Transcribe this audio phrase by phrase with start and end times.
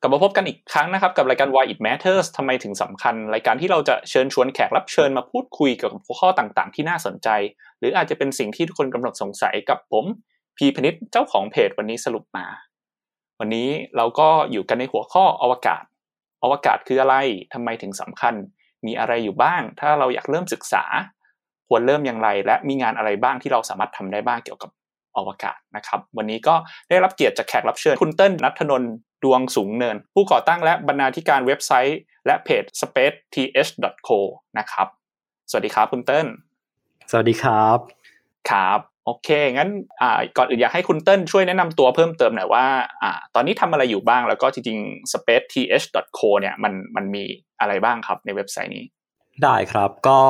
[0.00, 7.28] กลับมาพบกันอีกครั้งนะครับ กับรายการ Why It Matters ทำไมถึงสำคัญ รายการที่เราจะเชิญชวนแขกรับเชิญมาพูดคุยเกี่ยวกับหัวข้อต่างๆ ที่น่าสนใจ
[7.78, 10.04] หรืออาจจะเป็นสิ่งที่ทุกคนกำหนดสงสัยกับผม
[10.56, 12.46] พีพนิษเจ้าของเพจวันนี้สรุปมา
[13.40, 15.84] วันนี้เราก็อยู่กันในหัวข้ออวกาศ
[16.42, 17.14] อวกาศคืออะไร
[17.52, 18.34] ทำไมถึงสำคัญ
[18.86, 20.84] มีอะไรอยู่บ้าง ถ้าเราอยากเริ่มศึกษา
[21.68, 24.70] ควรเริ่มอย่างไร และมีงานอะไรบ้างที่เราสามารถทำได้บ้างเกี่ยวกับ
[25.16, 26.54] อวกาศนะครับ วันนี้ก็
[26.88, 28.92] ได้รับเกียรติจากแขกรับเชิญคุณเติ้ลนัทนนท์
[29.24, 34.18] ดวงสูงเนิน ผู้ก่อตั้งและบรรณาธิการเว็บไซต์ และเพจ spaceth.co
[34.58, 34.88] นะครับ
[35.50, 36.26] สวัสดีครับคุณเติ้ล
[37.10, 37.78] สวัสดีครับ
[38.50, 39.70] ครับโอเค งั้น
[40.02, 42.66] อ่าก่อนอื่นอยากให้คุณเติ้ลช่วยแนะนำตัวเพิ่มเติมหน่อยว่า
[43.02, 47.24] อ่าตอนนี้ทำอะไรอยู่บ้างแล้วก็จริงๆ spaceth.co เนี่ยมันมันมี
[47.60, 48.84] อะไรบ้างครับในเว็บไซต์นี้
[49.44, 50.20] ได้ครับก็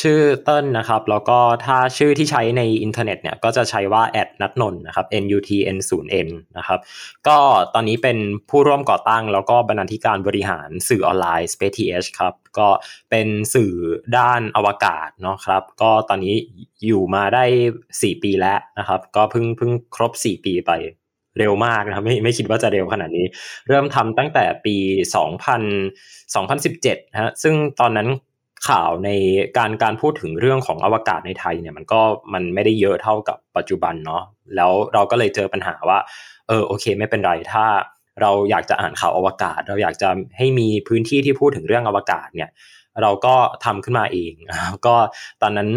[0.00, 6.28] ชื่อเติ้ลนะครับ แล้วก็ถ้าชื่อที่ใช้ในอินเทอร์เน็ตเนี่ยก็จะใช้ว่า at นัทนนนะครับ n u t n 0 n
[6.58, 6.80] นะครับ
[7.28, 7.38] ก็
[7.74, 8.18] ตอนนี้เป็น
[8.50, 12.68] ผู้ร่วมก่อตั้ง แล้วก็บรรณาธิการบริหารสื่อออนไลน์ Spaceth ครับก็
[13.10, 13.72] เป็นสื่อ
[14.18, 16.34] ด้านอวกาศเนาะครับ ก็ตอนนี้
[16.86, 17.44] อยู่มาได้
[17.86, 20.72] 4 ปีแล้วนะครับ ก็เพิ่งเพิ่งครบ 4 ปีไป
[21.38, 23.26] เร็วมากนะครับไม่ไม่คิดว่าจะเร็วขนาดนี้
[23.68, 24.76] เริ่มทำตั้งแต่ปี
[25.16, 28.08] 2000 2017นะฮะซึ่งตอนนั้น
[28.68, 29.10] ข่าวใน
[29.58, 32.00] การการพูดถึงเรื่องของอวกาศในไทยเนี่ยมันก็
[32.34, 34.22] มันไม่ได้เยอะเท่ากับปัจจุบันเนาะ
[34.56, 35.98] แล้วเราก็เลยเจอปัญหาว่า
[36.48, 37.66] เออโอเค ไม่เป็นไรถ้า
[38.20, 42.50] เราอยากจะอ่านข่าวอวกาศ เราอยากจะให้มีพื้นที่ที่พูดถึงเรื่องอวกาศเนี่ย
[43.02, 44.32] เราก็ทำขึ้นมาเอง
[44.86, 44.96] ก็
[45.42, 45.68] ตอนนั้น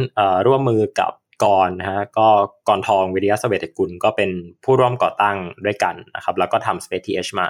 [0.47, 1.11] ร่วมมือกับ
[1.43, 2.27] กรนะฮะก็
[2.67, 4.29] กรทองวิทยาสเวตกุลก็เป็น
[4.63, 7.47] ผู้ร่วมก่อตั้งด้วยกันนะครับแล้วก็ทำ Space TH มา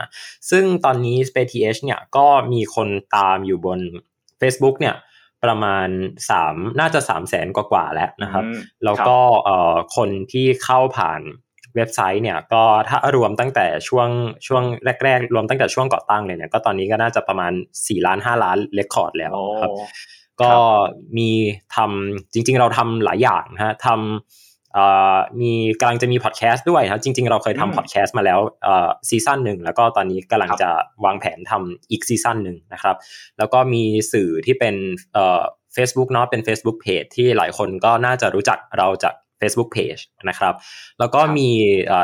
[0.50, 2.88] ซึ่งตอนนี้ Space TH เนี่ยก็มีคน
[3.18, 3.80] ตามอยู่บน
[4.42, 4.96] Facebook เนี่ย
[5.44, 5.88] ประมาณ
[6.30, 8.44] สามน่าจะสามแสนกว่าแล้วนะครับ
[8.86, 11.22] แล้วก็เอ่อคนที่เข้าผ่าน
[11.76, 14.10] เว็บไซต์เนี่ยก็ถ้ารวมตั้งแต่ช่วง
[14.48, 14.64] ช่วง
[15.04, 17.52] แรก ๆ รวมตั้งแต่ช่วงก่อตั้งเลยเนี่ยก็ตอนนี้ก็น่าจะประมาณ
[17.88, 19.32] สี่ล้านห้าล้านเรคคอร์ดแล้ว
[19.62, 19.72] ครับ
[20.42, 20.52] ก็
[21.18, 21.30] มี
[21.76, 24.51] ทำจริง ๆ เราทำหลายอย่างนะฮะทำ
[25.42, 28.40] มีกำลังจะมีพอดแคสต์ด้วยครับจริง ๆ เราเคยทำพอดแคสต์มาแล้ว
[29.10, 30.70] season หนึ่งแล้วก็ตอนนี้กำลังจะ
[31.06, 32.96] วางแผนทำอีก season หนึ่งนะครับ
[33.38, 34.76] แล้วก็มีสื่อที่เป็น
[35.14, 40.54] เฟซบุ๊กเนาะเป็น Facebook Page ที่หลายคนก็น่าจะรู้จักเราจาก Facebook Page นะครับ
[41.00, 41.50] แล้วก็มี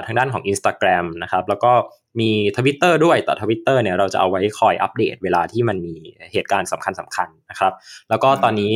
[0.06, 1.72] ทางด้านของ Instagram นะครับ แล้วก็
[2.20, 5.96] มีทวิตเตอร์ด้วยแต่ทวิตเตอร์เนี่ยเราจะเอาไว้คอยอัปเดตเวลาที่มันมี
[6.34, 7.74] เหตุการณ์สำคัญสำคัญนะครับ
[8.10, 8.72] แล้วก็ตอนนี้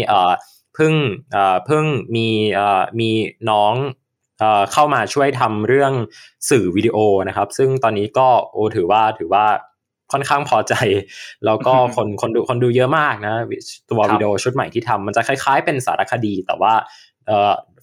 [0.76, 0.94] เพิ่ง
[1.66, 2.28] เพิ่งมี
[3.00, 3.10] มี
[3.50, 3.74] น้อง
[4.74, 5.94] เข้ามาช่วยทำเรื่อง
[6.50, 9.46] สื่อวิดีโอนะครับ ซึ่งตอนนี้ก็โอถือว่าถือว่า
[10.12, 10.74] ค่อนข้างพอใจ
[11.46, 13.34] แล้วก็คนคนดูคนดูเยอะมากนะ
[13.90, 16.74] ตัววิดีโอชุดใหม่ที่ทำมันจะคล้ายๆ เป็นสารคดี แต่ว่า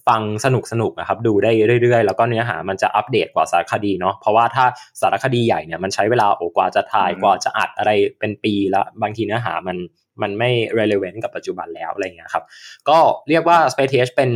[0.07, 1.51] ฟังสนุกสนุกนะครับดูได้
[1.83, 4.65] เรื่อยๆ แล้วก็เนื้อหามันจะอัปเดตกว่าสารคดีเนาะเพราะว่าถ้า
[5.01, 9.77] สารคดีใหญ่เนี่ยมันใช้เวลาโอกว่าจะถ่ายกว่าจะอัดอะไรเป็นปีแล้วบางทีเนื้อหามัน
[10.21, 10.49] มันไม่
[10.79, 12.43] relevant กับปัจจุบันแล้วอะไรเงี้ยครับ
[12.89, 12.99] ก็
[13.29, 14.31] เรียกว่า Space TH เป็น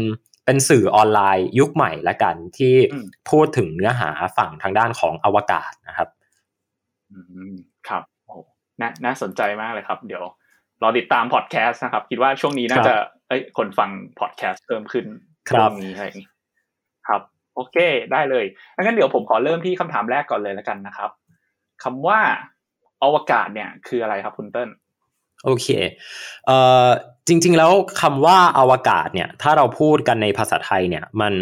[0.45, 2.73] เป็นสื่อออนไลน์ยุคใหม่ละกันที่
[3.29, 6.07] พูดถึงเนื้อหาฝั่งทางด้านของอวกาศนะครับ
[7.11, 7.19] อื
[7.51, 7.53] ม
[7.89, 8.35] ครับโอ้
[8.81, 10.23] น่าน่าสนใจมากเลยครับ เดี๋ยว
[10.81, 12.93] รอติดตามพอดแคสต์นะครับ คิดว่าช่วงนี้น่าจะ
[13.27, 13.89] เอ้ยคนฟัง
[14.19, 15.05] พอดแคสต์เพิ่มขึ้น
[15.49, 16.07] ครับนี้อะไร
[17.07, 17.21] ครับ
[17.55, 17.77] โอเค
[18.11, 18.45] ได้เลย
[18.81, 21.11] งั้นเดี๋ยวผมขอเริ่มที่คำถามแรกก่อนเลยแล้วกันนะครับ
[21.83, 22.19] คำว่า
[23.03, 24.69] อวกาศเนี่ยคืออะไรครับคุณเติ้ล
[25.45, 25.67] โอเค
[26.45, 26.87] เอ่อ
[27.27, 27.71] จริง ๆ แล้ว
[28.01, 31.33] คำว่าอวกาศเนี่ย ถ้าเราพูดกันในภาษาไทยเนี่ย มัน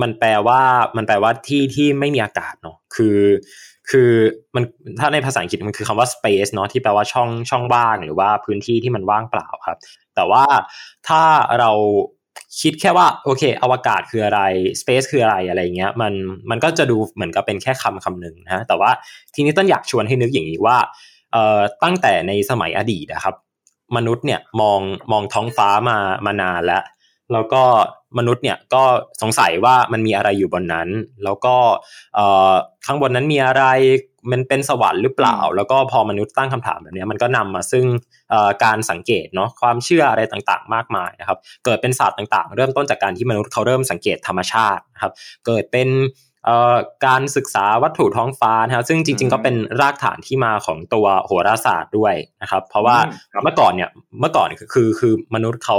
[0.00, 0.60] มันแปลว่า
[0.96, 3.18] มันแปลว่าที่ที่ไม่มีอากาศเนาะคือ
[3.90, 4.10] คือ
[4.54, 4.64] มัน
[4.98, 9.78] ถ้าในภาษาอังกฤษมันคือคำว่า space เนาะที่แปลว่าช่องช่องว่างหรือว่าพื้นที่ที่มันว่างเปล่าครับ
[10.14, 10.44] แต่ว่า
[11.08, 11.22] ถ้า
[11.58, 11.70] เรา
[12.60, 14.40] คิดแค่ว่าโอเค อวกาศคืออะไร
[14.80, 16.12] space คืออะไรอะไรเงี้ยมัน
[16.50, 18.90] มันก็จะดูเหมือนกับเป็นแค่คำคำหนึ่งนะแต่ว่า
[19.34, 20.76] ทีนี้ต้นอยากชวนให้นึกอย่างนี้ว่า
[21.82, 23.34] ตั้งแต่ในสมัยอดีตนะครับ
[23.96, 24.80] มนุษย์เนี่ยมอง
[25.12, 26.84] มองท้องฟ้ามามานานแล้ว
[27.32, 27.62] แล้วก็
[28.18, 28.82] มนุษย์เนี่ยก็
[29.22, 30.88] สงสัยว่ามันมีอะไรอยู่บนนั้น
[31.24, 31.56] แล้วก็
[32.14, 32.52] เอ่อ
[32.86, 33.64] ข้างบนนั้นมีอะไร
[34.30, 37.84] มันเป็นสวรรค์หรือเปล่า แล้วก็พอมนุษย์ตั้งคำถามแบบนี้มันก็นำมาซึ่ง
[38.64, 45.12] การสังเกตเนาะความเชื่ออะไรต่างๆ มากมายนะครับ เกิดเป็นศาสตร์ต่างๆ เริ่มต้นจากการที่มนุษย์เขาเริ่มสังเกตธรรมชาตินะครับ
[45.46, 45.88] เกิดเป็น
[47.06, 52.96] การศึกษาวัตถุท้องฟ้านะครับซึ่งจริง ๆ ก็เป็นรากฐานที่มาของตัวโหราศาสตร์ด้วยนะครับ เพราะว่า
[53.42, 53.90] เมื่อก่อนเนี่ย
[54.20, 55.78] เมื่อก่อนคือคือมนุษย์เขา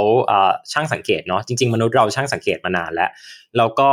[0.72, 3.10] ช่างสังเกตเนาะจริง ๆ มนุษย์เราช่างสังเกตมานานแล้ว
[3.56, 3.90] แล้วก็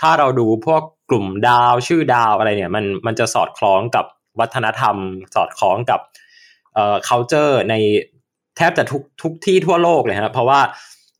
[0.00, 4.04] ถ้าเราดูพวกกลุ่มดาวชื่อดาวอะไรเนี่ยมันมันจะสอดคล้องกับ
[4.40, 4.96] วัฒนธรรม
[5.34, 6.00] สอดคล้องกับ
[6.74, 7.74] เอ่อ culture ใน
[8.56, 10.60] แทบจะทุกทุกที่ทั่วโลกเลยครับเพราะว่า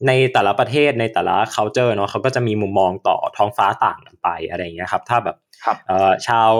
[0.06, 5.37] ในแต่ละประเทศในแต่ละ culture เนาะเขาก็จะมีมุมมองต่อท้องฟ้าต่างกันไปอะไรอย่างเงี้ยครับ ถ้าแบบ
[5.87, 6.50] เอ่อชาว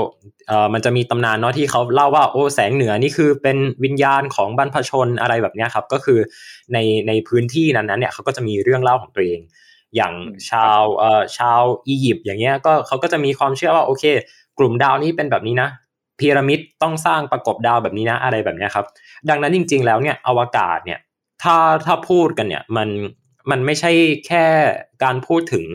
[0.49, 6.19] เอ่อมันจะมีตำนานเนาะที่เขาเล่าว่าโอ้แสงเหนือนี่คือเป็นวิญญาณของบรรพชนอะไรแบบเนี้ยครับก็คือ
[6.73, 6.79] ใน
[7.09, 9.41] ในพื้นที่นั้นๆเนี่ยเขาก็จะมีเรื่องเล่าของตัวเอง
[9.97, 10.15] อย่าง
[10.51, 14.05] ชาวเอ่อชาวอียิปต์อย่างเงี้ยก็เขาก็จะมีความเชื่อว่าโอเค
[14.59, 15.69] กลุ่มดาวนี้เป็นแบบนี้นะ
[16.21, 18.87] พีระมิดต้องสร้างประกบดาวแบบนี้นะอะไรแบบนี้ครับ
[19.29, 20.99] ดังนั้นจริง ๆ แล้วเนี่ยอวกาศเนี่ย
[21.43, 22.89] ถ้าถ้าพูดกันเนี่ยมัน
[23.51, 23.91] มันไม่ใช่
[24.27, 24.45] แค่
[25.05, 25.67] การพูดถึง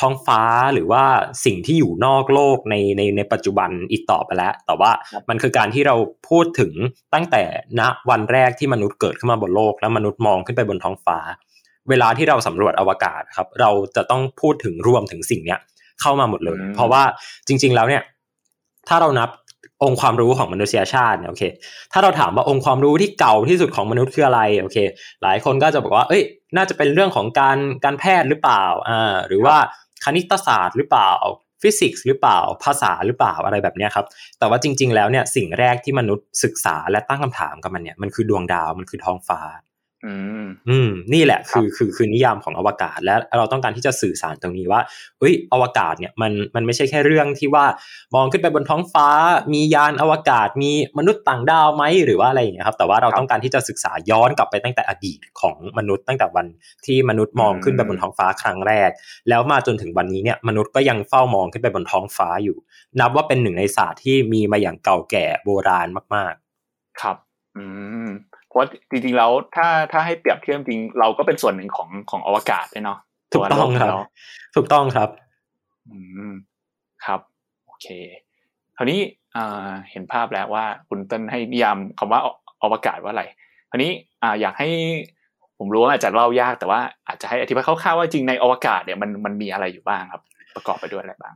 [0.00, 0.42] ท้องฟ้า
[0.74, 1.04] หรือว่า
[1.44, 4.90] สิ่งที่อยู่นอกโลกในในในปัจจุบันอีกต่อไปแล้ว แต่ว่า
[5.28, 5.96] มันคือการที่เรา
[6.28, 6.72] พูดถึง
[7.14, 7.42] ตั้งแต่
[7.80, 11.18] ณวันแรกที่มนุษย์เกิดขึ้นมาบนโลก แล้วมนุษย์มองขึ้นไปบนท้องฟ้า
[11.88, 15.60] เวลาที่เราสำรวจอวกาศครับ เราจะต้องพูดถึงรวมถึงสิ่งเนี้ย
[16.00, 17.02] เข้ามาหมดเลย เพราะว่า
[17.46, 18.02] จริง ๆ แล้วเนี่ย
[18.88, 19.28] ถ้าเรานับ
[19.84, 21.44] องค์ความรู้ของมนุษยชาติเนี่ยโอเค
[21.92, 24.78] ถ้าเราถามว่าองค์ความรู้ที่เก่าที่สุดของมนุษย์คืออะไรโอเค
[25.22, 26.22] หลายคนก็จะบอกว่า เอ้ย
[26.56, 29.56] น่าจะเป็นเรื่องของการการแพทย์หรือเปล่าอ่าหรือว่า
[30.04, 31.10] คณิตศาสตร์หรือเปล่า
[31.62, 34.06] ฟิสิกส์หรือเปล่าภาษาหรือเปล่าอะไรแบบนี้ครับ
[34.38, 39.40] แต่ว่าจริง ๆ แล้วเนี่ยสิ่งแรกที่มนุษย์ศึกษาและตั้งคำถามกับมันเนี่ยมันคือดวงดาวมันคือท้องฟ้า
[40.06, 40.14] อื
[40.44, 44.80] มอืมนี่แหละคือคือคือนิยามของอวกาศและเราต้องการที่จะสื่อสารตรงนี้ว่า
[45.20, 47.64] เอ้ยอวกาศเนี่ยมันมันไม่ใช่แค่เรื่องที่ว่า
[48.14, 49.08] มองขึ้นไปบนท้องฟ้า
[49.52, 56.46] มียานอวกาศมีมนุษย์ต่างดาวไหมหรือว่าอะไรอย่างเงี้ยครับแต่ว่าเราต้องการที่จะศึกษาย้อนกลับไปตั้งแต่อดีตของมนุษย์ตั้งแต่วัน
[56.86, 58.90] ที่มนุษย์มองขึ้นไปบนท้องฟ้าครั้งแรก
[59.28, 62.56] แล้วมาจนถึงวันนี้เนี่ยมนุษย์ก็ยังเฝ้ามองขึ้นไปบนท้องฟ้าอยู่
[63.00, 66.34] นับว่าเป็นหนึ่งในศาสตร์ที่มีมาอย่างเก่าแก่โบราณมาก
[66.68, 67.16] ๆ ครับ
[67.56, 67.64] อื
[68.06, 68.08] ม
[68.56, 72.98] ราะจริงๆแล้วถ้าถ้าให้เปรียบเทียบจริงเราก็เป็นส่วนหนึ่งของของอวกาศเนาะ
[73.32, 73.92] ถูกต้องครับ
[74.56, 75.08] ถูกต้องครับ
[75.90, 75.98] อื
[76.30, 76.32] ม
[77.04, 77.20] ครับ
[77.66, 77.86] โอเค
[78.76, 79.00] คราวนี้
[79.36, 82.20] อ่าเห็นภาพแล้วว่าคุณเต้นให้นิยามคำว่า
[82.62, 83.24] อวกาศว่าอะไร
[83.70, 83.92] คราวนี้
[84.22, 84.68] อ่าอยากให้
[85.58, 90.22] ผมรู้ว่าอาจจะเล่ายากแต่ว่าอาจจะให้อธิบายคร่าวๆว่าจริงในอวกาศเนี่ยมันมันมีอะไรอยู่บ้างครับ
[90.54, 91.34] ประกอบไปด้วยอะไรบ้าง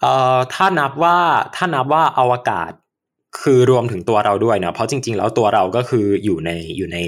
[0.00, 1.16] เอ่อถ้านับว่า
[1.56, 2.72] ถ้านับว่าอวกาศ
[3.40, 6.98] คือรวมถึงตัวเราด้วยนะเพราะจริง ๆ แล้วตัวเราก็คืออยู่ในอยู่ใน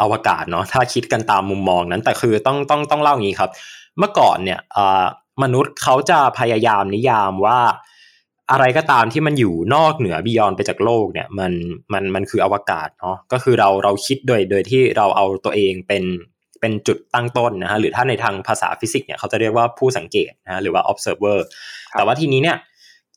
[0.00, 3.50] อวกาศเนาะถ้าคิดกันตามมุมมองนั้นแต่คือต้องต้องต้องเล่าอย่างนี้ครับ
[3.98, 4.60] เมื่อก่อนเนี่ย
[5.42, 7.60] มนุษย์เขาจะพยายามนิยามว่า
[8.50, 11.52] อะไรก็ตามที่มันอยู่นอกเหนือบิยอนไปจากโลกเนี่ยมัน
[11.92, 16.04] มันมันคืออวกาศเนาะก็คือเราเราคิดโดยโดยที่เราเอาตัวเองเป็น
[16.60, 21.38] เป็นจุดตั้งต้นนะฮะหรือถ้าในทางภาษาฟิสิกส์เนี่ยเขาจะเรียกว่าผู้สังเกตนะฮะหรือว่า observer
[21.92, 22.56] แต่ว่าทีนี้เนี่ย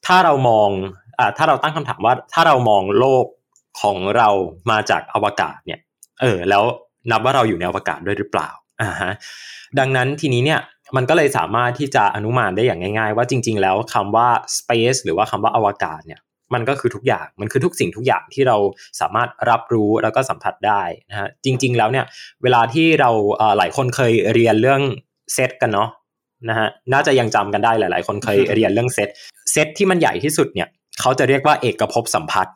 [0.06, 1.07] ถ้าเรามองอ่า
[1.38, 3.26] ถ้าเราตั้งคำถามว่าถ้าเรามองโลก
[3.82, 4.30] ของเรา
[4.72, 5.80] มาจากอวกาศเนี่ย
[6.22, 6.64] เออ แล้ว
[7.12, 8.50] นับว่าเราอยู่ในอวกาศด้วยหรือเปล่า
[8.82, 9.12] อ่าฮะ
[9.80, 10.60] ดังนั้นทีนี้เนี่ย
[10.96, 14.28] มันก็เลยสามารถที่จะอนุมานได้อย่างง่าย ๆ ว่าจริง ๆ แล้วคำว่า
[14.58, 16.20] space หรือว่าคำว่าอวกาศเนี่ย
[16.54, 18.58] มันก็คือทุกอย่าง มันคือทุกสิ่งทุกอย่างที่เรา
[19.02, 22.06] สามารถรับรู้แล้วก็สัมผัสได้นะฮะ จริง ๆ แล้วเนี่ย
[22.44, 23.10] เวลาที่เรา
[23.58, 24.82] หลายคนเคยเรียนเรื่อง
[25.34, 25.90] เซตกันเนาะ
[26.50, 29.10] นะฮะ น่าจะยังจำกันได้หลาย ๆ คนเคยเรียนเรื่องเซต
[29.52, 30.68] เซตที่มันใหญ่ที่สุดเนี่ย
[31.00, 32.56] เขาจะเรียกว่าเอกภพสัมพัทธ์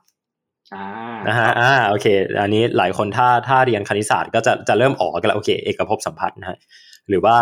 [1.27, 2.05] นะฮะอ่าโอเค
[2.41, 6.57] อันนี้หลายคนถ้าถ้าเรียนคณิตศาสตร์ก็จะจะเริ่มออกกันแล้วโอเค เอกภพสัมพัทธ์นะฮะ
[7.09, 7.37] หรือว่า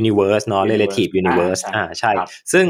[0.00, 2.10] universe เนาะ relative universe อ่าใช่
[2.52, 2.66] ซึ่ง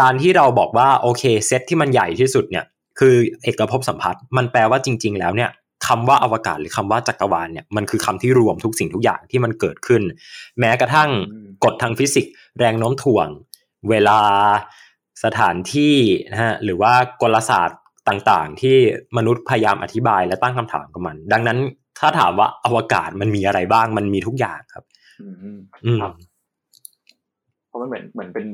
[0.00, 2.64] การที่เราบอกว่าโอเคเซตที่มันใหญ่ที่สุดเนี่ย
[2.98, 3.14] คือ
[3.44, 5.50] เอกภพสัมพัทธ์มันแปลว่าจริง ๆ แล้วเนี่ย
[5.86, 10.02] คำว่าอวกาศหรือคำว่าจักรวาลเนี่ยมันคือคำที่รวมทุกสิ่งทุกอย่างที่มันเกิดขึ้น
[10.58, 11.10] แม้กระทั่ง
[11.64, 13.28] กฎทางฟิสิกส์แรงโน้มถ่วง
[13.90, 14.20] เวลา
[15.24, 15.94] สถานที่
[16.32, 18.76] นะฮะหรือว่ากลศาสตร์ต่างๆ ที่
[19.16, 21.58] มนุษย์พยายามอธิบายและตั้งคำถามกับมัน ดังนั้น
[22.00, 24.84] ถ้าถามว่าอวกาศมันมีอะไรบ้างมันมีทุกอย่างครับ
[25.22, 26.12] อืมครับ
[27.68, 28.46] เพราะมันเหมือนเหมือนเป็น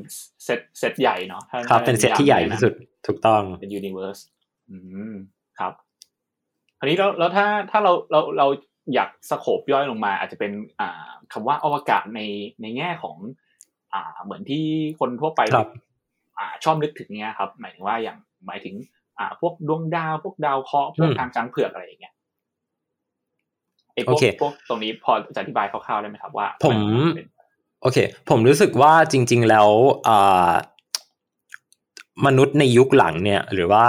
[0.43, 2.73] เซตเซตใหญ่เนาะครับ เป็นเซตที่ใหญ่ที่สุด
[3.07, 4.17] ถูกต้องเป็น universe
[4.71, 4.77] อื
[5.11, 5.13] ม
[5.59, 5.73] ครับ
[6.79, 8.47] อันนี้แล้วแล้วถ้าถ้าเราเราเรา
[8.93, 12.21] อยาก scope ย่อยลงมา อาจจะเป็นอ่าคำว่าอวกาศใน
[12.61, 13.17] ในแง่ของ
[13.93, 14.63] อ่าเหมือนที่
[14.99, 15.67] คนทั่วไปอ่า
[16.63, 18.17] ชอบนึกถึงเนี้ยครับ หมายถึงว่าอย่าง
[18.47, 18.75] หมายถึง
[19.17, 22.13] อ่า พวกดวงดาวพวกดาวเคราะห์พวกทางช้างเผือกอะไรอย่างเงี้ย
[23.93, 26.77] ไอ้พวกพวกตรงนี้พอจะอธิบายคร่าวๆได้ไหมครับว่า ผม
[27.81, 27.97] โอเค
[28.29, 29.67] ผมรู้สึกว่าจริง ๆ แล้ว
[30.07, 30.51] อ่า
[32.25, 33.85] มนุษย์ในยุคหลังเนี่ย หรือว่า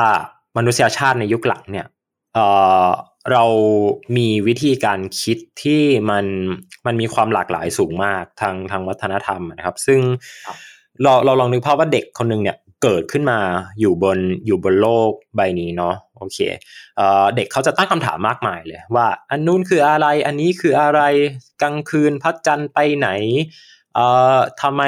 [0.57, 1.87] มนุษยชาติในยุคหลังเนี่ย
[2.35, 2.47] เอ่
[2.87, 2.89] อ
[3.33, 3.45] เรา
[4.17, 6.27] มีวิธีการคิดที่มัน
[6.87, 10.01] มันมีความหลากหลายสูงมากทางทางวัฒนธรรมนะครับ ซึ่ง
[11.03, 13.39] เราเราลองนึกภาพว่าเด็กคนหนึ่งเนี่ยเกิดขึ้นมา
[13.81, 16.39] อยู่บนอยู่บนโลกใบนี้เนาะโอเค
[16.97, 21.01] เอ่อเด็กเขาจะตั้งคำถามมากมายเลยว่า อันนู้นคืออะไรอันนี้คืออะไร
[21.63, 23.09] กลางคืนพระจันทร์ไปไหน
[23.95, 24.07] เอ่
[24.37, 24.83] อทำไม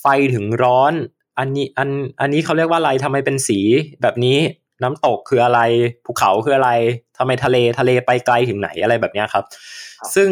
[0.00, 0.92] ไฟถึงร้อน
[1.38, 1.88] อันนี้อัน
[2.20, 3.58] อันนี้เขาเรียกว่าอะไรทำไมเป็นสี
[4.02, 4.38] แบบนี้
[4.82, 5.60] น้ำตกคืออะไร
[6.04, 6.70] ภูเขาคืออะไร
[7.18, 9.44] ทำไมทะเลทะเลไปไกลถึงไหนอะไรแบบนี้ครับ
[10.14, 10.30] ซึ่ง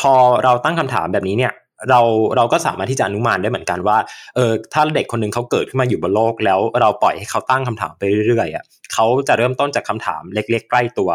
[0.00, 0.12] พอ
[0.44, 1.52] เราตั้งคำถามแบบนี้เนี่ย
[1.90, 2.00] เรา
[2.36, 3.98] เราก็สามารถที่จะอนุมานได้เหมือนกันว่า
[4.34, 11.10] เออถ้าเด็กคนหนึ่งเขาเกิดขึ้นมาอยู่บนโลก แล้วเราปล่อยให้เขาตั้งคำถามไปเรื่อยๆอะเขาจะเริ่มต้นจากคำถามเล็ก ๆ ใกล้ตัว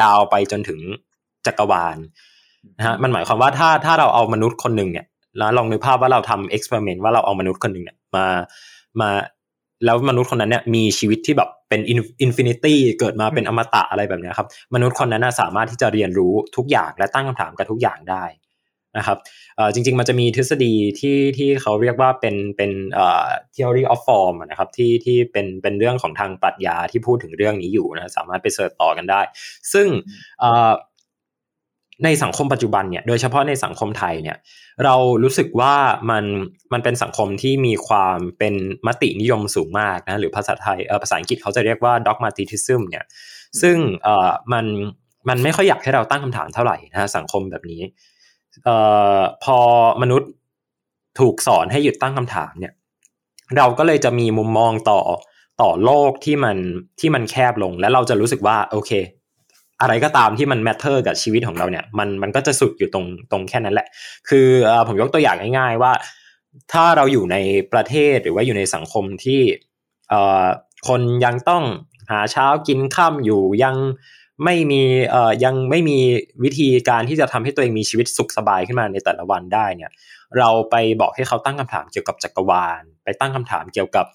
[0.00, 0.80] ยาวไปจนถึง
[1.46, 1.96] จักรวาล
[2.78, 5.06] นะฮะมันหมายความว่าถ้าถ้าเราเอามนุษย์คนหนึ่งเนี่ย
[5.38, 8.26] แล้วลองนึกภาพว่าเราทำ experiment ว่าเราเอามนุษย์คนหนึ่งเนี่ยมา
[9.00, 9.10] มา
[9.84, 18.24] แล้วมนุษย์คนนั้นเนี่ยมีชีวิตที่แบบเป็น infinity เกิดมาเป็นอมตะอะไรแบบนี้ครับ มนุษย์คนนั้นสามารถที่จะเรียนรู้ทุกอย่างและตั้งคำถามกับทุกอย่างได้
[18.98, 19.18] นะครับ
[19.74, 22.70] จริงๆ มันจะมีทฤษฎีที่ที่เขาเรียกว่าเป็นเป็น
[23.54, 29.20] theory of form นะครับที่ที่เป็นเป็นเรื่องของทางปรัชญาที่พูดถึงเรื่องนี้อยู่นะสามารถไป search ต่อกันได้
[29.72, 29.86] ซึ่ง
[32.04, 34.36] ในสังคมปัจจุบันเนี่ยโดยเฉพาะในสังคมไทยเนี่ย
[34.84, 35.74] เรารู้สึกว่า
[36.10, 36.24] มัน
[36.72, 38.54] มันเป็นสังคมที่มีความเป็น
[38.86, 43.04] มตินิยมสูงมากนะหรือภาษาไทยภาษาอังกฤษเขาจะเรียกว่า dogmatism เนี่ย
[43.60, 43.76] ซึ่ง
[44.52, 44.66] มัน
[45.28, 47.82] มันไม่ค่อยอยากให้เราตั้งคำถามเท่าไหร่นะสังคมแบบนี้
[48.64, 48.76] เอ่
[49.18, 49.58] อพอ
[50.02, 50.30] มนุษย์
[51.20, 52.74] ถูกสอนให้หยุดตั้งคำถามเนี่ย
[53.56, 55.00] เราก็เลยจะมีมุมมองต่อ
[55.62, 56.56] ต่อโลกที่มัน
[57.00, 58.92] ที่มันแคบลง และเราจะรู้สึกว่าโอเค
[59.80, 63.86] อะไรก็ตามที่มัน matter กับชีวิตของเราเนี่ย มันมันก็จะสุดอยู่ตรงตรงแค่นั้นแหละ
[64.28, 64.46] คือ
[64.86, 65.92] ผมยกตัวอย่างง่าย ๆ ว่า
[66.72, 67.36] ถ้าเราอยู่ใน
[67.72, 69.40] ประเทศหรือว่าอยู่ในสังคมที่
[70.88, 71.64] คนยังต้อง
[72.10, 73.76] หาเช้ากินค่ำอยู่ยัง
[74.44, 75.98] ไม่มีเอ่อยังไม่มี
[76.44, 79.90] วิธีการที่จะทำให้ตัวเองมีชีวิตสุขสบายขึ้นมาในแต่ละวันได้เนี่ย
[80.38, 84.06] เราไปบอกให้เขาตั้งคำถามเกี่ยวกับจักรวาล ไปตั้งคำถามเกี่ยวกับ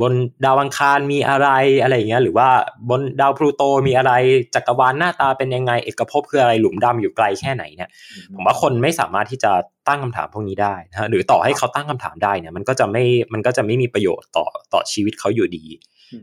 [0.00, 0.12] บน
[0.44, 1.48] ดาวอังคารมีอะไร
[1.82, 2.48] อะไรอย่างเงี้ยหรือว่า
[2.90, 4.12] บนดาวพลูโตมีอะไร
[4.54, 7.90] จักรวาลหน้าตาเป็นยังไง เอกภพคืออะไรหลุมดำอยู่ไกลแค่ไหนเนี่ย
[8.34, 9.52] ผมว่าคนไม่สามารถที่จะ
[9.88, 15.64] ตั้งคำถามพวกนี้ได้นะหรือต่อให้เขาตั้งคำถามได้เนี่ยมันก็จะไม่มันก็จะไม่มีประโยชน์ต่อต่อชีวิตเขาอยู่ดี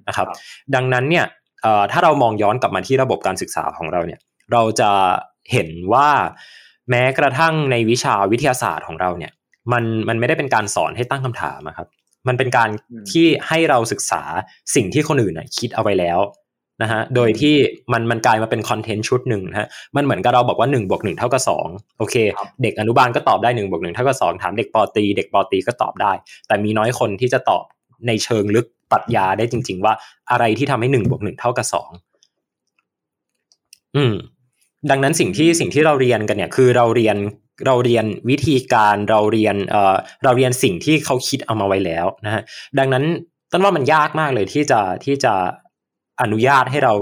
[0.08, 0.28] นะครับ
[0.76, 1.26] ดังนั้นเนี่ย
[1.92, 4.20] ถ้าเรามองย้อนกลับมาที่ระบบการศึกษาของเราเนี่ย
[4.52, 4.92] เราจะ
[5.52, 6.10] เห็นว่า
[6.90, 9.32] แม้กระทั่งในวิชาวิทยาศาสตร์ของเราเนี่ย
[9.72, 11.88] มันมันไม่ได้เป็นการสอนให้ตั้งคำถามครับ
[12.28, 12.70] มันเป็นการ
[13.12, 14.22] ที่ให้เราศึกษา
[14.76, 16.20] สิ่งที่คนอื่นคิดเอาไว้แล้ว
[16.82, 17.56] นะฮะ โดยที่
[17.94, 21.68] มันมันกลายมาเป็นคอนเทนต์ชุดหนึ่งนะฮะ มันเหมือนกับเราบอกว่าหนึ่งบวกหนึ่งเท่ากับสอง
[22.00, 22.16] โอเค
[22.64, 26.12] เด็กอนุบาลก็ตอบได้หนึ่งบวกหนึ่งเท่ากับสองถามเด็กปอตี เด็กปอตีก็ตอบได้
[26.48, 27.64] แต่มีน้อยคนที่จะตอบ
[28.08, 29.94] ในเชิงลึก ปรัชญาได้จริง ๆ ว่า
[30.32, 31.90] อะไรที่ทำให้หนึ่งบวกหนึ่งเท่ากับสอง
[33.96, 34.14] อืม
[34.90, 37.18] ดังนั้นสิ่งที่สิ่งที่เราเรียนกันเนี่ย คือเราเรียน
[37.66, 42.42] เราเรียนวิธีการเราเรียนเอ่อเราเรียนสิ่งที่เขาคิดเอามาไว้แล้วนะฮะ
[42.80, 43.04] ดังนั้น
[43.52, 45.34] ต้นว่ามันยากมากเลยที่จะที่จะ
[46.22, 46.94] อนุญาตให้เรา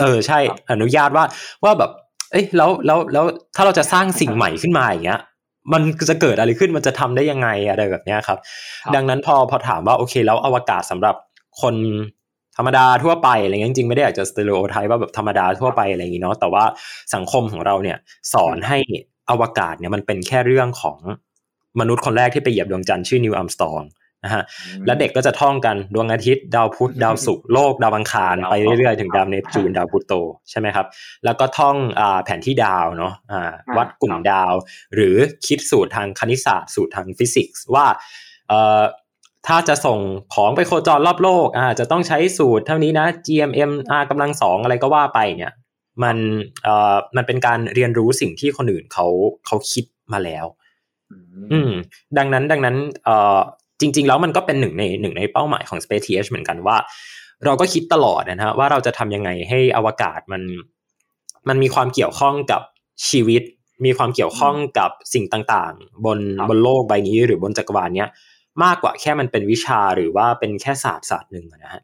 [0.00, 0.38] เออใช่
[0.72, 1.24] อนุญาตว่า
[1.64, 1.90] ว่าแบบ
[2.30, 3.24] เอ้ยแล้วแล้วแล้ว
[3.56, 5.20] ถ้าเราจะสร้างสิ่งใหม่ขึ้นมาอย่างเงี้ย
[5.72, 8.38] มันจะเกิดอะไรขึ้นมันจะทำได้ยังไงอะไรแบบเนี้ยครับ
[8.94, 11.16] ดังนั้นพอพอถามว่าโอเค แล้วอวกาศสำหรับ
[11.62, 11.74] คน
[12.56, 16.64] ธรรมดาทั่วไปอะไรเงี้ยจริงๆไม่ได้อยากจะ stereotype ว่าแบบธรรมดาทั่วไปอะไรอย่างงี้เนาะแต่ว่า
[17.14, 17.98] สังคมของเราเนี่ย
[18.32, 18.78] สอนให้
[19.30, 20.98] อวกาศเนี่ยมันเป็นแค่เรื่องของ
[21.80, 23.82] มนุษย์คนแรกที่ไปเหยียบดวงจันทร์ชื่อนีล อาร์มสตรอง
[24.24, 24.42] นะฮะ
[24.86, 30.12] แล้วเด็กก็จะท่องกันดวงอาทิตย์ ดาวพุธดาวศุกร์โลกดาวอังคารไปเรื่อยๆ ถึงดาวเนปจูนดาวพลูโต
[30.50, 30.86] ใช่ไหมครับ
[31.24, 34.52] แล้วก็ท่องอ่าแผนที่ดาวเนาะอ่าวาดกลุ่มดาว
[34.94, 37.86] หรือคิดสูตรทางคณิตศาสตร์สูตรทางฟิสิกส์ว่า
[38.48, 38.82] เอ่อ
[39.46, 39.98] ถ้าจะส่ง
[40.34, 45.52] ของไปโคจรรอบโลกอ่าจะต้องใช้สูตรเท่านี้นะ GMM r กำลังสองอะไรก็ว่าไปเนี่ย
[46.02, 46.16] มัน
[46.64, 49.06] เอ่อมันเป็นการเรียนรู้สิ่งที่คนอื่นเขา
[49.46, 50.46] เขาคิดมาแล้ว
[51.52, 51.70] อืม
[52.18, 53.38] ดังนั้นดังนั้นเอ่อ
[53.80, 56.76] จริง ๆ แล้วมันก็เป็นหนึ่งในหนึ่งในเป้าหมายของ Space TH เหมือนกันว่า
[57.44, 60.42] เราก็คิดตลอดนะฮะว่าเราจะทำยังไงให้อวกาศมัน
[61.48, 62.62] มันมีความเกี่ยวข้องกับ
[63.08, 63.42] ชีวิต
[63.84, 66.18] มีความเกี่ยวข้องกับสิ่งต่างๆ บน
[66.48, 68.08] บนโลกใบนี้หรือบนจักรวาลเนี้ย
[68.64, 71.82] มากกว่าแค่มันเป็นวิชาหรือว่าเป็นแค่ศาสตร์ศาสตร์หนึ่งนะฮะ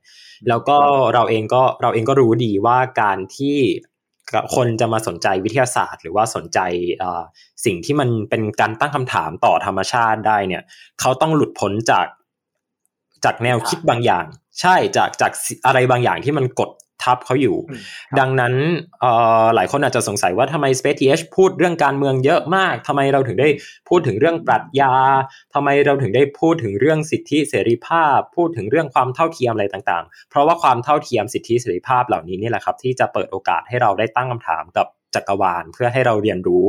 [0.48, 0.76] แล้วก็
[1.14, 3.56] เราเองก็เราเองก็รู้ดีว่าการที่
[4.54, 6.58] คนจะมาสนใจวิทยาศาสตร์ หรือว่าสนใจ
[7.64, 10.62] สิ่งที่มันเป็นการตั้งคำถามต่อธรรมชาติได้เนี่ย
[11.00, 12.06] เขาต้องหลุดพ้นจาก
[13.24, 14.24] จากแนวคิดบางอย่าง
[14.60, 15.32] ใช่จากจาก
[15.66, 16.70] อะไรบางอย่างที่มันกด
[17.02, 17.56] ทับเขาอยู่
[18.18, 18.54] ดังนั้น
[19.54, 23.48] หลายคนอาจจะสงสัยว่าทำไม Space TH พูดเรื่องการเมืองเยอะมากทำไมเราถึงได้
[23.88, 24.92] พูดถึงเรื่องปรัชญา
[25.54, 36.64] ทำไมเราถึงได้พูดถึงเรื่องสิทธิเสรีภาพ พูดถึงเรื่องความเท่าเทียมอะไรต่างๆ เพราะว่าความเท่าเทียมสิทธิเสรีภาพเหล่านี้นี่แหละครับ ที่จะเปิดโอกาสให้เราได้ตั้งคำถามกับจักรวาลเพื่อให้เราเรียนรู้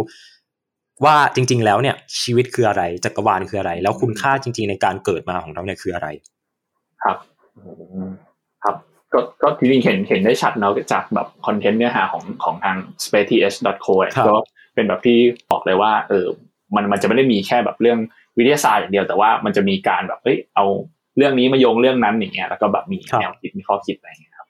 [1.05, 6.07] ว่าจริง ๆ แล้วเนี่ยชีวิตคืออะไรจักรวาลคืออะไร แล้วคุณค่าจริง ๆ ในการเกิดมาของเราเนี่ยคืออะไร
[7.03, 7.17] ครับ
[7.61, 8.34] ครับ
[9.15, 13.93] ก็ก็จริงๆเห็นเห็นได้ชัดเนาะจากแบบคอนเทนต์เนื้อหาของของทาง spaceth.co
[14.27, 14.33] ก็
[14.75, 15.17] เป็นแบบที่
[15.51, 16.25] บอกเลยว่าเออ
[16.75, 17.99] มันมันจะไม่ได้มีแค่แบบเรื่อง
[18.37, 20.65] วิทยาศาสตร์อย่างเดียวแต่ว่ามันจะมีการแบบเอ้ยเอา
[21.17, 24.47] เรื่องนี้มาโยงเรื่องนั้นอย่างเงี้ยแล้วก็แบบมีแนวคิดมีข้อคิดอะไรอย่างเงี้ยครับ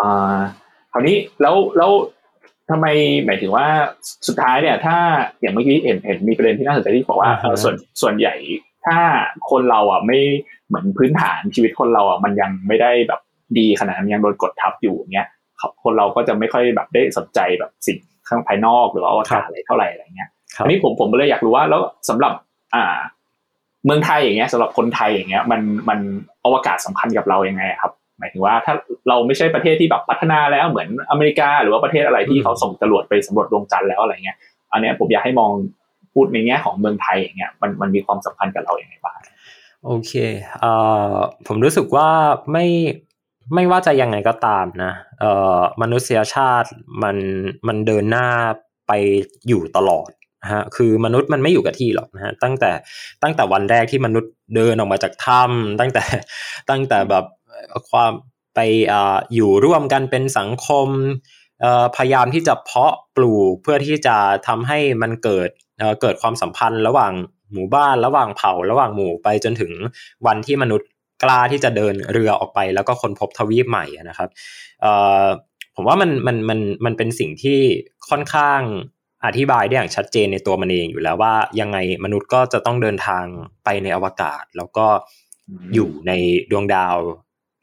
[0.00, 0.38] อ่า
[0.92, 1.90] คราวนี้แล้วแล้ว
[2.70, 2.86] ทำไม
[3.26, 3.66] หมายถึงว่า
[4.28, 4.96] สุดท้ายเนี่ย ถ้า
[5.40, 7.30] อย่างเมื่อกี้เห็นเห็นมีประเด็นที่น่าสนใจที่บอกว่า
[7.62, 8.34] ส่วนส่วนใหญ่
[8.88, 9.00] ถ้า
[9.50, 10.18] คนเราอะไม่
[10.68, 13.20] เหมือนพื้นฐานชีวิตคนเราอะมันยังไม่ได้แบบ
[13.58, 15.28] ดีขนาดนั้นยังโดนกดทับอยู่เงี้ย
[15.82, 20.28] คนเราก็จะไม่ค่อยแบบได้สนใจแบบสิ่งข้างภายนอกหรือว่าอวกาศอะไรเท่าไหร่อะไรเงี้ย
[20.64, 22.32] อันนี้ผมผมเลยอยากรู้ว่าแล้วสำหรับ
[22.74, 22.96] อ่า
[23.84, 25.98] เมืองไทยอย่างเงี้ยสำหรับคนไทยอย่างเงี้ย มันมัน
[26.44, 28.74] อวกาศสำคัญกับเรายังไงครับ หมายถึงว่าถ้า
[29.08, 34.36] เราไม่ใช่ประเทศที่แบบพัฒนาแล้วเหมือนอเมริกา หรือว่าประเทศอะไรที่เขาส่งจรวดไปสำรวจดวงจันทร์แล้วอะไรเงี้ย
[34.72, 35.50] อันนี้ผมอยากให้มอง
[36.18, 39.18] พูดในแง่ของเมืองไทยอย่างเงี้ยมันมันมีความสำคัญกับเราอย่างไรบ้าง
[39.84, 40.12] โอเค
[40.60, 40.72] เอ่
[41.10, 41.12] อ
[41.46, 42.08] ผมรู้สึกว่า
[42.52, 42.66] ไม่
[43.54, 46.68] ไม่ว่าจะยังไงก็ตามนะเอ่อมนุษยชาติ
[47.02, 47.16] มัน
[47.66, 48.26] มันเดินหน้า
[48.88, 48.92] ไป
[49.48, 50.10] อยู่ตลอด
[50.42, 52.70] นะฮะคือมนุษย์มันไม่อยู่กับที่หรอกนะฮะตั้งแต่
[53.22, 56.04] ตั้งแต่วันแรกที่มนุษย์เดินออกมาจากถ้ำตั้งแต่
[56.70, 57.24] ตั้งแต่แบบ
[57.90, 58.12] ความ
[58.54, 58.60] ไป
[58.92, 60.88] อ่าอยู่ร่วมกันเป็นสังคม
[61.96, 65.48] พยายามที่จะเพาะปลูกเพื่อที่จะทำให้มันเกิด
[65.78, 67.12] เอ่อเกิดความสัมพันธ์ระหว่าง
[67.52, 69.72] หมู่บ้านระหว่างเผ่าระหว่างหมู่ไปจนถึง
[70.26, 70.88] วันที่มนุษย์
[71.22, 74.28] กล้าที่จะเดินเรือออกไป แล้วก็ค้นพบทวีปใหม่นะครับ
[74.82, 74.92] เอ่
[75.22, 75.24] อ
[75.76, 77.58] ผมว่ามันมันมันมันเป็นสิ่งที่
[78.10, 78.60] ค่อนข้าง
[79.26, 83.24] อธิบายได้อย่างชัดเจนในตัวมันเองอยู่แล้วว่ายังไงมนุษย์ก็จะต้องเดินทาง
[83.64, 84.86] ไปในอวกาศ แล้วก็
[85.74, 86.12] อยู่ใน
[86.50, 86.96] ดวงดาว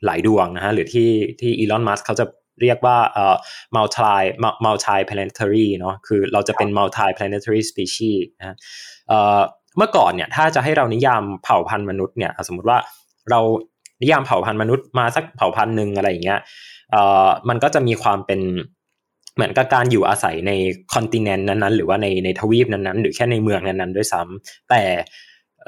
[0.05, 2.25] หลายดวงนะฮะหรือที่ที่อีลอนมัสเขาจะ
[2.61, 3.35] เรียกว่าเอ่อ
[3.75, 4.21] multi
[4.65, 8.55] multi planetary เนาะคือเราจะเป็น multi planetary species นะ
[9.07, 9.39] เอ่อ
[9.77, 12.77] เมื่อก่อนเนี่ยถ้าจะให้เรานิยามเผ่าพันธุ์มนุษย์เนี่ยสมมติว่า
[13.31, 13.39] เรา
[14.01, 16.39] นิยามเผ่าพันธุ์มนุษย์มาสักเผ่าพันธุ์หนึ่งอะไรอย่างเงี้ย
[16.91, 18.41] เอ่อมันก็จะมีความเป็น
[19.35, 20.51] เหมือนกับการอยู่อาศัยใน
[20.93, 24.81] คอนติเนนต์นั้นๆ หรือว่าในในทวีปนั้นๆ หรือแค่ในเมืองนั้นๆ ด้วยซ้ำแต่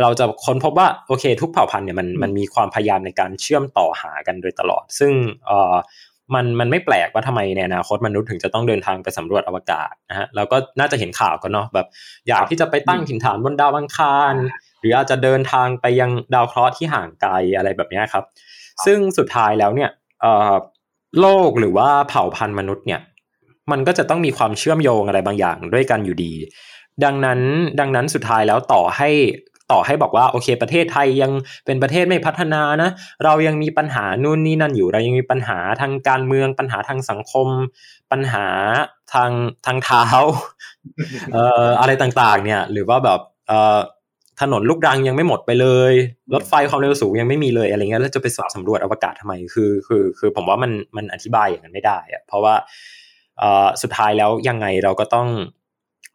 [0.02, 5.14] เราจะค้นพบว่าโอเค ทุกเผ่าพันธุ์เนี่ยมันมันมีความพยายามในการเชื่อมต่อหากันโดยตลอด ซึ่ง
[5.48, 5.76] เอ่อ
[6.36, 11.88] มันมันไม่แปลกว่าทำไมในอนาคตมนุษย์ถึงจะต้องเดินทางไปสำรวจอวกาศนะฮะเราก็น่าจะเห็นข่าวกันเนาะแบบ
[12.28, 14.34] อยากที่จะไปตั้งถิ่นฐานบนดาวอังคาร
[14.80, 18.24] หรืออาจจะเดินทางไปยังดาวเคราะห์ที่ห่างไกลอะไรแบบนี้ครับ
[18.86, 19.90] ซึ่งสุดท้ายแล้วเนี่ย
[21.20, 23.02] โลกหรือว่าเผ่าพันธุ์มนุษย์เนี่ย
[23.72, 26.34] มันก็จะต้องมีความเชื่อมโยงอะไรบางอย่างด้วยกันอยู่ดี
[27.04, 27.40] ดังนั้น
[27.80, 29.10] ดังนั้นสุดท้ายแล้วต่อให้
[29.72, 31.32] ต่อให้บอกว่าโอเคประเทศไทยยัง
[31.66, 32.90] เป็นประเทศไม่พัฒนานะ
[33.26, 37.48] เรายังมีปัญหานู่นนี่นั่นอยู่เรายังมีปัญหาทางการเมืองปัญหาทางสังคม
[38.12, 38.46] ปัญหา
[39.14, 39.32] ทาง
[39.66, 40.06] ทางเท้า
[41.34, 43.78] เอ่ออะไรต่างๆ เนี่ย หรือว่าแบบเอ่อ
[44.42, 45.94] ถนนลูกรังยังไม่หมดไปเลย
[46.34, 52.56] รถไฟความเร็วสูงยังไม่มีเลยอะไรเงี้ยแล้วจะไปสำรวจอวกาศทำไมคือคือ คือผมว่ามันมันอธิบายอย่างนั้นไม่ได้อะเพราะว่า
[53.40, 55.28] เอ่อสุดท้ายแล้วยังไงเราก็ต้อง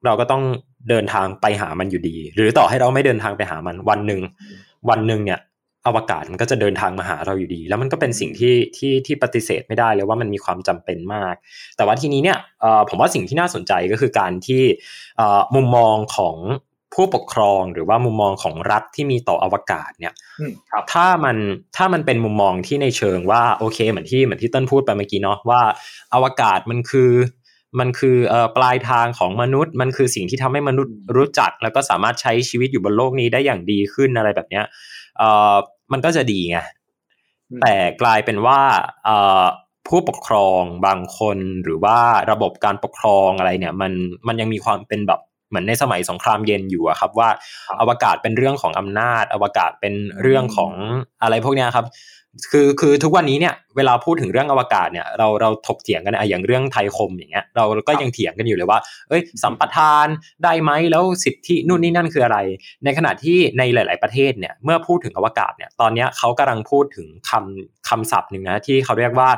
[0.05, 0.43] เราก็ต้อง
[0.89, 4.21] เดินทางไปหามันอยู่ดี หรือต่อให้เราไม่เดินทางไปหามันวันหนึ่ง
[4.89, 5.41] วันหนึ่งเนี่ย
[5.87, 11.35] อวกาศมันก็จะเดินทางมาหาเราอยู่ดี แล้วมันก็เป็นสิ่งที่ที่ที่ปฏิเสธไม่ได้เลยว่ามันมีความจำเป็นมาก
[11.77, 12.39] แต่ว่าทีนี้เนี่ย
[12.89, 14.63] ผมว่าสิ่งที่น่าสนใจก็คือการที่
[15.55, 16.37] มุมมองของ
[16.95, 20.15] ผู้ปกครองหรือว่ามุมมองของรัฐที่มีต่ออวกาศเนี่ย
[20.93, 21.37] ถ้ามัน
[21.77, 25.61] ถ้ามันเป็นมุมมองที่ในเชิงว่าโอเคเหมือนที่เหมือนที่ต้นพูดไปเมื่อกี้เนาะว่า
[26.15, 27.11] อวกาศมันคือ
[27.79, 28.17] มันคือ
[28.57, 34.65] ปลายทางของมนุษย์ มันคือสิ่งที่ทำให้มนุษย์รู้จัก แล้วก็สามารถใช้ชีวิตอยู่บนโลกนี้ได้อย่างดีขึ้นอะไรแบบเนี้ย
[35.93, 36.59] มันก็จะดีไง
[37.61, 38.61] แต่กลายเป็นว่า
[39.89, 41.99] ผู้ปกครองบางคนหรือว่า
[42.31, 43.93] ระบบการปกครองอะไรเนี่ย มัน
[44.27, 47.29] มันยังมีความเป็นแบบเหมือนในสมัยสงครามเย็นอยู่อะครับว่า
[47.81, 50.73] อวกาศเป็นเรื่องของอำนาจ อวกาศเป็นเรื่องของ
[51.23, 51.87] อะไรพวกนี้ครับ
[52.51, 60.07] คือคือทุกวันนี้เนี่ยเวลาพูดถึงเรื่องอวกาศเนี่ยเราเราถกเถียงกันอะอย่างเรื่องไทยคมอย่างเงี้ยเราก็ยังเถียงกันอยู่เลยว่า เอ้ยสัมปทาน
[60.45, 62.39] ได้ไหมแล้วสิทธินู่นนี่นั่นคืออะไร
[62.85, 69.31] ในขณะที่ในหลาย ๆประเทศเนี่ยเมื่อพูดถึงอวกาศเนี่ยตอนนี้เขากำลังพูดถึงคำคำศัพท์หนึ่งนะที่เขาเรียกว่า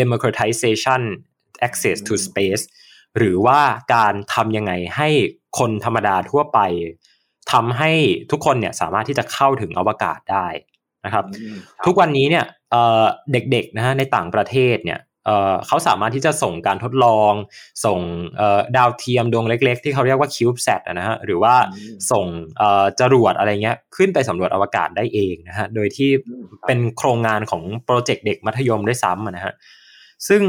[0.00, 1.00] democratization
[1.66, 2.62] access to space
[3.18, 3.60] หรือว่า
[3.94, 5.08] การทำยังไงให้
[5.58, 6.58] คนธรรมดาทั่วไป
[7.52, 7.92] ทำให้
[8.30, 10.46] ทุกคนเนี่ยสามารถที่จะเข้าถึงอวกาศได้
[11.04, 11.24] นะครับ
[11.86, 12.44] ทุกวันนี้เนี่ย
[13.32, 15.00] เด็กๆนะฮะในต่างประเทศเนี่ย
[15.66, 17.32] เขาสามารถที่จะส่งการทดลอง
[17.84, 17.98] ส่ง
[18.76, 21.54] ดาวเทียมดวงเล็ก ๆ ที่เขาเรียกว่าคิวบ์แซดนะฮะหรือว่า
[22.12, 22.26] ส่ง
[23.00, 26.10] จรวดอะไรเงี้ยขึ้นไปสำรวจอวกาศได้เองนะฮะโดยที่
[26.66, 29.52] เป็นโครงงานของโปรเจกต์เด็กมัธยมด้วยซ้ำนะฮะ
[30.28, 30.42] ซึ่ง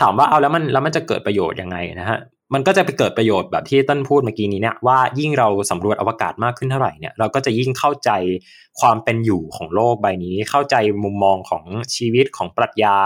[0.00, 2.18] ถามว่าเอาแล้วมันแล้วมันจะเกิดประโยชน์ยังไงนะฮะ
[2.54, 8.10] มันก็จะไปเกิดประโยชน์แบบที่เติ้ลพูดเมื่อกี้นี้เนี่ยว่ายิ่งเราสำรวจอวกาศมากขึ้นเท่าไหร่เนี่ยเราก็จะยิ่งเข้าใจ
[8.80, 11.64] ความเป็นอยู่ของโลกใบนี้ เข้าใจมุมมองของ
[11.96, 12.96] ชีวิตของปรัชญา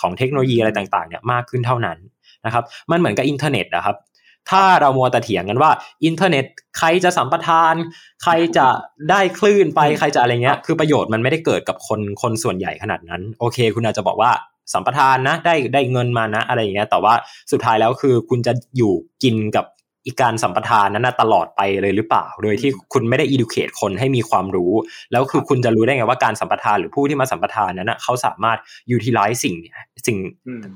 [0.00, 1.98] ของเทคโนโลยีอะไรต่างๆเนี่ยมากขึ้นเท่านั้น
[2.46, 3.96] นะครับมันเหมือนกับอินเทอร์เน็ตนะครับ
[4.50, 5.70] ถ้าเรามัวแต่เถียงกันว่า
[6.04, 6.44] อินเทอร์เน็ต
[6.78, 7.74] ใครจะสัมปทาน
[8.22, 8.66] ใครจะ
[9.10, 14.30] ได้คลื่นไปใครจะอะไรเงี้ย คือประโยชน์มันไม่ได้เกิดกับคนคนส่วนใหญ่ขนาดนั้น โอเค คุณอาจจะบอกว่า
[14.72, 17.14] สัมปทานนะได้ได้เงินมานะ อะไรอย่างเงี้ยแต่ว่า
[17.52, 19.66] สุดท้ายแล้วคือคุณจะอยู่กินกับ
[20.06, 24.72] อีกการสัมปทานนั้นตลอดไปเลยหรือเปล่า โดยที่คุณไม่ได้ educate คนให้มีความรู้
[25.12, 28.58] แล้วคือคุณจะรู้ได้ไงว่าการสัมปทานหรือผู้ที่มาสัมปทานนั้นเขาสามารถ
[28.96, 29.54] utilize สิ่ง
[30.06, 30.18] สิ่ง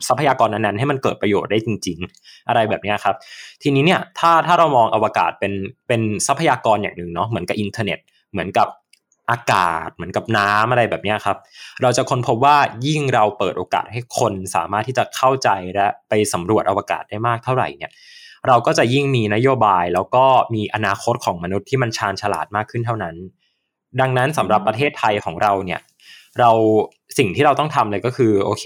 [0.08, 3.16] ทรัพยากรนั้นๆให้มันเกิดประโยชน์ได้จริง ๆ อะไรแบบนี้ครับ
[3.62, 5.52] ทีนี้เนี่ยถ้าถ้าเรามองอวกาศเป็น
[5.88, 7.98] เป็นทรัพยากรอย่างหนึ่งเนาะเหมือนกับอินเทอร์เน็ต
[8.32, 8.68] เหมือนกับ
[9.30, 11.36] อากาศเหมือนกับน้ำอะไรแบบนี้ครับ
[11.82, 17.92] เราจะค้นพบว่ายิ่งเราเปิดโอกาสให้คนสามารถที่จะเข้าใจและไปสำรวจอวกาศได้มากเท่าไหร่เนี่ย
[18.48, 23.14] เราก็จะยิ่งมีนโยบายแล้วก็มีอนาคตของมนุษย์ที่มันชาญฉลาดมากขึ้นเท่านั้น
[24.00, 25.80] ดังนั้นสำหรับประเทศไทยของเราเนี่ย
[26.38, 26.50] เรา
[27.18, 28.64] สิ่งที่เราต้องทำเลยก็คือโอเค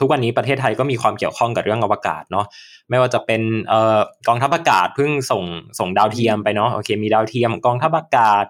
[0.00, 2.46] ทุกวันนี้ประเทศไทยก็มีความเกี่ยวข้องกับเรื่องอวกาศเนาะ
[2.90, 3.42] ไม่ว่าจะเป็น
[3.72, 5.44] ออกองทัพอากาศเพิ่งส่ง
[5.78, 8.44] ส่งดาวเทียมไปเนาะโอเค มีดาวเทียมกองทัพอากาศ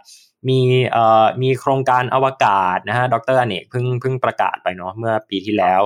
[0.49, 0.61] มี
[0.93, 5.81] เอ่อมีโครงการอวกาศนะฮะดร.เอนกเพิ่งเพิ่งประกาศไปเนาะเมื่อปีที่แล้ว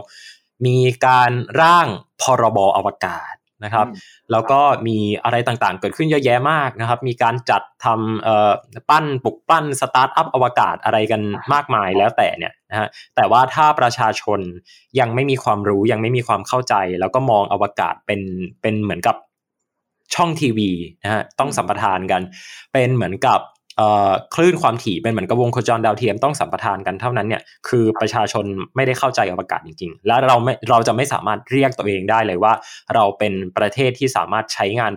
[0.67, 1.87] มีการร่าง
[2.23, 3.87] พรบอวกาศนะครับ
[4.33, 11.21] แล้วก็มีอะไรต่างๆ เกิดขึ้นเยอะแยะมากนะครับ มีการจัดทำปั้นปลุกปั้นสตาร์ทอัพอวกาศอะไรกัน
[11.53, 14.41] มากมายแล้วแต่เนี่ยนะฮะแต่ว่าถ้าประชาชน
[15.01, 18.21] ยังไม่มีความรู้ยังไม่มีความเข้าใจ แล้วก็มองอวกาศเป็น
[18.63, 19.17] เป็นเหมือนกับ
[20.15, 20.71] ช่องทีวี
[21.03, 22.23] นะฮะต้องสัมปทานกัน
[22.73, 23.41] เป็นเหมือนกับ
[24.35, 28.45] คลื่นความถี่เป็นเหมือนกับวงโคจรดาวเทียมต้องสัมปทานกันเท่านั้นเนี่ยคือประชาชน
[28.77, 32.53] ไม่ได้เข้าใจอวกาศจริงๆ และเราไม่เราจะไม่สามารถเรียกตัวเองได้เลยว่า
[32.95, 34.93] เราเป็นประเทศที่สามารถใช้งาน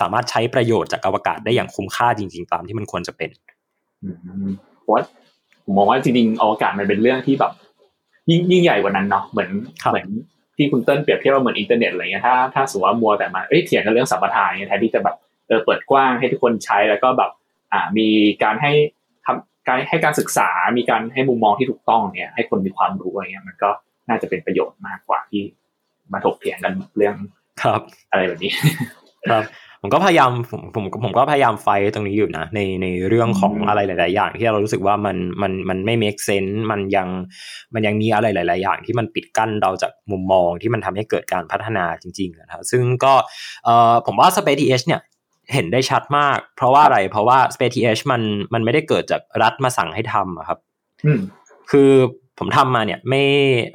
[0.00, 3.30] สามารถใช้ประโยชน์จากอวกาศได้อย่างคุ้มค่าจริง ๆ ตามที่มันควรจะเป็น
[4.82, 4.94] เพราะ
[5.64, 7.52] ผมมองว่าจริงๆอวกาศมันเป็นเรื่องที่แบบ
[8.30, 9.50] ยิ่งยิ่งใหญ่กว่านั้นเนาะเหมือน
[9.90, 10.06] เหมือน
[10.56, 15.16] ที่คุณเติ้ลเปรียบเทียบว่าเหมือนอินเทอร์เน็ตอะไรเงี้ยถ้าถ้าสมมติว่ามัวแต่มาเอ้ยเถียงกันเรื่องสัมปทานเนี่ยแทนที่จะแบบ
[15.48, 17.30] เออเปิดกว้างให้ทุกคนใช้แล้วก็แบบ
[17.72, 18.08] อ่ามี
[18.42, 18.72] การให้
[19.26, 23.70] ทำการให้การศึกษา มีการให้มุมมองที่ถูกต้องเนี่ย ให้คนมีความรู้อะไรเงี้ยมันก็
[24.08, 25.42] น่าจะเป็นประโยชน์มากกว่าที่
[26.12, 27.14] มาถกเถียงกันเรื่อง
[27.62, 27.80] ครับ
[28.10, 28.52] อะไรแบบนี้
[29.30, 29.44] ครับ
[29.84, 37.08] ผมก็พยายามผมผมผมก็พยายามไฟตรงนี้อยู่นะในในเรื่องของอะไรหลาย ๆ อย่าง ที่เรารู้สึกว่ามันมันมันไม่ make sense มันยัง
[37.74, 43.14] มันยังมีอะไรหลาย ๆ อย่าง ที่มันปิดกั้นเราจากมุมมองที่มันทำให้เกิดการพัฒนาจริง ๆ นะครับซึ่งก็
[43.64, 45.00] เอ่อผมว่า Space TH เนี่ย
[45.54, 48.22] เห็นได้ชัดมาก เพราะว่าอะไร เพราะว่า Space TH มัน
[48.54, 50.58] มันไม่ได้เกิดจากรัฐมาสั่งให้ทำครับ
[51.70, 51.92] คือ
[52.38, 53.22] ผมทำมาเนี่ย ไม่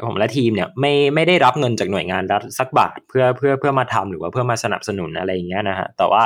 [0.05, 6.23] ผมและทีมเนี่ย ไม่ไม่ได้รับเงินจากหน่วยงานรัฐสักบาท เพื่อเพื่อเพื่อมาทำหรือว่าเพื่อมาสนับสนุนอะไรอย่างเงี้ยนะฮะแต่ว่า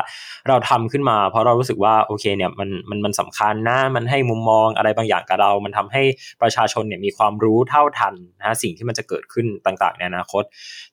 [0.47, 6.03] เราทำขึ้นมา เพราะเรารู้สึกว่าโอเคเนี่ยมันมันมันสำคัญนะมันให้มุมมองอะไรบางอย่างกับเรา มันทำให้
[6.41, 10.43] ประชาชนเนี่ยมีความรู้เท่าทันนะฮะสิ่งที่มันจะเกิดขึ้นต่าง ๆ ในอนาคต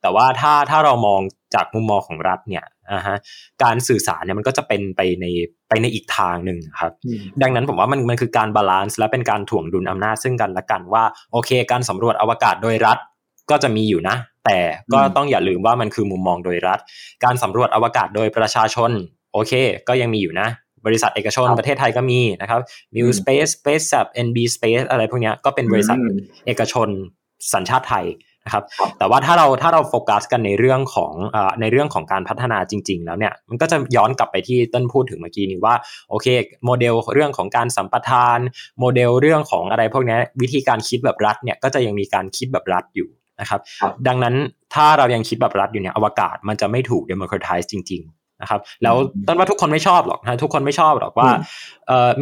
[0.03, 1.21] แต่ว่าถ้าถ้าเรามอง
[1.55, 3.17] จากมุมมองของรัฐเนี่ยอ่าฮะ
[3.63, 5.27] การสื่อสารเนี่ยมันก็จะเป็นไปใน
[5.69, 6.93] ไปในอีกทางหนึ่งครับ
[7.43, 12.99] ดังนั้นผมว่ามันมันคือการ balance และเป็นการถ่วงดุลอำนาจซึ่งกันและกันว่าโอเค การสำรวจอวกาศโดยรัฐ
[13.51, 14.59] ก็จะมีอยู่นะ แต่
[14.93, 16.79] ก็ต้องอย่าลืมว่ามันคือมุมมองโดยรัฐ
[17.25, 18.91] การสำรวจอวกาศโดยประชาชน
[19.33, 19.53] โอเค
[19.89, 20.49] ก็ยังมีอยู่นะ
[20.87, 22.61] บริษัทเอกชนประเทศไทยก็มีนะครับ
[22.97, 25.99] New Space Space s a p NB Space อะไรพวกนี้ก็เป็นบริษัท
[26.47, 26.89] เอกชน
[27.53, 28.07] สัญชาติไทย
[28.53, 28.65] ครับ
[28.99, 35.75] แต่ว่าถ้าเราถ้าเราโฟกัสกันในเรื่องของอในเรื่องของการพัฒนาจริง ๆ แล้วเนี่ยมันก็จะย้อนกลับไปที่ต้นพูดถึงเมื่อกี้นี้ว่า
[36.11, 36.27] โอเค
[36.65, 38.39] โมเดลเรื่องของการสัมปทาน
[38.81, 43.09] โมเดลเรื่องของอะไรพวกนี้วิธีการคิดแบบรัฐเนี่ยก็จะยังมีการคิดแบบรัฐอยู่
[43.41, 43.61] นะครับ
[44.07, 44.35] ดังนั้น
[44.75, 51.31] ถ้าเรายังคิดแบบรัฐอยู่เนี่ยอวกาศมันจะไม่ถูก democratize จริง ๆนะครับแล้วเติ้ลว่าทุกคนไม่ชอบหรอกนะทุกคนไม่ชอบหรอกว่า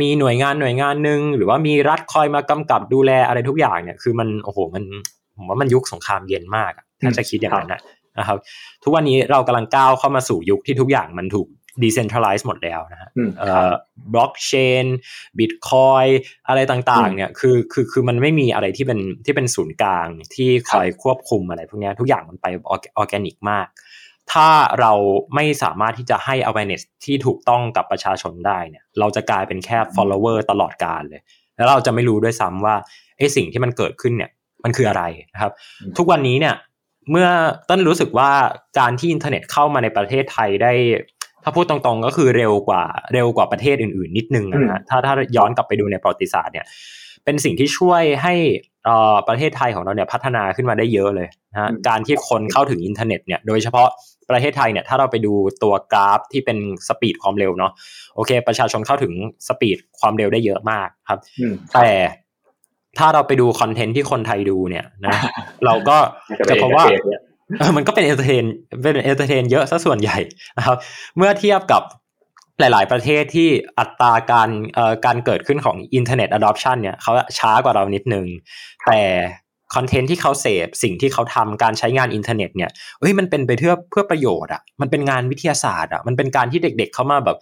[0.01, 4.85] มีหน่วยงานหน่วยงานหนึ่งหรือว่ามีรัฐคอยมากำกับดูแลอะไรทุกอย่างเนี่ยคือมันโอ้โหมัน
[5.37, 7.75] ผมว่ามันยุคสงครามเย็นมากถ้าจะคิดอย่างนั้น
[8.19, 8.39] นะครับ
[8.83, 11.49] ทุกวันนี้เรากำลังก้าวเข้ามาสู่ยุคที่ทุกอย่างมันถูก
[11.83, 13.11] decentralize หมดแล้วนะฮะ
[14.13, 14.85] บล็อกเชน
[15.39, 16.05] บิตคอยน์
[16.49, 23.67] อะไรต่างๆ เนี่ยคือคือคือมันไม่มีอะไรที่เป็นที่เป็นศูนย์กลางที่คอยควบคุมอะไรพวกนี้ทุกอย่างมันไปออร์แกนิกมาก
[24.33, 24.49] ถ้า
[24.81, 24.93] เรา
[25.35, 31.23] ไม่สามารถที่จะให้ awareness ที่ถูกต้องกับประชาชนได้เนี่ย เราจะกลายเป็นแค่ follower ตลอดกาลเลย
[31.57, 32.77] แล้วเราจะไม่รู้ด้วยซ้ำว่า
[33.19, 34.31] ไอ้สิ่งที่มันเกิดขึ้นเนี่ย
[34.65, 35.03] มันคืออะไร
[35.35, 35.53] นะครับ
[35.99, 36.55] ทุกวันนี้เนี่ย
[37.11, 38.31] เมื่อเติ้ลรู้สึกว่า
[38.79, 40.73] การที่อินเทอร์เน็ตเข้ามาในประเทศไทยได้
[41.45, 42.83] ถ้าพูดตรงๆก็คือเร็วกว่า
[43.15, 46.67] เร็วกว่าประเทศอื่นๆ นิดนึงนะฮะถ้าถ้าย้อนกลับไปดูในประวัติศาสตร์เนี่ย
[47.25, 48.35] เป็นสิ่งที่ช่วยให้
[49.29, 53.89] ประเทศไทยของเราเนี่ยพัฒนาขึ้นมาได้เยอะเลยนะฮะการที่คนเข้าถึงอินเทอร์เน็ตเนี่ยโดยเฉพาะ
[54.31, 57.73] ประเทศไทยเนี่ยถ้าเราไปดูตัวกราฟที่เป็น speed ความเร็วเนาะ
[58.15, 59.13] โอเค ประชาชนเข้าถึง
[59.49, 61.19] speed ความเร็วได้เยอะมากครับ
[61.75, 61.93] แต่
[62.99, 65.15] ถ้าเราไปดู content ที่คนไทยดูเนี่ยนะ
[65.65, 65.99] เราก็
[66.49, 66.87] จะพบว่า
[67.77, 68.45] มันก็เป็น entertain
[68.83, 70.19] เป็น entertain เยอะซะส่วนใหญ่
[70.57, 70.77] นะครับ
[71.17, 71.83] เมื่อเทียบกับ
[72.61, 78.27] หลาย ๆ ประเทศที่อัตราการเอ่อการเกิดขึ้นของ internet adoption เนี่ยเขาช้ากว่าเรานิดนึง
[78.87, 79.01] แต่
[79.75, 87.37] content ที่เขาเสพสิ่งที่เขาทำการใช้งานอินเทอร์เน็ตเนี่ยเฮ้ยมันเป็นไปเพื่อเพื่อประโยชน์อะมันเป็นงานวิทยาศาสตร์อะมันเป็นการที่เด็ก ๆ เขามาแบบ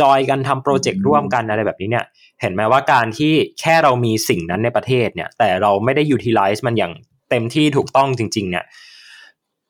[0.00, 2.04] join กันทำ project ร่วมกันอะไรแบบนี้เนี่ย
[2.40, 6.92] เห็นไหมว่าการที่แค่เรามีสิ่งนั้นในประเทศเนี่ย แต่เราไม่ได้ utilize มันอย่าง
[7.30, 8.64] เต็มที่ถูกต้องจริง ๆ เนี่ย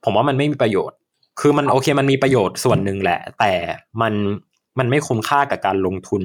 [0.05, 0.97] ผมว่ามันไม่มีประโยชน์
[1.41, 3.53] คือมันโอเคมันมีประโยชน์ส่วนหนึ่งแหละ แต่
[4.01, 4.13] มัน
[4.79, 6.23] มันไม่คุ้มค่ากับการลงทุน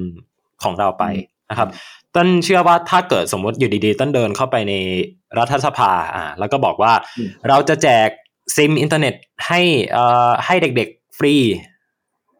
[0.62, 1.04] ของเราไป
[1.50, 1.68] นะครับ
[2.14, 4.74] ต้นเชื่อว่าถ้าเกิดสมมติอยู่ดีๆ ต้นเดินเข้าไปใน
[5.38, 6.92] รัฐสภาอ่าแล้วก็บอกว่า
[7.48, 8.08] เราจะแจก
[8.56, 9.14] ซิมอินเทอร์เน็ต
[9.46, 9.60] ให้
[9.96, 11.34] อ่าให้เด็กๆฟรี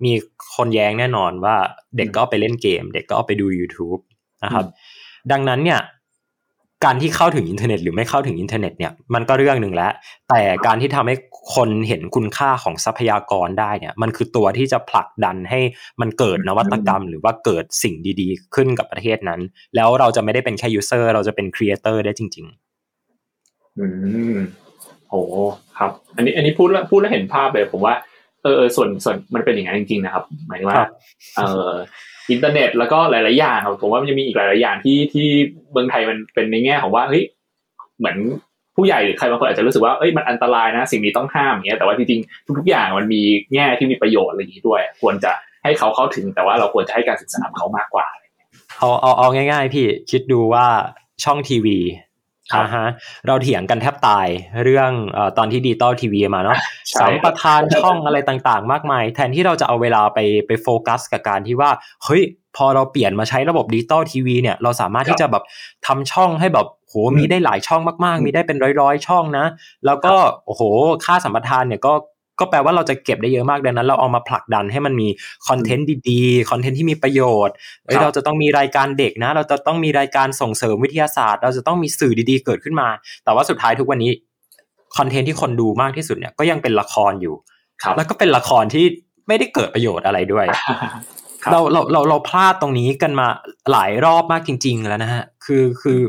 [0.04, 0.12] มี
[0.56, 1.56] คนแย้งแน่นอนว่า
[1.96, 4.00] เด็กก็ไปเล่นเกม เด็กก็ไปดู YouTube
[4.44, 4.66] นะครับ
[5.32, 5.80] ดังนั้นเนี่ย
[6.84, 9.92] การที่เข้าถึงอินเทอร์เน็ตหรือไม่เข้าถึงอินเทอร์เน็ตเนี่ยมันก็เรื่องหนึ่งแล้ว
[10.28, 11.14] แต่การที่ทำให้
[11.54, 15.60] คนเห็นคุณค่าของทรัพยากรได้เนี่ย มันคือตัวที่จะผลักดันให้
[16.00, 19.40] มันเกิดนวัตกรรม หรือว่าเกิดสิ่งดีๆ ขึ้นกับประเทศนั้น
[19.76, 22.46] แล้วเราจะไม่ได้เป็นแค่ user เราจะเป็น creator ได้จริง
[23.12, 23.86] ๆ อื
[24.34, 24.36] ม
[25.08, 25.14] โห
[25.78, 27.94] ครับ อันนี้อันนี้พูดแล้วพูดแล้วเห็นภาพเลยผมว่า
[28.56, 30.76] เออส่วนส่วนมันเป็นอย่างนั้นจริงๆนะครับ หมายถึงว่า
[31.36, 31.72] เออ
[32.30, 35.26] อินเทอร์เน็ตแล้วก็หลาย ๆ อย่างครับผมว่ามันจะมีอีกหลาย ๆ อย่างที่ที่
[35.72, 37.22] เมืองไทยมันเป็นในแง่ของว่าเฮ้ย
[37.98, 38.16] เหมือน
[38.76, 43.22] ผู้ใหญ่หรือใครบางคนอาจจะรู้สึกว่าเอ้ยมันอันตรายนะ สิ่งนี้ต้องห้ามอย่างเงี้ยแต่ว่าจริงๆทุกๆอย่างมันมี
[43.54, 45.32] แง่ที่มีประโยชน์อะไรอย่างนี้ด้วย ควรจะ
[45.64, 48.06] ให้เขาเข้าถึงแต่ว่าเราควรจะให้การศึกษาเขามากกว่า
[48.78, 50.66] เอาเอาเอาง่าย ๆ พี่คิดดูว่า
[51.24, 51.78] ช่องทีวี
[52.54, 52.86] อ่าฮะ
[53.26, 54.26] เราเถียงกันแทบตาย
[54.64, 56.58] เรื่องอตอนที่ดิจิตอลทีวีมาเนาะ
[57.00, 61.70] สามประธานช่องอะไรต่างๆ มากมาย แทนที่เราจะเอาเวลาไปไปโฟกัส กับการที่ว่า
[62.04, 62.22] เฮ้ย
[62.56, 65.44] พอเราเปลี่ยนมาใช้ระบบดิจิตอลทีวีเนี่ยเราสามารถที่จะแบบ
[65.86, 69.46] ทำช่องให้แบบโหมีได้หลายช่องมากๆ มีได้เป็นร้อยๆ ช่องนะ
[69.86, 70.14] แล้วก็
[70.46, 70.62] โอ้โห
[71.04, 71.92] ค่าสัมปทานเนี่ยก็
[72.40, 75.08] ก็แปลว่าเราจะเก็บได้เยอะมากดังนั้น เราเอามาผลักดันให้มันมี
[75.48, 82.88] content ดีๆ content ที่มีประโยชน์ เราจะต้องมีรายการเด็กนะ เราจะต้องมีรายการส่งเสริมวิทยาศาสตร์ เราจะต้องมีสื่อดีๆ เกิดขึ้นมา
[83.24, 84.12] แต่ว่าสุดท้ายทุกวันนี้
[84.96, 87.34] content ที่คนดูมากที่สุดเนี่ยก็ยังเป็นละครอยู่
[87.96, 88.84] แล้วก็เป็นละครที่
[89.28, 90.46] ไม่ได้เกิดประโยชน์อะไรด้วย
[91.52, 93.26] เราเราเราเราพลาดตรงนี้กันมา
[93.72, 96.00] หลายรอบมากจริง ๆ แล้วนะฮะคือคือ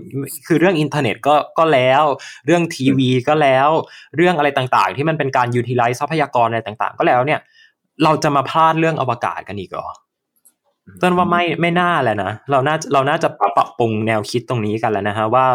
[0.47, 2.03] คือเรื่องอินเทอร์เน็ตก็ก็แล้ว
[2.45, 3.69] เรื่องทีวีก็แล้ว
[4.15, 7.39] เรื่องอะไรต่างๆ ที่มันเป็นการ utilize ทรัพยากรอะไรต่างๆ ก็แล้วเนี่ย
[8.03, 9.87] เราจะมาพลาดเรื่องอวกาศกันอีกเหรอ
[11.01, 15.45] เติ้ลว่าไม่ไม่น่าแหละนะเราน่าเราน่าจะปรับปรุงแนวคิดตรงนี้กันแล้วนะฮะว่า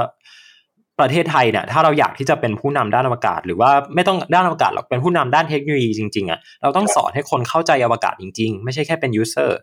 [1.03, 9.59] ประเทศไทยเนี่ยถ้าเราอยากที่จะเป็นผู้นำด้านอวกาศ หรือว่าไม่ต้องด้านอวกาศหรอกเป็นผู้นำด้านเทคโนโลยีจริงๆอะเราต้องสอนให้คนเข้าใจอวกาศจริง ๆ ไม่ใช่แค่เป็นยูเซอร์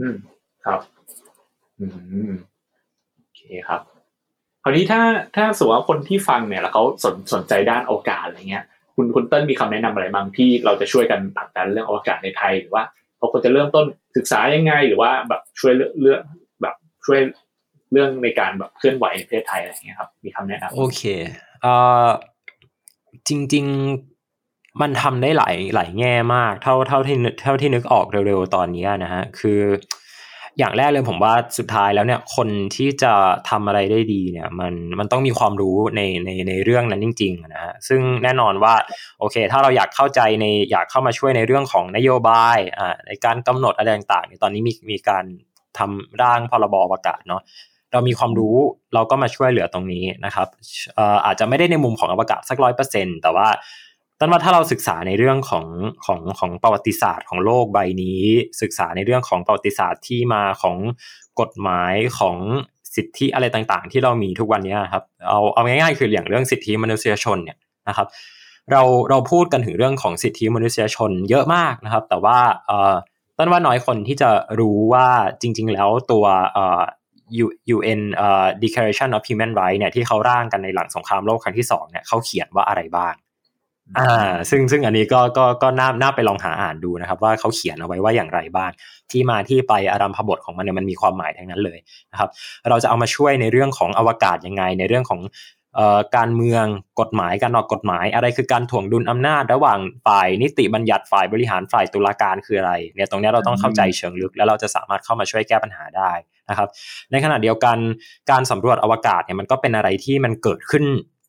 [0.00, 0.16] อืม
[0.64, 0.80] ครับ
[1.80, 1.86] อื
[2.28, 2.32] ม
[3.16, 3.80] โอเคครับ
[4.62, 5.00] คราวนี้ถ้า
[5.36, 8.64] ถ้าสมมติว่าคนที่ฟังเนี่ยแล้วเขาสนสนใจด้านอวกาศอะไรเงี้ย
[8.96, 12.82] คุณคุณเติ้ลมีคำแนะนำอะไรบ้างที่เราจะช่วยกันผลักดันเรื่องอวกาศในไทยหรือว่า
[13.18, 13.84] เขาควรจะเริ่มต้น
[14.16, 16.20] ศึกษายังไง หรือว่าแบบช่วยเรื่อง
[16.62, 16.74] แบบ
[17.06, 17.20] ช่วย
[17.94, 21.02] เรื่องในการแบบเคลื่อนไหวในประเทศไทยอะไรเงี้ยครับ มีคำแนะนำโอเค
[21.62, 22.06] เอ่อ
[23.28, 23.64] จริง
[24.20, 29.60] ๆ มันทำได้หลายหลายแง่มาก เท่าเท่าที่เท่าที่นึกออกเร็วๆตอนนี้นะฮะคือ
[30.58, 33.12] อย่างแรกเลยผมว่าสุดท้ายแล้วเนี่ย คนที่จะ
[33.50, 38.74] ทำอะไรได้ดีเนี่ย มันมันต้องมีความรู้ในในในเรื่องนั้นจริงๆนะฮะซึ่งแน่นอนว่า
[39.20, 45.24] โอเค ถ้าเราอยากเข้าใจในอยากเข้ามาช่วยในเรื่องของนโยบายอ่าในการกำหนดอะไรต่างๆตอนนี้มีมีการ
[45.78, 47.42] ทำร่างพรบประกาศเนาะ
[47.94, 48.56] เรามีความรู้
[48.94, 50.48] เราก็มาช่วยเหลือตรงนี้นะครับ
[51.26, 53.48] อาจจะไม่ได้ในมุมของอวกาศสักร้อยเปอร์เซ็นแต่ว่า
[54.18, 55.66] ต้นว่าถ้าเราศึกษาในเรื่องของ
[56.04, 58.22] ของของประวัติศาสตร์ของโลกใบนี้
[58.62, 60.76] ศึกษาในเรื่องของประวัติศาสตร์ที่มาของ
[61.40, 62.36] กฎหมายของ
[62.94, 68.06] สิทธิอะไรต่างๆ ที่เรามีทุกวันนี้ครับเอาเอาง่ายๆคืออย่างเรื่องสิทธิมนุษยชนเนี่ยนะครับ
[68.72, 72.38] เราเราพูดกันถึงเรื่องของสิทธิมนุษยชนเยอะมากนะครับ แต่ว่า
[73.38, 74.30] ต้นว่าน้อยคนที่จะ
[74.60, 75.08] รู้ว่า
[75.40, 76.24] จริง ๆ แล้วตัว
[77.34, 83.14] เอ่อ UN uh, Declaration of Human Rights เนี่ยที่เขาร่างกันในหลังสงครามโลกครั้งที่สองเนี่ยเขาเขียนว่าอะไรบ้าง
[83.98, 88.70] อ่าซึ่งซึ่งอันนี้ก็ก็ก็น่าน่าไปลองหาอ่านดูนะครับ ว่าเขาเขียนเอาไว้ว่าอย่างไรบ้าง
[89.10, 91.78] ที่มาที่ไปอารัมพบทของมันเนี่ยมันมีความหมายทั้งนั้นเลย
[92.12, 92.30] นะครับ
[92.70, 95.20] เราจะเอามาช่วยในเรื่องของอวกาศยังไง ในเรื่องของ
[96.16, 96.64] การเมือง
[97.00, 106.12] กฎหมายการออกกฎหมาย อะไรคือการถ่วงดุลอำนาจระหว่างฝ่ายนิติบัญญัติฝ่ายบริหารฝ่ายตุลาการคืออะไรเนี่ยตรงนี้เราต้องเข้าใจเชิงลึก แล้วเราจะสามารถเข้ามาช่วยแก้ปัญหาได้
[106.50, 106.68] นะครับ
[107.10, 107.76] ในขณะเดียวกัน
[108.30, 110.84] การสำรวจอวกาศเนี่ยมันก็เป็นอะไรที่มันเกิดขึ้น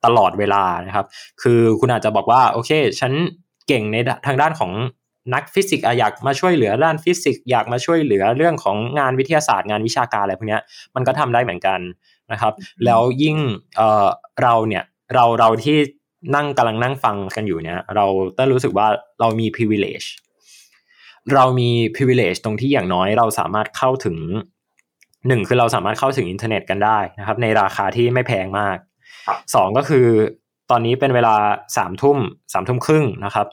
[0.06, 1.06] ตลอดเวลานะครับ
[1.42, 3.12] คือคุณอาจจะบอกว่าโอเค ฉัน
[3.68, 3.98] เก่งใน
[4.28, 4.72] ทางด้านของ
[5.34, 10.60] นักฟิสิกส์อยากมาช่วยเหลือด้านฟิสิกส์อยากมาช่วยเหลือเรื่องของงานวิทยาศาสตร์งานวิชาการอะไรพวกนี้
[10.96, 11.80] มันก็ทำได้เหมือนกัน
[12.32, 12.54] นะครับ
[12.86, 13.38] แล้วยิ่ง
[13.78, 14.08] เออ
[14.44, 15.78] เราเนี่ยเราเราที่
[16.36, 18.06] นั่งกำลังนั่งฟังกันอยู่เนี่ยเรา
[18.38, 18.88] ต้องรู้สึกว่า
[19.20, 20.08] เรามี privilege
[21.34, 24.18] เรามี privilege ตรงที่อย่างน้อยเราสามารถเข้าถึง
[25.28, 28.78] หนึ่งคือเราสามารถเข้าถึงอินเทอร์เน็ตกันได้นะครับในราคาที่ไม่แพงมาก
[29.56, 30.08] สองก็คือ
[30.72, 31.36] ตอนนี้เป็นเวลา
[31.78, 32.18] สามทุ่ม
[32.54, 33.48] สามทุ่มครึ่งนะครับ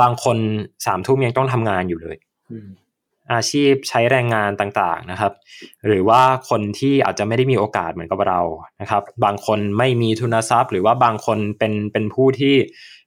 [0.00, 0.36] บางคน
[0.86, 2.16] สามทุ่มยังต้องทำงานอยู่เลย
[3.32, 5.32] อาชีพใช้แรงงานต่างๆนะครับ
[5.86, 8.40] หรือว่าคนที่อาจจะไม่ได้มีโอกาสเหมือนกับเรา
[8.80, 12.54] นะครับ บางคนไม่มีทุนทรัพย์ หรือว่าบางคนเป็นเป็นผู้ที่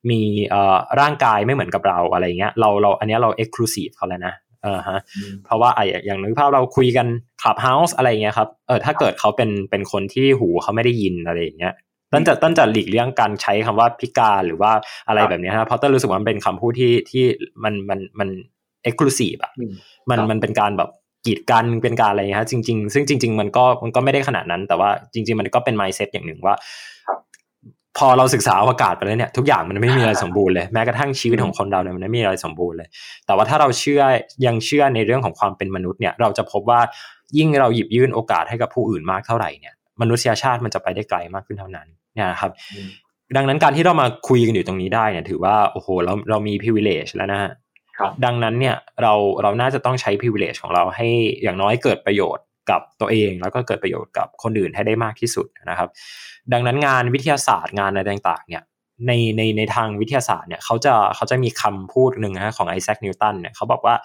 [0.09, 4.99] มีเอ่อร่างกายไม่เหมือนกับเราอะไรเงี้ยเราเราอันนี้เราเอ็กซ์คลูซีฟเขาแล้วนะเออฮะ
[5.45, 7.07] เพราะว่าไออย่างนึกภาพเราคุยกัน
[7.41, 11.73] คลับเฮาส์อะไรเงี้ยครับเออถ้าเกิดเขาเป็นเป็นคนที่หูเขาไม่ได้ยินอะไรอย่างเงี้ย
[12.11, 14.71] ต้นจะต้นจะหลีกเลี่ยงการใช้คำว่าพิการหรือว่า
[15.07, 17.25] อะไรแบบนี้นะเพราะต้นรู้สึกว่ามันเป็นคำพูดที่ที่
[17.63, 18.29] มันมันมัน
[18.83, 19.51] exclusive อะ
[20.09, 20.89] มันมันเป็นการแบบ
[21.25, 26.55] กีดกันเป็นการอะไรเงี้ยจริง ๆ ซึ่งจริง ๆ มันก็มันก็ไม่ได้ขนาดนั้น แต่ว่าจริง ๆ มันก็เป็น mindset อย่างหนึ่งว่า
[27.97, 32.89] พอเราศึกษาอวกาศไปแล้วเนี่ยทุกอย่างมันไม่มีอะไรสมบูรณ์เลยแม้กระทั่งชีวิตของคนเราเนี่ยมันไม่มีอะไรสมบูรณ์เลย
[33.25, 34.01] แต่ว่าถ้าเราเชื่อ
[34.45, 36.81] ยังเชื่อในเรื่องของความเป็นมนุษย์เนี่ยเราจะพบว่า
[37.37, 42.51] ยิ่งเราหยิบยื่นโอกาสให้กับผู้อื่นมากเท่าไหร่เนี่ยมนุษยชาติมันจะไปได้ไกลมากขึ้นเท่านั้นเนี่ยครับ
[43.35, 47.51] ดังนั้นการที่เรามาคุยกันอยู่ตรงนี้ได้เนี่ยถือว่าโอ้โหเราเรามี privilege แล้วนะฮะ
[48.25, 51.07] ดังนั้นเนี่ยเราเราน่าจะต้องใช้ privilege ของเราให้
[51.43, 55.89] อย่างน้อยเกิดประโยชน์ กับตัวเอง แล้วก็เกิดประโยชน์กับคนอื่นให้ได้มากที่สุดนะครับ
[56.53, 58.63] ดังนั้นงานวิทยาศาสตร์งานอะไรต่างๆเนี่ย
[59.07, 63.95] ในในในทางวิทยาศาสตร์เนี่ยเขาจะเขาจะมีคำพูดหนึ่งนะของไอแซคนิวตันเนี่ยเขาบอกว่า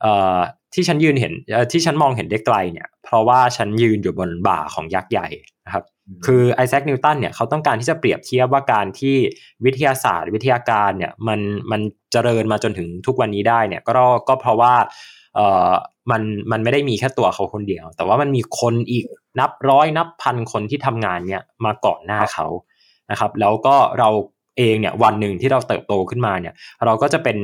[0.00, 0.38] เอ่อ
[0.74, 1.32] ที่ฉันยืนเห็น
[1.72, 5.28] ที่ฉันมองเห็นได้ไกลเนี่ยเพราะว่าฉันยืนอยู่บนบ่าของยักษ์ใหญ่
[5.66, 5.84] นะครับ
[6.26, 9.16] คือไอแซคนิวตันเนี่ยเขาต้องการที่จะเปรียบเทียบว่าการที่
[9.64, 11.80] วิทยาศาสตร์ วิทยาการเนี่ยมันมัน
[12.12, 14.74] เจริญมาจนถึงทุกวันนี้ได้เนี่ยก็ก็เพราะว่า
[15.36, 15.72] เอ่อ
[16.10, 16.22] มัน
[16.52, 19.04] มันไม่ได้มีแค่ตัวเขาคนเดียว แต่ว่ามันมีคนอีก
[19.40, 22.46] นับร้อยนับพันคนที่ทำงานเนี่ยมาก่อนหน้าเขา
[23.10, 24.08] นะครับ แล้วก็เรา
[24.58, 27.36] เองเนี่ยวันหนึ่งที่เราเติบโตขึ้นมาเนี่ย เราก็จะเป็น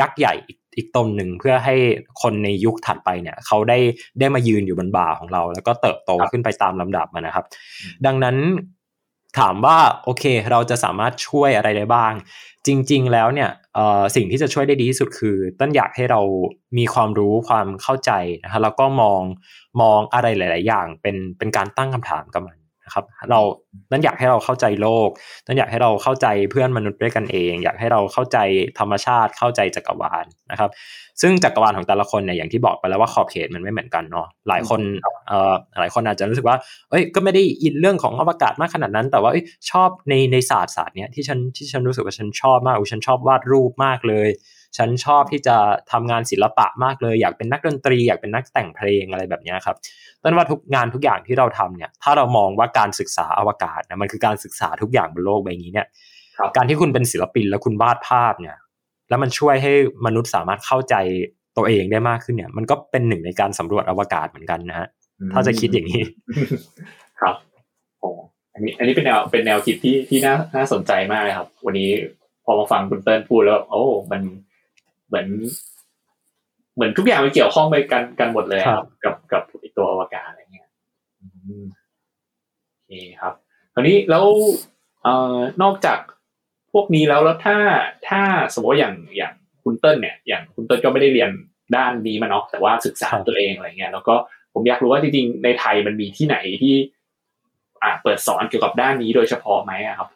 [0.00, 1.74] ยักษ์ใหญ่อีกอีกตนหนึ่งเพื่อให้
[2.22, 3.78] คนในยุคถัดไปเนี่ยเขาได้
[4.18, 7.44] ได้มายืนอยู่บนบ่าของเรา แล้วก็เติบโตขึ้นไปตามลำดับนะครับ
[8.06, 8.36] ดังนั้น
[9.38, 12.12] ถามว่าโอเคเราจะสามารถช่วยอะไรได้บ้าง
[12.66, 13.50] จริง ๆ แล้วเนี่ย
[14.16, 16.20] สิ่งที่จะช่วยได้ดีที่สุดคือต้นอยากให้เรา
[16.78, 18.10] มีความรู้ความเข้าใจ
[18.44, 19.22] นะฮะแล้วก็มอง
[19.80, 22.56] มองอะไรหลาย ๆ อย่างเป็นเป็นการตั้งคำถามกับมัน
[22.92, 23.40] ครับเรา
[23.92, 25.08] นั้นอยากให้เราเข้าใจโลก
[25.46, 28.38] นั้นอยากให้เราเข้าใจเพื่อนมนุษย์ด้วยกันเอง อยากให้เราเข้าใจ
[28.78, 30.70] ธรรมชาติเข้าใจจักรวาลนะครับ
[31.20, 34.80] ซึ่งจักรวาลของแต่ละคนเนี่ยอย่างที่บอกไปแล้วว่าขอบเขตมันไม่เหมือนกันเนาะหลายคน
[35.28, 36.56] เอ่อหลายคนอาจจะรู้สึกว่า
[36.90, 39.30] เอ้ยก็ไม่ได้อินเรื่องของอวกาศมากขนาดนั้น แต่ว่า
[39.70, 44.28] ชอบในในศาสตร์ศาสตร์เนี้ยที่ฉันที่ฉันรู้สึกว่าฉันชอบมากฉันชอบวาดรูปมากเลย
[44.76, 45.56] ฉันชอบที่จะ
[45.92, 49.76] ทำงานศิลปะมากเลย อยากเป็นนักดนตรี อยากเป็นนักแต่งเพลงอะไรแบบนี้ครับ
[50.22, 55.86] ต้นว่าทุกงานทุกอย่างที่เราทำเนี่ย ถ้าเรามองว่าการศึกษาอวกาศนะมันคือการศึกษาทุกอย่างบนโลกใบนี้เนี่ย
[56.56, 58.56] การที่คุณเป็นศิลปินแล้วคุณวาดภาพเนี่ย
[59.08, 59.72] แล้วมันช่วยให้
[60.06, 60.94] มนุษย์สามารถเข้าใจ
[61.56, 64.88] ตัวเองได้มากขึ้นเนี่ย มันก็เป็นหนึ่งในการสำรวจอวกาศเหมือนกันนะฮะ
[65.32, 66.02] ถ้าจะคิดอย่างนี้
[67.20, 67.34] ครับ
[68.00, 68.10] โอ้
[68.54, 71.88] อันนี้ อันนี้เป็นแนวเป็นแนวคิดที่ที่น่าน่าสนใจมากเลยครับ วันนี้
[72.44, 74.22] พอมาฟังคุณเติ้ลพูดแล้วโอ้ มัน
[75.12, 75.28] เหมือน
[76.74, 79.42] เหมือนทุกอย่างมันเกี่ยวข้องไปกันกันหมดเลยครับ กับกับ
[79.76, 80.68] ตัวอวกาศอะไรเงี้ย
[82.72, 83.34] โอเคครับ
[83.74, 84.24] คราวนี้แล้ว
[85.02, 85.98] เอ่อนอกจาก
[86.72, 87.56] พวกนี้แล้วแล้วถ้า
[88.08, 88.20] ถ้า
[88.54, 91.30] สมมติอย่างอย่างคุณเติ้ลเนี่ย อย่างคุณเติ้ลก็ไม่ได้เรียน
[91.76, 94.14] ด้านนี้มาเนาะแต่ว่าศึกษาตัวเองอะไรเงี้ยแล้วก็
[94.54, 96.74] ผมอยากรู้ว่าจริงๆในไทยมันมีที่ไหนที่
[97.82, 100.08] อ่าเปิดสอนเกี่ยวกับด้านนี้โดยเฉพาะไหมครับ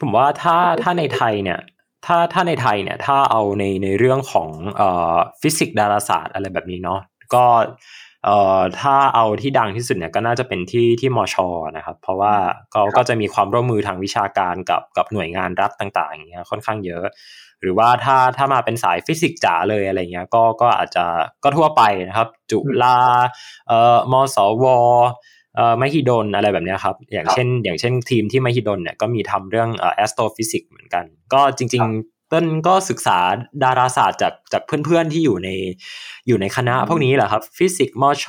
[0.00, 1.60] ผมว่าถ้าถ้าในไทยเนี่ย
[2.06, 7.00] ถ้าถ้าในไทยเนี่ยถ้าเอาในในเรื่องของเอ่อฟิสิกส์ดาราศาสตร์อะไรแบบนี้เนาะ
[7.34, 7.44] ก็
[8.24, 12.34] เอ่อถ้าเอาที่ดังที่สุดเนี่ยก็น่าจะเป็นที่ที่มอชอนะครับ เพราะว่า
[12.72, 17.04] เขาก็จะมีความร่วมมือทางวิชาการกับกับหน่วยงานรัฐต่างๆอย่างเงี้ยค่อนข้างเยอะ
[17.60, 21.04] หรือว่าถ้าถ้ามาเป็นสายฟิสิกส์จ๋าเลยอะไรเงี้ยก็ก็อาจจะ
[21.44, 22.98] ก็ทั่วไปนะครับ จุฬา
[23.68, 24.64] เอ่อมสว
[25.56, 33.18] เอ่อมหิดลอะไรแบบนี้ครับ อย่างเช่น อย่างเช่นทีมที่มหิดลเนี่ยก็มีทำเรื่องเอ่อ astrophysics เหมือนกัน ก็จริง ๆ เติ้ลก็ศึกษา
[33.64, 35.48] ดาราศาสตร์จากจากเพื่อนๆที่อยู่ใน
[36.26, 38.26] อยู่ในคณะพวกนี้แหละครับ ฟิสิกส์มช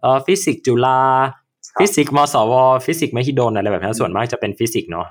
[0.00, 1.00] เอ่อฟิสิกส์จุฬา
[1.80, 2.54] ฟิสิกส์มสว
[2.86, 5.06] ฟิสิกส์มหิดลอะไรแบบนี้ส่วนมากจะเป็นฟิสิกส์เนาะ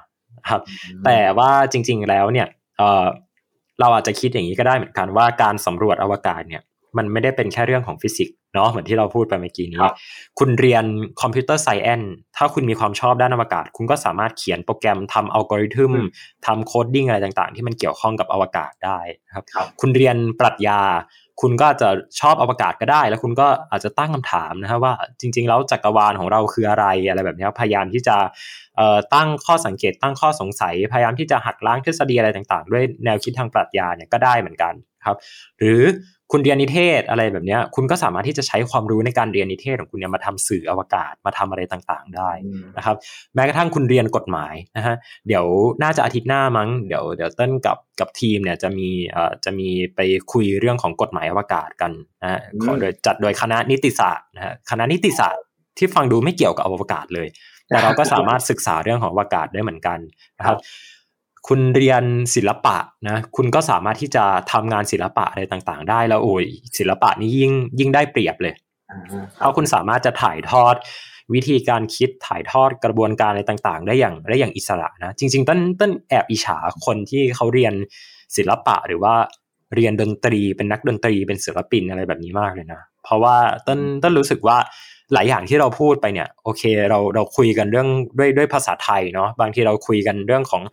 [0.49, 0.61] ครับ
[1.05, 3.05] แต่ว่าจริง ๆแล้วเนี่ยเอ่อ
[3.79, 6.61] เราอาจจะคิดอย่างนี้ก็ได้เหมือนกันว่าการสำรวจอวกาศเนี่ย
[6.97, 9.79] มันไม่ได้เป็นแค่เรื่องของฟิสิกส์เนาะเหมือนที่เราพูดไปเมื่อกี้นี้
[10.39, 10.83] คุณเรียน
[11.21, 12.01] computer science
[12.37, 15.93] ถ้าคุณมีความชอบด้านอวกาศ คุณก็สามารถเขียนโปรแกรมทำอัลกอริทึม
[16.45, 18.99] ทำโคดดิ้งอะไรต่างๆ ที่มันเกี่ยวข้องกับอวกาศได้
[19.35, 19.45] ครับ
[19.81, 20.81] คุณเรียนปรัชญา
[21.41, 21.89] คุณก็จะ
[22.19, 28.17] ชอบอวกาศก็ได้ แล้วคุณก็อาจจะตั้งคำถามนะครับว่าจริง ๆ แล้วจักรวาลของเราคืออะไรอะไรแบบนี้พยายามที่จะ
[29.15, 34.73] ตั้งข้อสังเกตตั้งข้อสงสัย พยายามที่จะหักล้างทฤษฎีอะไรต่าง ๆ ด้วยแนวคิดทางปรัชญาเนี่ยก็ได้เหมือนกัน
[35.05, 35.17] ครับ
[35.59, 35.81] หรือ
[36.31, 42.31] คุณเรียนนิเทศอะไรแบบนี้คุณก็สามารถที่จะใช้ความรู้ในการเรียนนิเทศของคุณเนี่ยมาทำสื่ออวกาศมาทำอะไรต่างๆ ได้
[42.77, 42.95] นะครับ
[43.35, 44.95] แม้กระทั่งคุณเรียนกฎหมายนะฮะ
[45.27, 45.45] เดี๋ยว
[45.83, 49.99] น่าจะอาทิตย์หน้ามั้งเดี๋ยวเดี๋ยวเต้นกับกับทีมเนี่ยจะมีเอ่อจะมีไป
[50.31, 52.39] คุยเรื่องของกฎหมายอวกาศกันนะฮะ
[52.81, 55.43] โดยจัดโดยคณะนิติศาสตร์นะฮะคณะนิติศาสตร์
[55.77, 57.27] ที่ฟังดูไม่เกี่ยวกับอวกาศเลย
[57.67, 59.99] แต่เราก็สามารถศึกษาเรื่องของอวกาศได้เหมือนกัน
[60.37, 60.57] นะครับ
[61.47, 62.03] คุณเรียน
[62.35, 62.77] ศิลปะ
[63.07, 66.45] นะคุณก็สามารถที่จะทำงานศิลปะอะไรต่างๆ ได้แล้วโอ้ย
[66.77, 68.53] ศิลปะนี้ยิ่งยิ่งได้เปรียบเลย
[69.37, 70.75] เพราะคุณสามารถจะถ่ายทอด
[71.33, 77.73] วิธีการคิดถ่ายทอดกระบวนการอะไรต่างๆ ได้อย่างได้อย่างอิสระนะจริง ๆ ต้นต้นแอบอิจฉาคนที่เขาเรียน
[78.35, 79.13] ศิลปะหรือว่า
[79.75, 83.35] เรียนดนตรีเป็นนักดนตรีเป็นศิลปินอะไรแบบนี้มากเลยนะเพราะว่า
[83.67, 84.57] ต้นต้นรู้สึกว่า
[85.13, 87.87] หลายอย่างที่เราพูดไปเนี่ยโอเคเราเราคุยกันเรื่อง
[88.17, 90.63] ด้วยด้วยภาษาไทยเนาะบางทีเราคุยกันเรื่องของ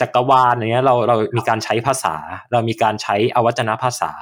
[0.00, 2.16] จักรวาลอะไรเงี้ยเราเรามีการใช้ภาษา
[2.52, 4.12] เรามีการใช้อวัจนภาษา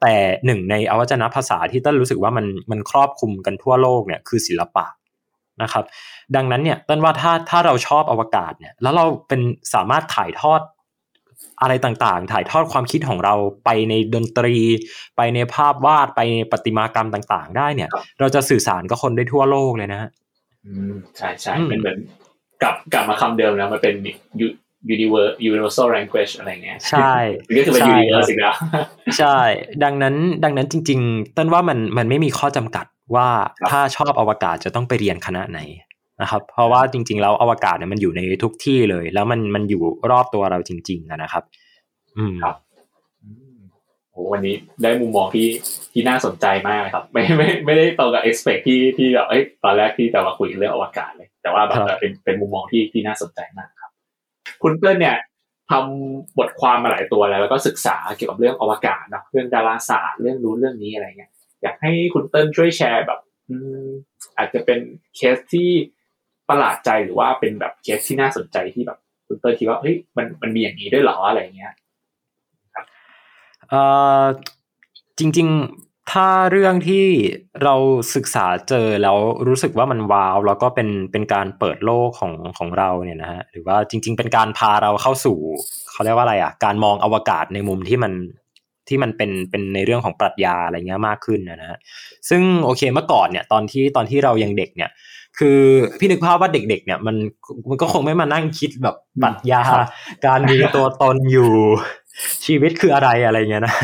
[0.00, 0.14] แต่
[0.46, 4.86] หนึ่งในอวัจนภาษาที่ต้นรู้สึกว่ามันมันครอบคลุมกันทั่วโลกเนี่ยคือศิลปะ
[5.62, 5.84] นะครับ
[6.36, 9.40] ดังนั้นเนี่ยต้นว่าถ้าถ้าเราชอบอวกาศเนี่ยแล้วเราเป็น
[9.74, 10.60] สามารถถ่ายทอด
[11.60, 14.56] อะไรต่างๆ ถ่ายทอดความคิดของเราไปในดนตรี
[15.16, 20.10] ไปในภาพวาดไปในประติมากรรมต่าง ๆ ได้เนี่ย เราจะสื่อสารกับคนได้ทั่วโลกเลยนะฮะ
[20.66, 21.98] อืมใช่ใช่เป็นเหมือน
[22.62, 23.94] กลับกลับมาคำเดิมแล้วมันเป็น
[24.94, 27.14] universe universal language อะไรเงี้ยใช่
[27.56, 28.54] ก็คือเป็น universe สินะ
[29.18, 29.38] ใช่
[29.84, 30.14] ดังนั้น
[30.44, 33.28] ดังนั้นจริง ๆ ต้นว่ามันมันไม่มีข้อจำกัดว่า
[33.70, 35.60] ถ้าชอบอวกาศจะต้องไปเรียนคณะไหน
[36.22, 41.42] นะครับ เพราะว่าจริง ๆ แล้วอวกาศเนี่ยมันอยู่ในทุกที่เลย แล้วมันมันอยู่รอบตัวเราจริง ๆนะครับ
[42.18, 42.56] อืมครับ
[44.12, 45.48] โอ้วันนี้ได้มุมมองที่
[45.92, 53.70] ที่น่าสนใจมากครับ ไม่ไม่ไม่ได้ตรงกับ expect ที่ที่แบบเอ้ยตอนแรกที่จะมาคุยเรื่องอวกาศเลย แต่ว่าแบบเป็นเป็นมุมมองที่ที่น่าสนใจมาก
[54.62, 55.16] คุณเปิ้ลเนี่ย
[55.70, 61.30] ทำบทความมาหลายตัวแล้วแล้วก็ศึกษาเกี่ยวกับเรื่องอวกาศนะเรื่องดาราศาสตร์เรื่องรู้เรื่องนี้อะไรเงี้ย
[61.62, 63.20] อยากให้คุณเติ้ลช่วยแชร์แบบ
[64.38, 64.78] อาจจะเป็น
[65.16, 65.68] เคสที่
[66.48, 71.72] ประหลาดใจหรือว่าเป็นแบบเคสที่น่าสนใจที่แบบคุณเติ้ลคิดว่าเฮ้ยมันมันมีอย่างนี้ด้วยหรออะไรเงี้ย
[72.74, 72.84] ครับ
[73.68, 73.80] เอ่
[74.22, 74.24] อ
[75.18, 77.04] จริง ๆ ถ้าเรื่องที่
[77.64, 77.74] เรา
[78.14, 79.16] ศึกษาเจอแล้ว
[79.48, 85.38] รู้สึกว่ามันว้าวแล้วก็เป็นเป็นการเปิดโลกของของเราเนี่ยนะฮะหรือว่าจริง ๆ เป็นการพาเราเข้าสู่
[85.92, 88.12] เขาเรียกว่าอะไรอะการมองอวกาศในมุมที่มัน
[88.88, 91.78] ที่มันเป็นเป็นในเรื่องของปรัชญาอะไรเงี้ยมากขึ้นนะฮะ
[92.28, 94.90] ซึ่งโอเคเมื่อก่อนเนี่ยตอนที่ตอนที่เรายังเด็กเนี่ย
[95.38, 95.58] คือ
[95.98, 97.16] พี่นึกภาพว่าเด็ก ๆ เนี่ยมัน
[97.68, 99.62] มันก็คงไม่มานั่งคิดแบบปรัชญา
[100.26, 101.50] การมีตัวตนอยู่
[102.46, 103.74] ชีวิตคืออะไรอะไรเงี้ยนะ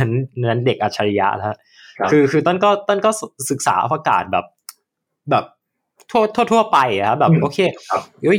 [0.45, 1.55] นั้นเด็กอัจฉริยะแล้ว
[2.13, 3.11] คือคือต้นก็ต้นก็
[3.51, 4.47] ศึกษาอวกาศแบบ
[5.31, 5.45] แบบ
[6.11, 7.59] ทั่วทั่วทั่วไปอะแบบโอเค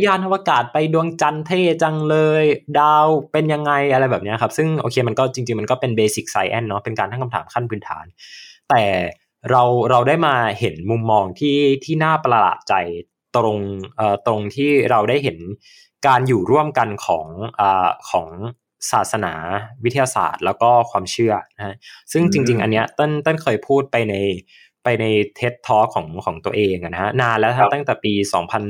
[0.06, 2.44] ยานอวกาศไปดวงจันทร์เท่จังเลย
[2.80, 8.06] ดาวเป็นยังไงอะไรแบบนี้ครับ ซึ่งโอเคมันก็จริง ๆ มันก็เป็นเบสิกไซแอนเนาะเป็นการตั้งคำถามขั้นพื้นฐาน
[8.70, 8.84] แต่
[9.50, 12.74] เราเราได้มาเห็นมุมมองที่ที่น่าประหลาดใจ
[13.36, 13.58] ตรง
[13.98, 15.38] เอ่อตรงที่เราได้เห็น
[16.08, 17.28] การอยู่ร่วมกันของ
[17.60, 18.28] อ่าของ
[18.92, 19.34] ศาสนา
[19.84, 21.76] วิทยาศาสตร์ แล้วก็ความเชื่อนะ
[22.12, 24.16] ซึ่งจริง ๆ อันเนี้ยต้นต้นเคยพูดไปใน
[24.84, 25.06] ไปใน
[25.36, 28.14] เท็ตทอของของตัวเองนะฮะนานแล้วตั้งแต่ปี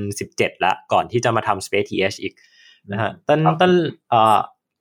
[0.04, 2.34] 2017แล้วก่อนที่จะมาทำ Space TH อีก
[2.92, 3.72] นะฮะต้นต้น
[4.10, 4.38] เอ่อ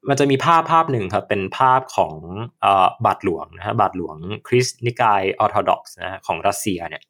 [0.09, 2.12] มันจะมีภาพภาพหนึ่งครับ เป็นภาพของ
[2.61, 4.16] เอ่อบาทหลวงนะฮะบาทหลวง
[4.49, 7.03] คริสต์นิกายออร์โธดอกซ์นะฮะของรัสเซียเนี่ย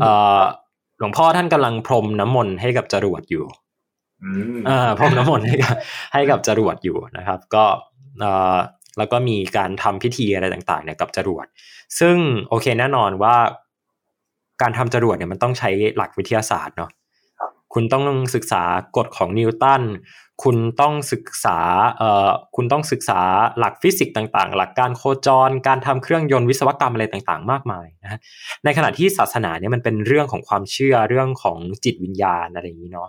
[0.00, 0.40] เอ่อ
[0.98, 3.61] หลวงพ่อท่านกำลังพรมน้ำมนต์ให้กับจรวดอยู่อ่า
[4.98, 5.76] พรมน้ำมนต์ให้กับ
[6.12, 7.64] ให้กับจรวดอยู่นะครับ ก็
[8.20, 8.56] เอ่อ
[8.98, 11.46] แล้วก็มีการทำพิธีอะไรต่างๆเนี่ยกับจรวด
[12.00, 12.16] ซึ่ง
[12.48, 13.36] โอเคแน่นอนว่า
[14.62, 16.90] การทำจรวดเนี่ยมันต้องใช้หลักวิทยาศาสตร์เนาะ
[17.74, 18.04] คุณต้อง
[18.34, 18.62] ศึกษา
[18.96, 19.82] กฎของนิวตัน
[20.42, 21.58] คุณต้องศึกษา
[21.98, 23.20] เอ่อคุณต้องศึกษา
[23.58, 28.18] หลักฟิสิกส์ต่างๆ หลักการโคจร การทำเครื่องยนต์วิศวกรรมอะไรต่างๆ มากมายนะฮะ
[28.64, 33.08] ในขณะที่ศาสนาเนี่ยมันเป็นเรื่องของความเชื่อเรื่องของจิตวิญญาณอะไรอย่างนี้เนาะ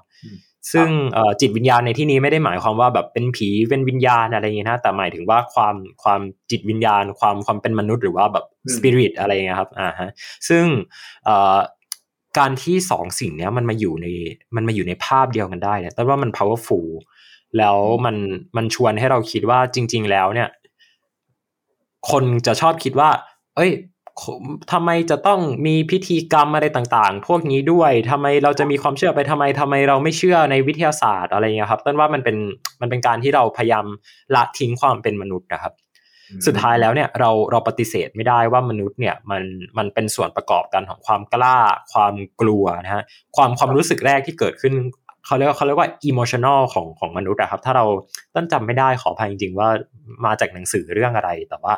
[0.72, 0.90] ซึ่ง
[1.42, 8.46] จิตวิญญาณในที่นี้ไม่ได้หมายความว่าแบบเป็นผีเป็นวิญญาณอะไรอย่างนี้นะแต่หมายถึงว่าความความจิตวิญญาณ ความความเป็นมนุษย์หรือว่าแบบ
[8.76, 10.10] สปิริตอะไรเงี้ยครับอ่าฮะ
[10.50, 10.66] ซึ่ง
[12.38, 14.08] การที่สองสิ่งเนี้ยมันมาอยู่ใน
[14.56, 16.88] มันมาอยู่ในภาพเดียวกันได้เนี่ยแต่ว่ามัน powerful
[17.58, 18.16] แล้วมัน
[18.58, 20.50] มันชวนให้เราคิดว่าจริง ๆ แล้วเนี่ย
[22.12, 23.10] คนจะชอบคิดว่า
[23.56, 23.72] เอ้ย
[24.72, 32.38] ทำไมจะต้องมีพิธีกรรมอะไรต่างๆ พวกนี้ด้วยทำไมเราจะมีความเชื่อไปทำไมทำไมเราไม่เชื่อในวิทยาศาสตร์อะไรเงี้ยครับต้นว่ามันเป็น
[32.82, 33.86] มันเป็นการที่เราพยายาม
[34.36, 35.74] ละทิ้งความเป็นมนุษย์นะครับ
[36.46, 39.44] สุดท้ายแล้วเนี่ยเราเราปฏิเสธไม่ได้ว่ามนุษย์เนี่ยมัน
[39.78, 41.58] มันเป็นส่วนประกอบกันของความกล้า
[41.94, 43.04] ความกลัวนะฮะ
[43.36, 44.74] ความความรู้สึกแรกที่เกิดขึ้น
[45.26, 47.86] เขาเรียกว่าเขาเรียกว่าอิโมชันอลของของมนุษย์อะครับ ถ้าเรา
[48.36, 49.70] ต้นจำไม่ได้ขออภัยจริง ๆ ว่า
[50.26, 51.74] มาจากหนังสือเรื่องอะไร แต่ว่า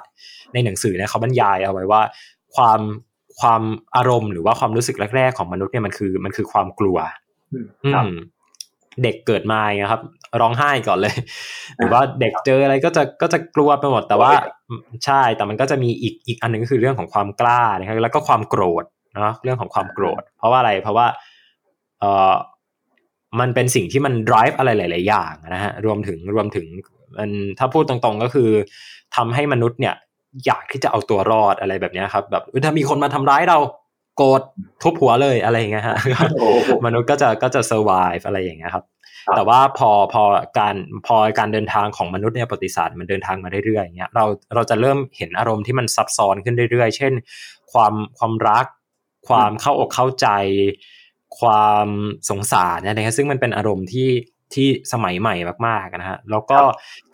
[0.53, 2.01] ในหนังสือเนี่ยเขาบรรยายเอาไว้ว่า
[2.55, 2.81] ความ
[3.39, 3.61] ความ
[3.95, 6.97] อารมณ์หรือว่าความรู้สึกแรก ๆ ของมนุษย์เนี่ยมันคือมันคือความกลัว
[7.85, 8.11] อืม
[9.03, 10.01] เด็กเกิดมาอย่างครับ
[10.41, 11.15] ร้องไห้ก่อนเลย
[11.77, 14.31] หรือว่าเด็กเจออะไรก็จะก็จะกลัวไปหมด แต่ว่า
[15.05, 18.85] ใช่แต่มันก็จะมีอีกอีกอันหนึ่งก็คือเรื่องของความกล้านะครับแล้วก็ความโกรธ
[19.15, 21.07] เนาะเรื่องของความโกรธ เพราะว่าอะไรเพราะว่า
[21.99, 22.33] เออ
[23.39, 26.65] มันเป็นสิ่งที่มัน drive อะไรหลาย ๆ อย่างนะฮะรวมถึงรวมถึง
[27.17, 28.49] มันถ้าพูดตรงๆก็คือ
[29.15, 29.95] ทำให้มนุษย์เนี่ย
[30.45, 33.57] อยากที่จะเอาตัวรอดอะไรแบบนี้ครับ แบบถ้ามีคนมาทำร้ายเรา
[34.17, 34.41] โกรธ
[34.81, 35.97] ทุบหัวเลยอะไรอย่างเงี้ยฮะ
[36.85, 38.85] มนุษย์ก็จะก็จะ survive อะไรอย่างเงี้ยครับ
[39.35, 40.23] แต่ว่าพอพอ
[40.59, 40.75] การ
[41.07, 44.25] พอการเดินทางของมนุษย์ในประวัติศาสตร์มันเดินทางมาเรื่อยๆอย่างเงี้ยเรา
[44.55, 47.13] เราจะเริ่มเห็นอารมณ์ที่มันซับซ้อนขึ้นเรื่อยๆ เช่น
[47.71, 48.65] ความความรัก
[49.27, 50.27] ความเข้าอกเข้าใจ
[51.39, 51.87] ความ
[52.29, 54.09] สงสารนะครับซึ่งมันเป็นอารมณ์ที่
[54.53, 55.35] ที่สมัยใหม่
[55.67, 56.57] มากๆนะฮะแล้วก็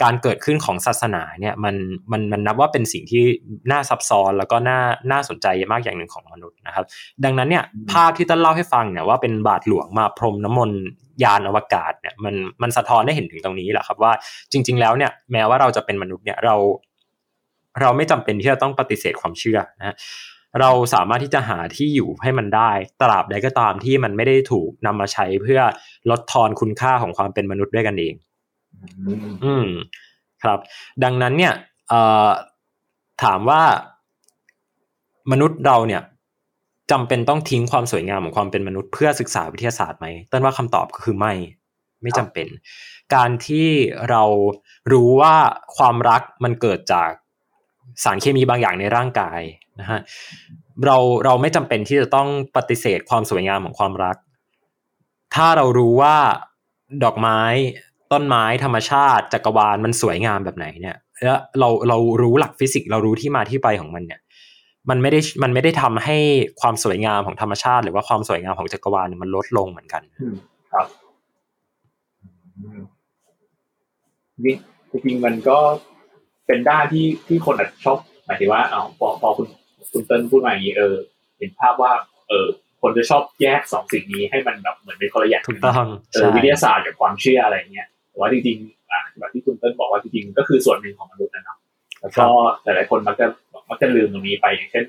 [0.04, 1.76] การเกิดขึ้นของศาสนาเนี่ยมัน
[2.12, 3.24] มันมันนับว่าเป็นสิ่งที่
[3.72, 4.80] น่าซับซ้อนแล้วก็น่า
[5.12, 6.86] น่าสนใจมากอย่างหนึ่งของมนุษย์นะครับ
[7.24, 10.80] ดังนั้นเนี่ยภาพที่ต้นเล่าให้ฟังเนี่ยว่าเป็นบาทหลวงมาพรมน้ำมนต์
[11.24, 14.12] ยานอวกาศเนี่ยมันมันสะท้อนได้เห็นถึงตรงนี้แหละครับว่า
[14.52, 16.56] จริง ๆ แล้วเนี่ยแม้ว่าเราจะเป็นมนุษย์เนี่ยเรา
[17.82, 19.96] เราไม่จำเป็นที่จะต้องปฏิเสธความเชื่อนะ
[20.60, 22.72] เราสามารถที่จะหาที่อยู่ให้มันได้
[23.02, 25.62] ตราบใดก็ตามที่มันไม่ได้ถูกนำมาใช้เพื่อ
[26.10, 28.14] ลดทอนคุณค่าของความเป็นมนุษย์ด้วยกันเอง
[29.44, 29.68] อืม
[30.44, 30.60] ครับ
[31.04, 31.54] ดังนั้นเนี่ย
[31.90, 32.30] เอ่อ
[33.24, 33.62] ถามว่า
[35.32, 36.02] มนุษย์เราเนี่ย
[36.92, 41.34] จำเป็นต้องทิ้งความสวยงามของความเป็นมนุษย์เพื่อศึกษาวิทยาศาสตร์ไหมต้นว่าคำตอบก็คือไม่
[42.02, 42.48] ไม่จำเป็น
[43.16, 43.70] การที่
[44.10, 44.24] เรา
[44.92, 45.36] รู้ว่า
[45.78, 47.12] ความรักมันเกิดจาก
[48.04, 49.42] สารเคมีบางอย่างในร่างกาย
[49.80, 50.00] นะฮะ
[50.86, 54.16] เราเราไม่จำเป็นที่จะต้องปฏิเสธความสวยงามของความรัก
[55.36, 56.16] ถ้าเรารู้ว่า
[57.04, 57.42] ดอกไม้
[58.12, 64.22] ต้นไม้ธรรมชาติจักรวาลมันสวยงามแบบไหนเนี่ยแล้วเราเรารู้หลักฟิสิกส์เรารู้ที่มาที่ไปของมันเนี่ย
[64.90, 66.18] มันไม่ได้มันไม่ได้ทำให้
[66.62, 70.02] ความสวยงามของธรรมชาติ หรือว่าความสวยงามของจักรวาลมันลดลงเหมือนกัน
[70.74, 70.88] ครับ
[74.46, 74.56] นี่
[74.92, 75.58] จริงๆมันก็
[76.48, 79.46] เป็นด้านที่ที่คนอาจจะชอบหมายถึงว่าอ๋อพอพอคุณ
[79.92, 80.96] คุณเติ้ลพูดมาอย่างนี้เออ
[81.38, 81.92] เห็นภาพว่า
[82.30, 82.48] เออ
[82.82, 91.58] คนจะชอบแยกสองสิ่งนี้ให้มันแบบเหมือนเป็นคนละอย่างถูกต้องเออวิทยาศาสตร์กับความเชื่ออะไรเงี้ยแต่ว่าจริงๆอะแบบที่คุณเติ้ลบอกว่าจริงๆก็คือส่วนหนึ่งของมนุษย์นะเนาะ
[92.02, 92.26] แล้วก็
[92.64, 93.28] หลายๆคนมักจะ
[93.70, 94.86] มักจะลืมตรงนี้ไปอย่างเช่น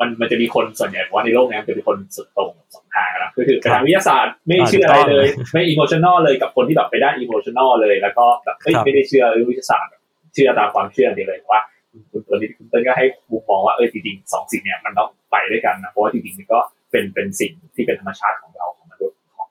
[0.00, 9.92] มันมันจะมีคนส่วนใหญ่ว่าในโลกนี้จะมีคนสุดตรงสองทางนะคือถือทางวิทยาศาสตร์ไม่เชื่ออะไรเลย ไม่ emotional เลยกับคนที่แบบไปได้ emotional เลย แล้วก็แบบไม่ได้เชื่อวิทยาศาสตร์
[10.34, 11.60] เชื่อตามความเชื่อเดียวเลยว่า
[12.10, 12.29] คุณตัวนี้คุณ
[12.70, 16.58] เติ้ลก็ให้มุมมองว่าเออจริงๆสองสิ่งเนี้ยมันต้องไปด้วยกันนะเพราะว่าจริงๆมันก็
[16.90, 19.48] เป็นเป็นสิ่งที่เป็นธรรมชาติของเราของมนุษย์ของ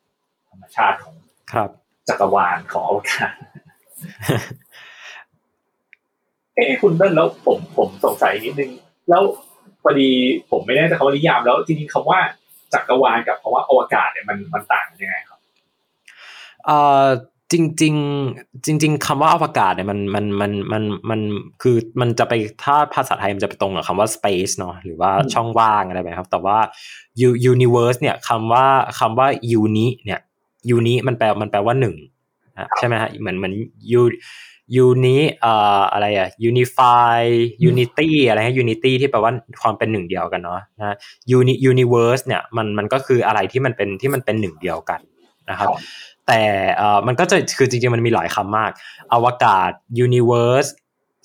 [0.51, 1.15] ธรรมชาติของ
[1.53, 1.69] ครับ
[2.09, 3.33] จักรวาลของอวกาศ
[6.55, 8.71] เอ้คุณเติ้ลแล้วผมผมสงสัยนิดนึง
[9.09, 9.23] แล้ว
[9.83, 10.09] พอดี
[10.51, 12.19] ผมไม่แน่ใจคำว่านิยามแล้วจริงๆคำว่า
[12.73, 15.39] จักรวาลกับคำว่าอวกาศเนี่ยมันมันต่างยังไงครับ
[16.65, 17.07] เอ่อ
[17.51, 17.95] จริงจริง
[18.65, 21.19] จริง ๆคำว่าอวกาศเนี่ยมันมันมันมันมัน
[21.61, 22.33] คือมันจะไป
[22.63, 26.57] ถ้าภาษาไทยมันจะไปตรงกับคำว่า space เนาะหรือว่าช่องว่างอะไรแบบครับแต่ว่า
[27.51, 28.65] universe เนี่ยคำว่า
[28.99, 29.27] คำว่า
[29.59, 30.19] uni เนี่ย
[30.75, 31.95] uni มันแปลมันแปลว่าหนึ่ง
[32.77, 33.53] ใช่ไหมฮะเหมือนเหมือน
[33.99, 34.03] u
[34.85, 37.19] uni เอ่ออะไรอะ unify
[37.69, 39.31] unity อะไรฮะ unity ที่แปลว่า
[39.61, 40.95] ความเป็นหนึ่งเดียวกันเนาะนะ
[41.37, 44.99] uni universe เนี่ยมันมันก็คืออะไรที่มันเป็นที่มันเป็นหนึ่งเดียวกัน
[45.49, 45.67] นะครับ
[46.29, 46.43] แต่
[46.77, 48.71] เอ่อมันก็จะคือจริงๆมันมีหลายคำมาก
[49.13, 49.71] อวกาศ
[50.05, 50.69] universe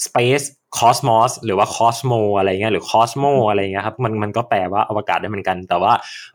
[0.07, 0.47] space
[0.79, 5.93] cosmos หรือว่า cosmo อะไรเงี้ยหรือ cosmo อะไรเงี้ยครับมันมันก็แปลว่าอวกาศได้เหมือนกัน แต่ว่า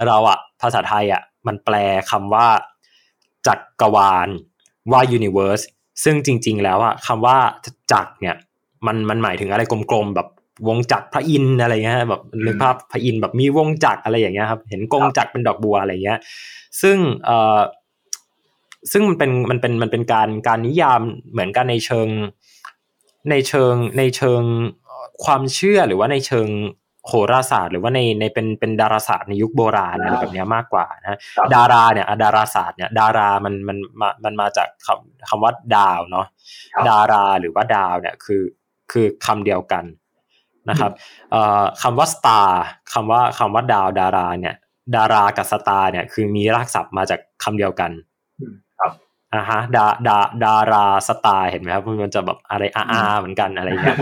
[0.07, 1.75] เราอะภาษาไทยอะมันแปล
[2.11, 2.47] คำว่า
[3.47, 4.29] จักรวาล
[4.91, 5.63] ว่า universe
[6.03, 7.37] ซึ่งจริง ๆ แล้วอะคำว่า
[7.91, 8.35] จักรเนี่ย
[8.87, 9.61] มันมันหมายถึงอะไร
[9.91, 10.27] กลมๆแบบ
[10.67, 16.19] วงจักรพระอินทร์อะไรเงี้ยแบบนึกภาพพระอินทร์แบบมีวงจักรอะไรอย่างเงี้ยครับเห็นกงจักรเป็นดอกบัวอะไรเงี้ย
[16.81, 17.59] ซึ่งเอ่อ
[18.91, 21.01] ซึ่งมันเป็นมันเป็นมันเป็นการการนิยาม
[21.31, 22.07] เหมือนกันในเชิง
[23.29, 24.41] ในเชิงในเชิง
[25.23, 26.49] ความเชื่อหรือว่าในเชิง
[27.07, 31.19] โหราศาสตร์หรือว่าในในเป็นเป็นดาราศาสตร์ในยุคโบราณอะไรแบบนี้มากกว่านะ
[31.55, 36.25] ดาราเนี่ยดาราศาสตร์เนี่ยดารามันมันมามันมาจากคำคำว่าดาวเนาะ
[36.89, 38.43] ดาราหรือว่าดาวเนี่ยคือ
[38.91, 39.83] คือคำเดียวกัน
[40.69, 40.91] นะครับ
[41.81, 42.61] คำว่าสตาร์
[42.93, 44.55] คำว่าคำว่าดาวดาราเนี่ย
[44.95, 47.91] ดารากับสตาร์เนี่ยคือมีรากศัพท์มาจากคำเดียวกัน
[49.33, 53.97] อ่าฮะดาดาดาราสไตล์เห็นไหมครับมันจะแบบอะไรอาอาเหมือนกันอะไรเงี้ย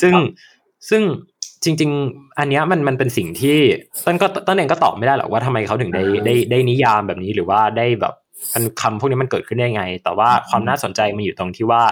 [0.00, 0.12] ซึ่ง
[0.90, 1.02] ซึ่ง
[1.64, 3.58] จริง ๆ อันนี้มันมันเป็นสิ่งที่
[4.04, 8.14] ต้นก็ต้นเองก็ตอบไม่ได้หรอกว่าทำไมเขาถึงได้ได้ได้นิยามแบบนี้หรือว่าได้แบบ
[8.54, 11.82] มันคำพวกนี้มันเกิดขึ้นได้ไง แต่ว่าความน่าสนใจมันอยู่ตรงที่ว่า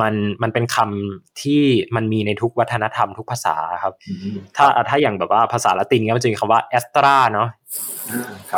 [0.00, 1.62] มันมันเป็นคำที่
[1.96, 3.94] มันมีในทุกวัฒนธรรมทุกภาษาครับ
[4.56, 7.48] ถ้าถ้าอย่างแบบว่าภาษาละตินเงี้ยมันจะมีคำว่า astra เนาะ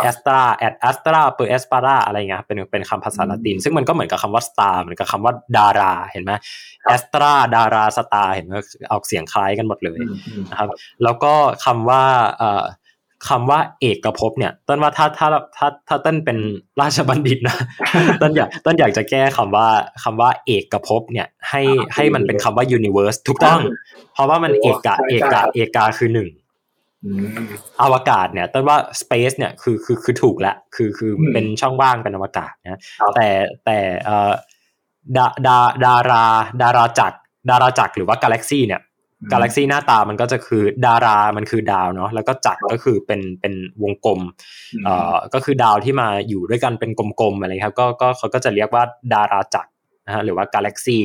[0.03, 6.33] astra ad astra per aspera อะไรเงี้ยเป็นเป็นคำภาษาละติน ซึ่งมันก็เหมือนกับคำว่า star เหมือนกับคำว่าดาราเห็นไหม
[6.87, 8.53] astra ดารา star เห็นไหม
[8.93, 9.99] ออกเสียงคล้ายกันหมดเลย
[10.51, 10.69] นะครับ
[11.03, 11.35] แล้วก็
[11.65, 12.05] คำว่า
[12.39, 12.65] เอ่อ
[13.29, 16.39] คำว่าเอกภพเนี่ยต้นว่าถ้าถ้าถ้าถ้าต้นเป็น
[16.81, 17.57] ราชบัณฑิตนะ
[18.23, 19.69] ต้นอยากต้นอยากจะแก้คำว่า
[20.03, 21.63] คำว่าเอกภพเนี่ย ให้
[21.95, 23.61] ให้มันเป็นคำว่า universe ถูกต้อง
[24.13, 26.29] เพราะว่ามันเอกะเอกะเอกาคือหนึ่ง
[27.83, 32.81] อวกาศเนี่ยต้นว่า space เนี่ยคือคือคือถูกละคือคือเป็นช่องว่างเป็นอวกาศนะ
[33.15, 33.29] แต่
[33.65, 34.33] แต่เอ่อ
[35.17, 36.25] ดาดาดารา
[36.63, 37.17] ดาราจักร
[37.51, 38.81] ดาราจักรหรือว่ากาแล็กซี่เนี่ย
[39.33, 44.21] กาแล็กซี่หน้าตามันก็จะคือดารามันคือดาวเนาะแล้วก็จักรก็คือเป็นเป็นวงกลม
[44.85, 46.91] เอ่อก็คือดาวที่มาอยู่ด้วยกันเป็น
[47.21, 48.83] กลมๆอะไรครับก็ก็เขาก็จะเรียกว่า
[49.15, 49.71] ดาราจักร
[50.07, 51.05] นะฮะหรือว่ากาแล็กซี่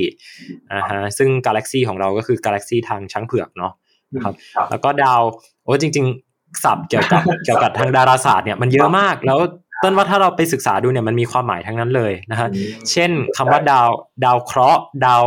[0.77, 3.73] นะฮะซึ่งกาแล็กซี่ของเราก็คือกาแล็กซี่ทางช้างเผือกเนาะ
[4.15, 4.35] นะครับ
[4.69, 5.21] แล้วก็ดาว
[5.63, 6.05] โอ้จริง
[6.35, 9.39] ๆศัพท์เกี่ยวกับเกี่ยวกับทางดาราศาสตร์เนี่ยมันเยอะมากแล้ว
[9.83, 12.47] ต้นว่าถ้าเราไปศึกษาดูเนี่ยมันมีความหมายทั้งนั้นเลยนะฮะ
[12.91, 13.87] เช่นคำว่าดาว
[14.25, 15.23] ดาวเคราะห์ดาว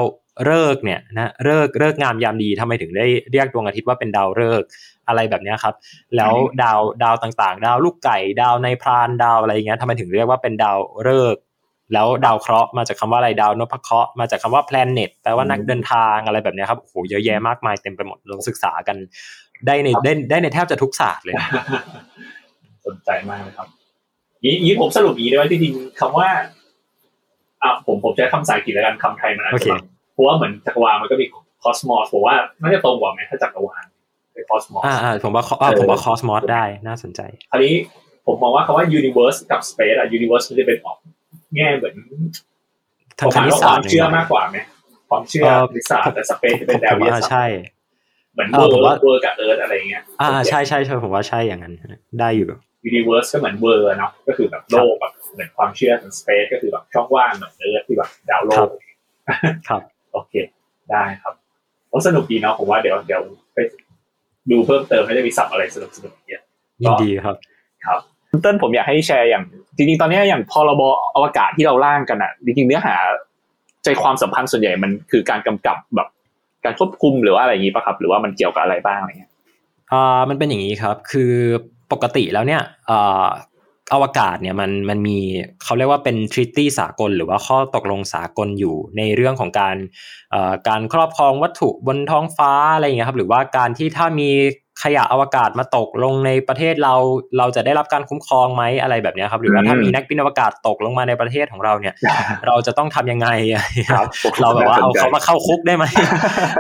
[0.47, 4.63] ฤกษ์เนี่ยนะฤกษ์ฤกษ์งามยามดีทำไมถึงได้เรียกดวงอาทิตย์ว่าเป็นดาวฤกษ์
[5.09, 5.75] อะไรแบบนี้ครับ
[6.17, 6.33] แล้ว
[6.63, 11.37] ดาวดาวต่างๆ ดาวลูกไก่ดาวนายพรานดาวอะไรเงี้ยทำไมถึงเรียกว่าเป็นดาวฤกษ์
[11.93, 18.97] แล้วดาวเคราะห์มาจากคำว่าอะไรดาวนพเคราะห์มาจากคำว่า planet แปลว่านักเดินทางอะไรแบบนี้ครับโอ้โหเยอะแยะมากมายเต็มไปหมดลองศึกษากัน
[19.67, 21.35] ได้ในได้ได้ในแทบจะทุกศาสตร์เลย
[22.87, 23.69] สนใจมากเลยครับ
[24.45, 26.29] ยี้ผมสรุปยี้ได้ว่าจริงๆคำว่า
[27.63, 29.77] อ่าผมผมใช้คำภาษาอังกฤษแล้วกันคำไทยมันอาจจะ
[30.15, 31.27] เพราะว่าเหมือนจักรวาลมันก็มี
[31.63, 33.85] คอสมอสผมว่าน่าจะตรงกว่าไหมถ้าจักรวาล
[34.35, 37.75] เป็นคอสมอสอ่าผมว่าอ่าผมว่าคอสมอสได้น่าสนใจ คราวนี้
[38.27, 40.97] ผมมองว่าคำว่า universe กับ space อะ universe มันจะเป็นออก
[41.57, 41.95] แง่เหมือน
[43.19, 44.59] ทางคณิตศาสตร์ความเชื่อมากกว่าไหม
[45.11, 47.45] ความเชื่อคณิตศาสตร์แต่ space จะเป็นด้านวิทยาศาสตร์ใช่
[48.33, 48.71] เหมือนเวอร์
[49.03, 51.75] เวอร์กับเอิร์ธอะไรเงี้ยอ่าใช่ใช่ใช่ผมว่าใช่อย่างนั้น
[52.21, 52.47] ได้อยู่
[52.87, 58.69] ยูนิเวอร์สก็เหมือนเวอร์เนาะก็คือแบบโลกแบบเหมือนความเชื่อของสเปซก็คือแบบช่องว่างเหมือนเอิร์ธที่แบบดาวโลก
[59.69, 59.83] ครับ
[60.15, 60.35] โอเค
[60.91, 61.35] ได้ครับ
[61.89, 63.23] โอ้สนุกดีเนาะผมว่าเดี๋ยวเดี๋ยว
[63.55, 63.59] ไป
[64.51, 66.43] ดูเพิ่มเติมไม่ได้มีสับอะไรสนุกสนุกเยอะ
[66.83, 67.37] ยินดีครับ
[67.87, 68.01] ครับ
[68.43, 69.45] เต้นผมอยากให้แชร์อย่าง
[69.77, 70.83] จริงๆ ตอนนี้อย่างพรบ
[71.15, 72.95] อวกาศที่เราร่างกันอะจริงๆเนื้อหา
[73.85, 76.09] ใจความสัมพันธ์ส่วนใหญ่มันคือการกำกับแบบ
[76.65, 79.33] การควบคุมหรือว่าอะไรอย่างนี้ป่ะครับ หรือว่ามันเกี่ยวกับอะไรบ้างอะไรเงี้ย
[79.93, 81.33] อ่ามันเป็นอย่างนี้ครับ คือ
[81.93, 83.27] ปกติแล้วเนี่ยอ่า
[83.93, 85.19] อวกาศเนี่ยมันมันมี
[85.65, 89.77] เขาเรียกว่าเป็นทริตี้สากล หรือว่าข้อตกลงสากลอยู่ในเรื่องของการ
[90.69, 94.31] การครอบครองวัตถุบนท้องฟ้าอะไรอย่างเงี้ยครับหรือว่าการที่ถ้ามี
[94.85, 96.95] ขยะอวกาศมาตกลงในประเทศเรา
[97.39, 101.95] เราจะได้รับการคุ้มครองไหมอะไรแบบนี้ครับ หรือว่าถ้ามีนักบินอวกาศตกลงมาในประเทศของเราเนี่ย
[102.47, 103.29] เราจะต้องทำยังไง
[104.41, 105.85] เราแบบว่าเอาเขามาเข้าคุกได้ไหม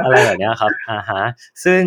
[0.04, 1.22] อะไรแบบนี้ครับอ่าฮะ
[1.64, 1.82] ซึ่ง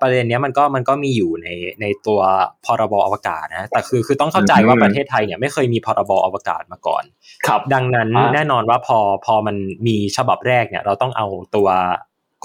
[0.00, 1.48] ประเด็นนี้มันก็มันก็มีอยู่ใน
[1.80, 2.20] ในตัว
[2.64, 7.04] พรบอวกาศนะแต่คือคือต้องเข้าใจว่าประเทศไทยเนี่ยไม่เคยมีพรบอวกาศมาก่อน
[7.46, 9.56] ครับ ดังนั้นแน่นอนว่าพอพอมัน
[9.86, 11.26] มีฉบับแรกเนี่ย เราต้องเอา
[11.56, 11.68] ตัว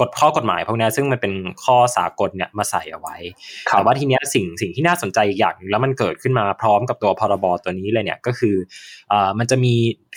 [0.00, 1.32] กฎข้อกฎหมายพวกนี้ซึ่งมันเป็น
[1.64, 3.16] ข้อสากลเนี่ยมาใส่เอาไว้
[3.70, 8.56] แต่ว่าทีเนี้ยสิ่งสิ่งที่น่าสนใจอีกอย่างแล้วมันเกิดขึ้นมาพร้อมกับตัวพรบตัวนี้เลยเนี่ยก็คือ
[9.12, 9.74] อ่ามันจะมี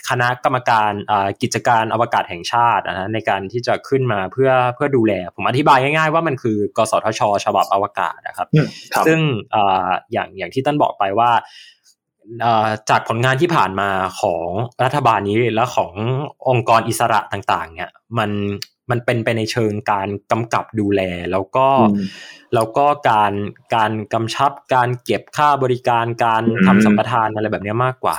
[0.08, 8.48] คณะกรรมการอ่ากิจการอวกาศแห่งชาตินะในการที่จะขึ้นมาเพื่อเพื่อดูแล ผมอธิบายง่ายๆว่ามันคือกสทช ฉบับอวกาศนะครับ
[9.06, 9.18] ซึ่ง
[9.54, 11.30] อ่าอย่างอย่างที่ต้นบอกไปว่า
[12.90, 14.46] จากผลงานที่ผ่านมาของ
[14.84, 15.92] รัฐบาลนี้และของ
[16.48, 18.30] องค์กรอิสระต่างๆ เนี่ย มัน
[18.90, 21.00] มันเป็นไปในเชิงการกำกับดูแล
[21.32, 21.66] แล้วก็
[22.54, 23.32] แล้วก็การ
[23.74, 28.18] การกำชับการเก็บค่าบริการการทำสัมปทานอะไรแบบนี้มากกว่า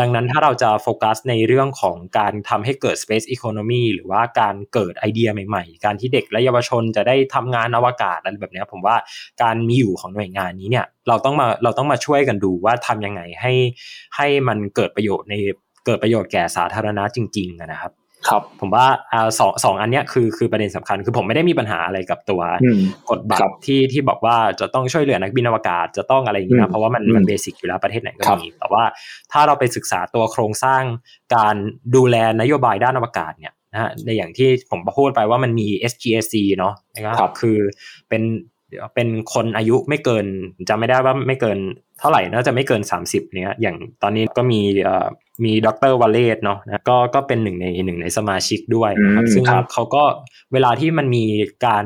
[0.00, 8.96] ดังนั้นถ้าเราจะโฟกัสในเรื่องของการทำให้เกิด Space Economy หรือว่าการเกิดไอเดียใหม่ๆ การที่เด็กและเยาวชนจะได้ทำงานอวกาศอะไรแบบนี้ผมว่า
[9.42, 13.52] การมีอยู่ของหน่วยงานนี้เนี่ยเราต้องมาเราต้องมาช่วยกันดูว่าทำยังไงให้
[14.16, 15.34] ให้มันเกิดประโยชน์ใน
[15.86, 17.92] เกิดประโยชน์แก่สาธารณะจริงๆนะครับ
[18.28, 22.40] ครับผมว่าอ่าสองสองอันเนี้ยคือคือประเด็นสำคัญ คือผมไม่ได้มีปัญหาอะไรกับตัว
[23.10, 28.84] กฎบัตรที่ที่บอกว่าจะต้องช่วยเหลือนักบินอวกาศจะต้องอะไรอย่างเงี้ยเพราะว่ามันมันเบสิกอยู่แล้วประเทศไหนก็มีแต่ว่า
[29.32, 30.82] ถ้าเราไปศึกษาตัวโครงสร้าง
[31.36, 31.56] การ
[31.96, 37.58] ดูแลนโยบายด้านอวกาศเนี่ยนะฮะในอย่างที่ผมพูดไปว่ามันมี SGSC เนาะนะครับคือ
[38.08, 38.22] เป็น
[38.94, 40.26] เป็นคนอายุไม่เกิน
[40.68, 41.58] จำไม่ได้ว่าไม่เกิน
[42.00, 44.60] เท่าไหร่น่าจะไม่เกิน 30เนี้ยอย่างตอนนี้ก็มี
[45.44, 50.04] มีดรวาเลตเนาะนะก็ก็เป็นหนึ่งในหนึ่งในสมาชิกด้วยนะครับซึ่งเขาก็
[50.52, 51.24] เวลาที่มันมี
[51.66, 51.84] การ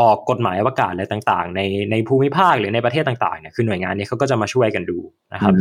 [0.00, 4.98] ออกกฎหมายอวกาศอะไรต่างๆ ในในภูมิภาคหรือในประเทศต่างๆเนี่ยคือหน่วยงานนี้เขาก็จะมาช่วยกันดู
[5.32, 5.52] นะครับ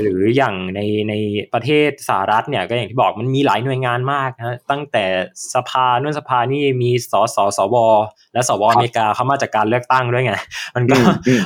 [0.00, 1.14] หรืออย่างในใน
[1.54, 5.04] ประเทศสหรัฐเนี่ยก็อย่างที่บอกมันมีหลายหน่วยงานมากนะตั้งแต่
[5.54, 7.76] สภานู่นสภานี่มีสสสว
[8.32, 10.32] และสวอเมริกาเขามาจากการเลือกตั้งด้วยไง
[10.76, 10.96] มันก็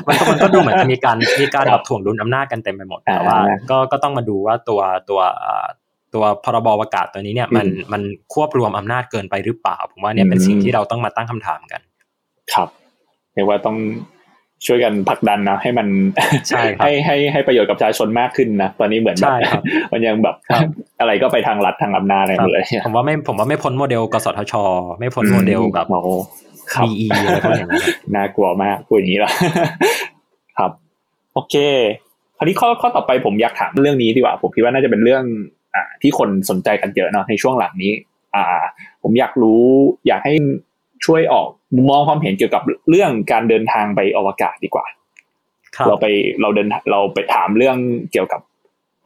[0.08, 3.38] มันก็มันก็ดูเหมือนจะมีการมีการแบบถ่วงดุลอำนาจกันเต็มไปหมดแต่ว่า
[3.70, 5.20] ก็ก็ต้องมาดูว่าตัวตัว
[6.14, 8.02] ตัวพรบอากาศตัวนี้เนี่ยมันมัน
[8.34, 11.80] ควบรวมอำนาจเกินไปหรือเปล่า ผมว่าเนี่ยเป็นสิ่งที่เราต้องมาตั้งคำถามกัน
[12.54, 12.68] ครับ
[13.34, 13.76] เรียกว่าต้อง
[14.66, 15.86] ช่วยกันผลักดันนะให้มัน
[16.48, 19.32] ใช่ให้ให้ให้ประโยชน์กับประชาชนมากขึ้นนะตอนนี้เหมือนแบบ
[19.92, 20.36] มันยังแบบ
[21.00, 24.54] อะไรก็ไปทางรัฐทางอำนาจอะไรหมดเลยผมว่าไม่ผมว่าไม่พ้นโมเดลกสทช
[24.98, 25.86] ไม่พ้นโมเดลแบบ
[26.84, 27.66] DE อะไรพวกนี้
[28.14, 29.30] น่ากลัวมากพูดอย่างนี้ละ
[30.58, 30.70] ครับ
[31.34, 31.54] โอเค
[32.36, 35.24] คราวนี้ข้อข้อต่อไปผมอยากถามเรื่องนี้ดีกว่า ผมคิดว่าน่าจะเป็นเรื่อง
[35.74, 37.92] อ่าที่คนสนใจกันเยอะเนาะในช่วงหลังนี้
[38.34, 38.44] อ่า
[39.02, 39.62] ผมอยากรู้
[40.06, 40.34] อยากให้
[41.04, 44.86] ช่วยออกมุมมองความเห็นเกี่ยวกับเรื่องการเดินทางไปอวกาศดีกว่า
[45.88, 46.06] เราไป
[46.40, 47.76] เราเดินเราไปถามเรื่อง
[48.12, 48.40] เกี่ยวกับ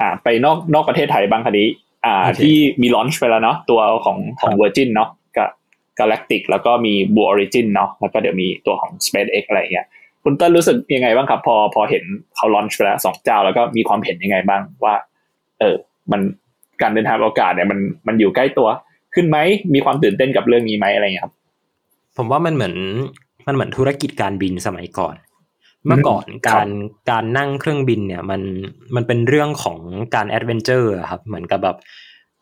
[0.00, 1.64] อ่า ไปนอกนอกประเทศไทยบ้างคดี
[2.04, 5.48] อ่า ที่มี launch ไปแล้วเนาะตัวของของ Virgin เนาะกับ
[5.98, 9.86] Galactic แล้วก็มี Blue Origin เนาะแล้วก็เดี๋ยวมีตัวของ SpaceX อะไรเงี้ย
[10.24, 12.04] คุณเติ้ลรู้สึกยังไงบ้างครับ พอพอเห็น
[12.36, 14.94] เขา launch ไปแล้วสองเจ้าแล้วก็มีความเห็นยังไงบ้างว่า
[15.60, 15.76] เออ
[16.12, 16.20] มัน
[16.82, 18.68] การเดินทางอวกาศเนี่ยมันมันอยู่ใกล้ตัว
[19.14, 19.38] ขึ้นไหม
[19.74, 21.34] มีความตื่นเต้นกับเรื่องนี้ไหมอะไรเงี้ยครับ
[22.16, 22.74] ผมว่ามันเหมือน
[23.46, 25.14] มันเหมือนธุรกิจการบินสมัยก่อน
[25.86, 26.68] เมื่อก่อนการ
[27.10, 28.42] การนั่งเครื่องบินเนี่ยมัน
[28.94, 29.78] มันเป็นเรื่องของ
[30.14, 31.76] การ adventure ครับเหมือนกับแบบ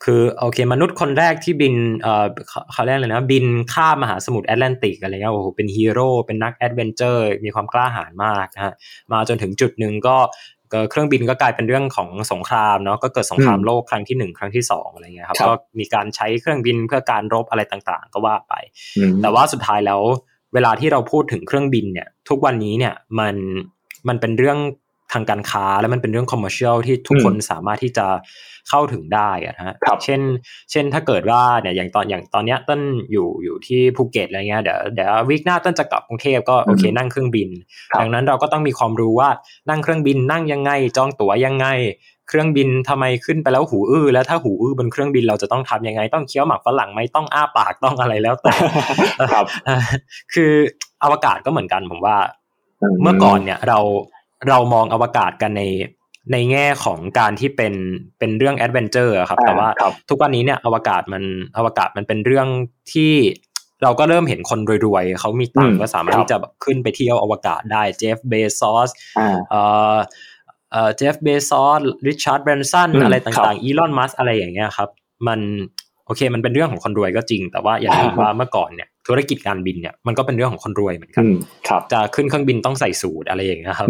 [0.05, 2.25] คือโอเค มนุษย์คนแรกที่บินเอ่อ
[2.73, 8.75] เขาเรียกเลยนะ บินข้ามมหาสมุทรแอตแลนติกอะไรเงี้ยโอ้โหเป็นฮีโร่เป็นนัก adventure มีความกล้าหาญมากนะฮะ
[9.11, 10.17] มาจนถึงจุดหนึ่งก็
[10.91, 18.55] เครื่องบินก็กลายเป็นเรื่องของสงครามเนาะก็เกิดสงครามโลกครั้งที่หนึ่งครั้งที่สองอะไรเงี้ยครับก็มีการใช้เครื่องบินเพื่อการรบอะไรต่างๆ ก็ว่าไป
[19.23, 20.01] แต่ว่าสุดท้ายแล้ว
[20.55, 23.35] เวลาที่เราพูดถึงเครื่องบินเนี่ย ทุกวันนี้เนี่ยมัน
[24.09, 24.59] มันเป็นเรื่อง
[25.13, 28.07] ทางการค้าและมันเป็นเรื่อง commercial ที่ทุกคนสามารถที่จะ
[28.71, 30.21] เข้าถึงได้อะฮะเช่น
[30.71, 32.81] เช่นถ้าเกิดว่าเนี่ยอย่างตอนอย่างตอนเนี้ยเติ้ล
[33.13, 37.49] อยู่อยู่ที่ภูเก็ตอะไรเงี้ยเดี๋ยวเดี๋ยว week หน้าเติ้ลจะกลับกรุงเทพก็โอเคนั่งเครื่องบิน
[38.01, 39.31] ดังนั้นเราก็ต้องมีความรู้ว่า
[39.71, 41.69] นั่งเครื่องบินนั่งยังไง จองตั๋วยังไง
[42.29, 48.55] เครื่องบินทำไมขึ้นไปแล้วหูอื้อแล้วถ้าหูอื้อบนเครื่องบินเราจะต้องทำยังไง ต้องเคี้ยวหมากฝรั่งไหมต้องอ้าปากต้องอะไรแล้วแต่
[49.33, 49.45] ครับ
[50.35, 50.53] คือ
[51.03, 52.17] อวกาศก็เหมือนกันผมว่า
[53.03, 53.79] เมื่อก่อนเนี่ยเรา
[54.49, 55.63] เรามองอวกาศกันใน
[56.33, 57.75] ในแง่ของการที่เป็น
[58.19, 59.69] เป็นเรื่องแอดเวนเจอร์ครับ แต่ว่า
[60.09, 61.23] ทุกวันนี้เนี่ยอวกาศมัน
[61.57, 62.47] อวกาศมันเป็นเรื่อง
[62.93, 63.13] ที่
[63.83, 68.91] เราก็เริ่มเห็นคนรวยๆเขามีตังค์ก็สามารถที่จะขึ้นไปเที่ยวอวกาศได้เจฟเบซอส
[69.51, 69.61] เอ่
[69.95, 69.97] อ
[70.73, 74.89] เอ่อเจฟเบซอสริชาร์ดแบรนสันอะไรต่างๆอีลอนมัสก์อะไรอย่างเงี้ยครับ
[75.29, 75.41] มัน
[76.07, 81.25] โอเคมันเป็นเรื่องของคนรวยก็จริง แต่ว่าอย่างที่ว่าเมื่อก่อนเนี่ย ธุรกิจการบินเนี่ยมันก็เป็นเรื่องของคนรวยเหมือนกัน
[81.93, 83.89] จะขึ้นเครื่องบินต้องใส่สูทอะไรอย่างเงี้ยครับ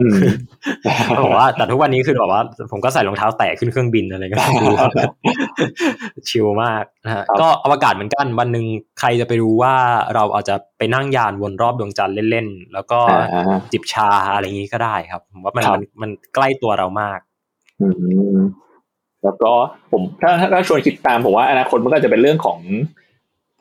[1.25, 2.43] บอกว่าแต่ทุกวันนี้คือบอกว่า
[2.73, 4.67] ผมก็ใส่รองเท้าแตะขึ้นเครื่องบินอะไรก็ดู
[6.29, 8.65] ชิลมากนะฮะก็อวกาศเหมือนกันวันหนึ่ง
[9.01, 9.75] ใครจะไปรู้ว่า
[10.15, 12.99] เราอาจจะไปนั่งยานวนรอบดวงจันทร์เล่นๆ แล้วก็
[13.73, 17.19] จิบชาอะไรอย่างนี้ก็ได้ครับผมว่ามันมันมันใกล้ตัวเรามาก
[19.25, 19.53] แล้วก็
[19.93, 22.59] ผมถ้าถ้าชวนคิดตามผมว่าอนาคตมันก็จะเป็นเรื่องของ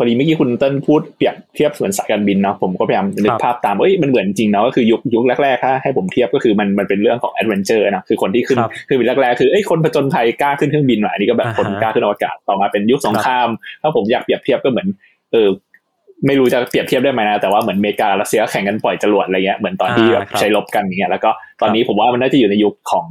[0.01, 8.57] พอดีเมื่อกี้คุณเต้นพูดเปรียบเทียบเหมือนสายการบินเนาะผมก็พยายามนึกภาพตามเอ้ยมันเหมือนจริงเนาะก็คือยุคยุคแรกๆถ้าให้ผมเทียบก็คือมันมันเป็นเรื่องของแอดเวนเจอร์นะคือคนที่ขึ้น
[8.89, 13.47] คือบินแรกๆคือเอ้ยคนผจญภัยกล้าขึ้นเครื่องบินหน่อยนี่ก็แบบคนกล้าขึ้นอวกาศต่อมาเป็นยุคสงคราม
[13.81, 14.87] ถ้าผมอยากเปรียบเทียบก็เหมือน
[15.31, 15.49] เออ
[16.27, 21.29] ไม่รู้จะเปรียบเทียบได้ไหมนะแต่ว่าเหมือนอเมริการัสเซียแข่งกันปล่อยจรวดอะไรเงี้ยเหมือนตอนที่แบบใช้ลบกันอย่างเงี้ยแล้วก็
[21.61, 23.07] ตอนนี้ผมว่ามันน่าจะอยู่ในยุคของ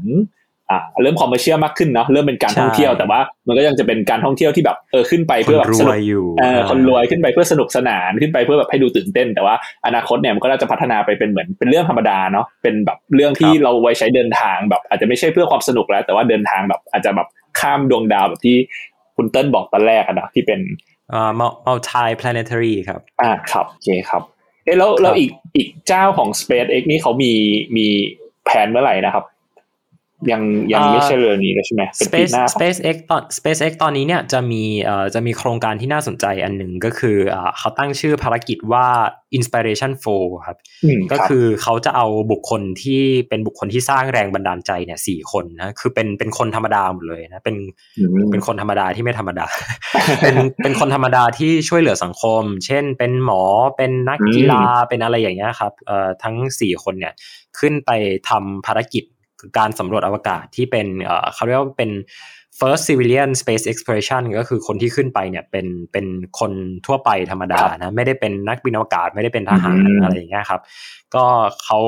[0.71, 5.95] อ่าเริ่มคอมเมอร์เชียลมากขึ้นเนาะเริ่มเป็นการท่องเที่ยวแต่ว่ามันก็ยังจะเป็นการท่องเที่ยวที่แบบเออขึ้นไปเพื่อแบบสนุก
[6.41, 9.55] เออคนรวยขึ้นไปเพื่อสนุกสนานขึ้นไปเพื่อแบบให้ดูตื่นเต้น แต่ว่า
[9.87, 17.29] อนาคตเนี่ยมันก็จะพัฒนาไปเป็นเหมือนเป็นเรื่องธรรมดาเนาะเป็นแบบเรื่องที่เราไว้ใช้เดินทางแบบ อาจจะไม่ใช่เพื่อความสนุกแล้ว แต่ว่าเดินทางแบบอาจจะแบบ
[17.61, 18.57] ข้ามดวงดาวแบบที่
[19.17, 20.61] คุณเติ้ลบอกตอนแรกอะนะที่เป็น
[21.13, 24.23] อ่า multi planetary ครับอ่าครับโอเคครับ
[24.65, 27.33] เออแล้วแล้วอีกอีกเจ้าของ SpaceX นี่เขามี
[27.77, 27.87] มี
[28.45, 29.25] แผนเมื่อไหร่นะครับ
[30.33, 30.43] ยัง
[30.73, 38.87] ยังไม่ใช่เรื่องนี้เลยใช่ไหม Space SpaceX ตอน SpaceX ตอนนี้เนี่ยจะมีเอ่อจะมีโครงการที่น่าสนใจอันหนึ่งก็คืออ่าเขาตั้งชื่อภารกิจว่า
[39.39, 40.57] Inspiration 4ครับ
[41.13, 47.57] ก็คือเขาจะเอาบุคคลที่เป็นบุคคลที่สร้างแรงบันดาลใจเนี่ยสี่คนนะคือเป็นเป็นคนธรรมดาหมดเลยนะเป็น
[48.31, 49.47] เป็นคนธรรมดาที่ไม่ธรรมดา
[50.21, 53.43] เป็นเป็นคนธรรมดาที่ช่วยเหลือสังคม เช่น เป็นหมอ
[53.77, 57.15] เป็นนักกีฬาเป็นอะไรอย่างเงี้ยครับเอ่อทั้งสี่คนเนี่ย
[57.59, 57.91] ขึ้นไป
[58.29, 59.18] ทำภารกิจคือ
[59.59, 60.87] การสำรวจอวกาศที่เป็น
[61.35, 61.91] เขาเรียกว่าเป็น
[62.61, 66.07] first civilian space exploration ก็คือคนที่ขึ้นไปเนี่ยเป็นเป็น
[66.39, 66.53] คน
[66.87, 70.61] ทั่วไปธรรมดานะไม่ได้เป็นนักบินอวกาศไม่ได้เป็นทหารอะไรอย่างเงี้ยครับ
[71.15, 71.25] ก็
[71.65, 71.81] เขา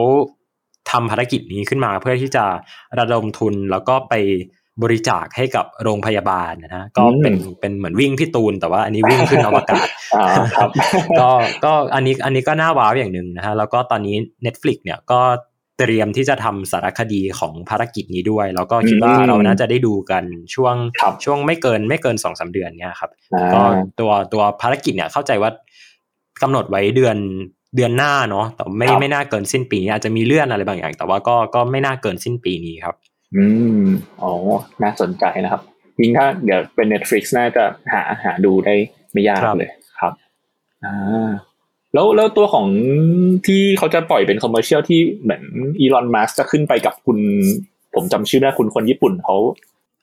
[0.90, 2.44] ทำภารกิจนี้ขึ้นมาเพื่อที่จะ
[2.98, 4.14] ระดมทุนแล้วก็ไป
[4.82, 9.86] บริจาคให้กับโรงพยาบาลนะฮะก็เป็นเป็นเหมือนวิ่งพี่ตูน แต่ว่าอันนี้วิ่งขึ้นอวกาศ
[11.20, 11.28] ก็
[11.64, 15.20] ก็อันนี้อันนี้ก็น่าว้าวอย่างหนึ่งนะฮะแล้วก็ตอนนี้ Netflix เนี่ยก็
[15.81, 20.24] เตรียมที่จะทำสารคดีของภารกิจนี้ด้วย แล้วก็คิดว่าเราน่าจะได้ดูกัน
[20.55, 20.74] ช่วง
[21.24, 23.11] ช่วงไม่เกินไม่เกินสองสาเดือนเนี่ยครับ
[23.55, 23.62] ก็
[24.01, 25.51] ตัวตัวภารกิจเนี่ยเข้าใจว่า
[26.43, 27.16] กำหนดไว้เดือน
[27.76, 32.95] เดือนหน้าเนาะแต่ไม่ไม่น่าเกินสิ้นปีอาจจะมีเลื่อนอะไรบางอย่าง แต่ว่าก็ก็ไม่น่าเกินสิ้นปีนี้ครับ
[33.37, 33.45] อื
[33.81, 33.85] ม
[34.22, 34.33] อ๋อ
[34.83, 35.62] น่าสนใจนะครับ
[36.01, 38.74] ยิ่งถ้าเดี๋ยวเป็น Netflix น่าจะหาหาดูได้
[39.12, 39.70] ไม่ยากเลย
[40.01, 40.12] ครับ
[40.85, 41.31] อ่า
[41.95, 42.66] แล้วแล้วตัวของ
[43.47, 45.43] ที่เขาจะปล่อยเป็น commercial ที่เหมือน
[45.80, 47.18] อีลอนมัสก์จะขึ้นไปกับคุณ
[47.95, 49.36] ผมจำชื่อได้คุณคนญี่ปุ่นเขา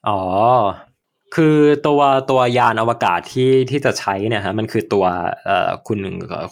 [0.08, 0.20] อ๋อ
[1.36, 5.04] คือตัวตัวยานอวกาศที่ที่จะใช้เนี่ยฮะมันคือตัว
[5.44, 5.98] เอ่อคุณ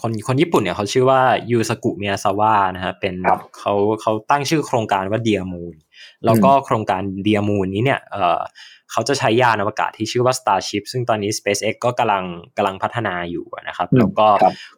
[0.01, 1.21] คนคนญี่ปุ่นเนี่ยเขาชื่อว่า
[1.51, 3.15] ยูสกุเมียซาวะนะฮะเป็น
[3.59, 5.75] เขาเขาตั้งชื่อโครงการว่าเดียมูน
[6.25, 8.39] แล้วก็โครงการเดียมูนนี้เนี่ยเอ่อ
[8.91, 12.23] เขาจะใช้ยานอวกาศที่ชื่อว่า Starship ซึ่งตอนนี้ SpaceX ก็กำลัง
[12.57, 14.27] กำลังพัฒนาอยู่นะครับ แล้วก็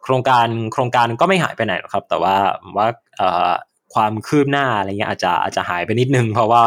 [0.04, 2.36] โครงการโครงการก็ไม่หายไปไหนหรอกครับ แต่ว่า
[2.78, 2.88] ว่า
[3.94, 6.64] ความคืบหน้าอะไรเงี้ยอาจจะอาจจะหายไปนิดนึง เพราะว่า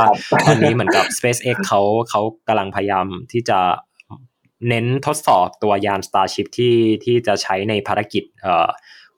[0.46, 1.80] ตอนนี้เหมือนกับ SpaceX เขา
[2.10, 3.58] เขากำลังพยายามที่จะ
[4.68, 8.24] เน้นทดสอบตัวยาน Starship ที่ที่จะใช้ในภารกิจ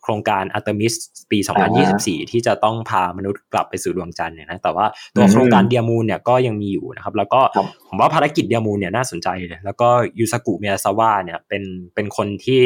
[0.04, 0.92] โครงการอัตมิส
[1.30, 1.38] ปี
[1.84, 4.86] 2024 ที่จะต้องพามนุษย์กลับไปสู่ดวงจันทร์เนี่ยนะแต่ว่า
[5.16, 7.40] ตัวโครงการ dearMoon เนี่ยก็ยังมีอยู่นะครับ แล้วก็
[7.88, 9.88] ผมว่าภารกิจ dearMoon เนี่ยน่าสนใจเลยแล้วก็
[10.18, 11.62] ยูซากุมาเอซาวะเนี่ยเป็น
[11.94, 12.62] เป็นคนที่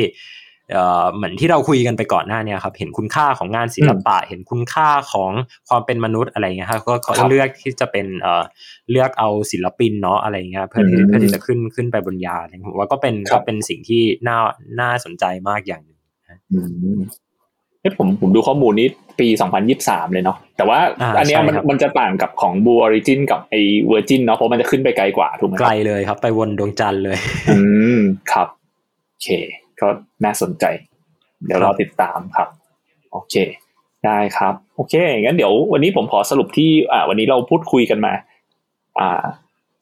[1.14, 5.30] เหมือนที่เราคุยกันไปก่อนหน้าเนี่ยครับ เห็นคุณค่าของงานศิลปะ เห็นคุณค่าของ
[5.68, 8.06] ความเป็นมนุษย์อะไรเงี้ยครับก็เขาเลือกที่จะเป็น
[8.90, 14.38] เลือกเอาศิลปินเนาะอะไรเงี้ยเพื่อที่เพื่อที่จะขึ้นขึ้นไปบนยานผมว่าก็เป็นก็เป็นสิ่งที่น่า
[14.80, 15.98] น่าสนใจมากอย่างหนึ่ง
[17.80, 18.88] เฮ้ผมผมดูข้อมูลนี้
[19.20, 19.26] ปี
[19.70, 20.78] 2023 เลยเนาะแต่ว่า
[21.18, 23.54] อันนี้มันมันจะต่างกับของ Blue Origin กับไอ
[23.88, 27.16] Virgin เนาะเพราะมันจะขึ้นไปไกลกว่าถูกไหมไกลเลยครับ ไปวนดวงจันทร์เลย
[27.48, 27.58] อื
[27.98, 28.00] ม
[28.32, 28.48] ครับ
[29.08, 29.28] โอเค
[29.80, 29.88] ก็
[30.24, 30.64] น่าสนใจ
[31.44, 32.48] เดี๋ยวเราติดตามครับ
[33.12, 33.34] โอเค
[34.04, 38.12] ได้ครับ โอเคงั้นเดี๋ยววันนี้ผมขอสรุปที่อ่าวันนี้เราพูดคุยกันมา
[39.00, 39.24] อ่า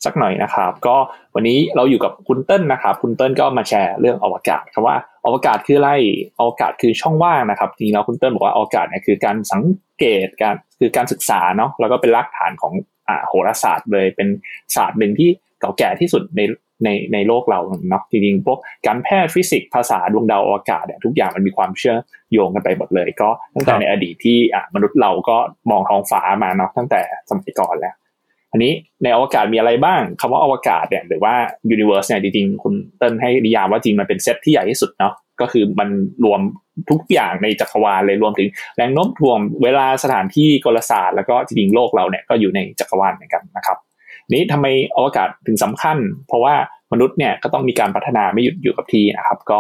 [0.04, 0.96] สักหน่อยนะครับ ก็
[1.34, 4.96] วันนี้เราอยู่กับคุณเติ้ลนะครับ คุณเติ้ลก็มาแชร์เรื่องอวกาศครับว่า
[5.26, 5.90] อวกาศคืออะไร
[6.40, 9.62] อวกาศคือช่องว่างนะครับจริงแล้วคุณเติ้ลบอกว่าอวกาศเนี่ยคือการสัง
[9.98, 12.72] เกตการคือการศึกษาเนาะแล้วก็เป็นรากฐานของ
[13.08, 14.28] อ่าโหราศาสตร์เลยเป็น
[14.74, 15.28] ศาสตร์หนึ่งที่
[15.60, 16.40] เก่าแก่ที่สุดใน
[16.84, 21.96] ในในโลกเราเนาะจริงๆพวกการแพทย์ฟิสิกส์ภาษาดวงดาวอวกาศเนี่ยทุกอย่างมันมีความเชื่อม
[22.32, 25.36] โยงกันไปหมดเลย ก็ตั้งแต่ในอดีตที่อ่ามนุษย์เราก็
[25.70, 27.94] มองท้องฟ้ามาเนาะตั้งแต่สมัยก่อนแล้ว
[28.56, 31.34] อันนี้ในอวกาศมีอะไรบ้างคำว่าอวกาศเนี่ยหรือว่า
[31.70, 35.88] universe เนี่ยจริงๆคุณเติ้ลให้นิยามว่าจริงมันเป็นเซตที่ใหญ่ที่สุดเนาะก็คือมัน
[36.24, 36.40] รวม
[36.90, 43.78] ทุกอย่างในจักรวาลเลยรวมถึงแรงโน้มถ่วงเวลาสถานที่กลศาสตร์แล้วก็จริงๆโลกเราเนี่ยก็อยู่ในจักรวาลเหมือนกันนะครับ
[44.32, 45.98] นี้ทำไมอวกาศถึงสำคัญ
[46.28, 46.54] เพราะว่า
[46.92, 49.58] มนุษย์เนี่ยก็ต้องมีการพัฒนาไม่หยุดอยู่กับที่นะครับ ก็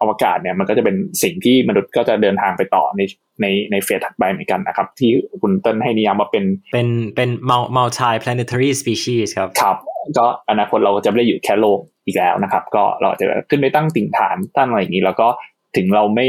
[0.00, 3.00] อวกาศเนี่ยมันก็จะเป็นสิ่งที่มนุษย์ก็จะเดินทางไปต่อใน
[3.40, 5.10] ในในเฟสถัดไปเหมือนกันนะครับ ที่
[5.42, 7.30] คุณเติ้ลให้นิยามว่าเป็นเป็นเป็น
[7.76, 9.76] multi planetary species ครับครับ
[10.18, 15.28] ก็อนาคตเราจะไม่ได้อยู่แค่โลกอีกแล้วนะครับ ก็เราจะขึ้นไปตั้งติ่งฐานตั้งอะไรอย่างนี้ แล้วก็
[15.76, 16.26] ถึงเราไม่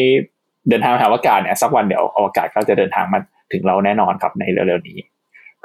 [0.69, 3.19] เดินทางหาอวกาศเนี่ยสักวันเดี๋ยวอวกาศก็จะเดินทางมา
[3.51, 4.97] ถึงเราแน่นอนครับในเร็วๆนี้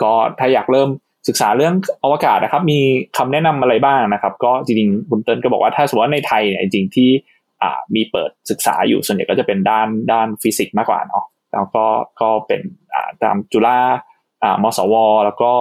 [0.02, 0.88] ก็ถ้าอยากเริ่ม
[1.28, 1.74] ศึกษาเรื่อง
[2.04, 2.78] อวกาศนะครับ มี
[3.16, 7.10] คำแนะนำอะไรบ้างนะครับ ก็จริงๆคุณเติ้ลก็บอกว่าถ้าสมมติว่าในไทยเนี่ยจริงๆที่
[7.94, 11.84] มีเปิดศึกษาอยู่ส่วนใหญ่ก็จะเป็นด้านด้านฟิสิกส์มากกว่าเนาะแล้วก็
[12.20, 12.60] ก็เป็น
[13.22, 13.78] ตามจุฬา
[14.62, 14.94] มสว
[15.26, 15.52] แล้วก็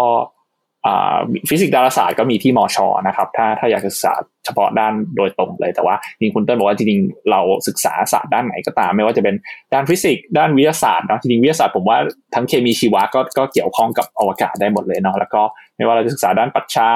[1.50, 4.14] ฟิสิกส์ดาราศาสตร์ก็มีที่มอชอนะครับ ถ้าถ้าอยากศึกษา
[4.46, 9.36] เฉพาะด้านโดยตรงเลย แต่ว่าจริงคุณเติ้ลบอกว่าจริงๆเราศึกษาศาสตร์ด้านไหนก็ตาม ไม่ว่าจะเป็น
[9.74, 11.98] ด้านฟิสิกส์ด้านวิทยาศาสตร์เนาะจริงๆวิทยาศาสตร์ผมว่า
[12.36, 15.42] ทั้งเคมีชีวะก็ก็เกี่ยวข้องกับอวกาศได้หมดเลยเนาะแล้วก็
[15.78, 16.90] ไม่ว่าเราจะศึกษาด้านปรัชญา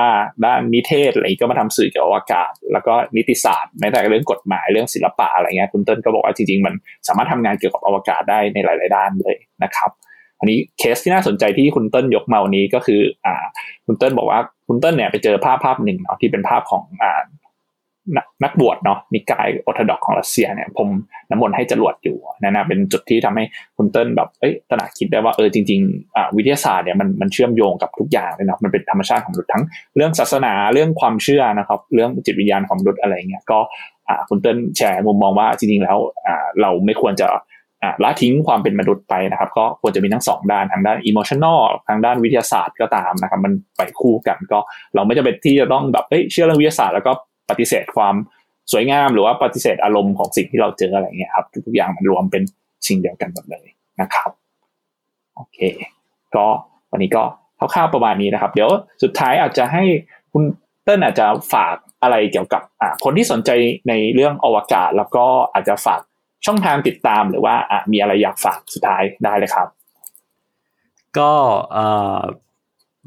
[0.46, 6.74] ด้านนิเทศอะไรก็มาทำสื่อเกี่ยวกับอวกาศ แล้วก็นิติศาสตร์แม้แต่เรื่องกฎหมายเรื่องศิลปะอะไรเงี้ยคุณเติ้ลก็บอกว่าจริงๆมัน
[7.08, 9.92] สามารถทำงานเกี่ยวกับอวกาศได้ในหลาย ๆ ด้านเลยนะครับ
[10.40, 13.44] อันนี้เคสที่น่าสนใจที่คุณเติ้ลยกมาวันนี้ก็คืออ่า
[13.86, 17.24] คุณเติ้ลบอกว่าคุณเติ้ลเนี่ยไปเจอภาพภาพหนึ่งเนาะที่เป็นภาพของอ่า
[18.44, 20.90] นักบวชเนาะนิกายออร์โธดอกซ์ของรัสเซียเนี่ยพรม
[21.30, 23.44] น้ำมนต์ให้จรวดอยู่นะนะเป็นจุดที่ทำให้
[23.78, 29.64] คุณเติ้ลแบบเอ้ยตระหนักคิดได้ว่าเออจริงๆอ่าวิทยาศาสตร์เนี่ยมันมันเชื่อมโยงกับทุกอย่างเลยเนาะมันเป็นธรรมชาติของมนุษย์ทั้ง
[29.96, 33.60] เรื่องศาสนาเรื่องความเชื่อนะครับเรื่องจิตวิญญาณของมนุษย์อะไรเงี้ยก็
[34.08, 37.28] อ่าคุณเติ้ลแชร์มุมมองว่าจริงๆแล้วอ่าเราไม่ควรจะ
[38.04, 44.60] ละทิ้งความเป็นมนุษย์ไปนะครับ ก็ควรจะมีทั้งสองด้านทางด้าน emotional ทางด้านวิทยาศาสตร์ก็ตามนะครับ มันไปคู่กันก็
[44.96, 47.12] เราไม่จำเป็นที่จะต้องแบบเอ้ยเชื่อเรื่องวิทยาศาสตร์แล้วก็
[47.50, 48.16] ปฏิเสธความ
[48.72, 52.44] สวยงาม หรือว่าปฏิเสธอารมณ์ของสิ่งที่เราเจออะไรเงี้ยครับทุกอย่างมันรวมเป็น
[52.88, 53.68] สิ่งเดียวกันหมดเลย
[54.02, 54.32] นะครับ
[55.36, 55.58] โอเค
[56.36, 56.46] ก็
[56.92, 57.24] วันนี้ก็
[57.60, 58.70] คร่าวๆประมาณนี้นะครับ เดี๋ยว
[59.04, 59.84] สุดท้ายอาจจะให้
[60.32, 60.44] คุณ
[60.84, 63.50] เติ้ลอาจจะฝากอะไรเกี่ยวกับอ่าคนที่สนใจ
[63.90, 66.02] ในเรื่องอวกาศ แล้วก็อาจจะฝาก
[66.46, 69.68] ช่องทางติดตามหรือว่าอะมีอะไรอยากฝากสุดท้ายได้เลยครับ
[71.18, 71.32] ก็
[71.74, 72.20] เอ่อ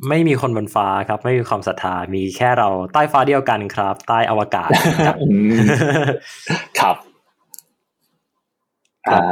[0.08, 4.70] ไม่มีคนบนฟ้าครับ ไม่มีความศรัทธามีแค่เราใต้ฟ้าเดียวกันครับ ใต้อวกาศ
[5.06, 5.96] ครับอืมครับ
[6.80, 6.96] ครับ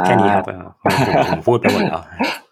[0.06, 2.02] แค่นี้ครับอ่าเออผมผมพูดไปหมดแล้ว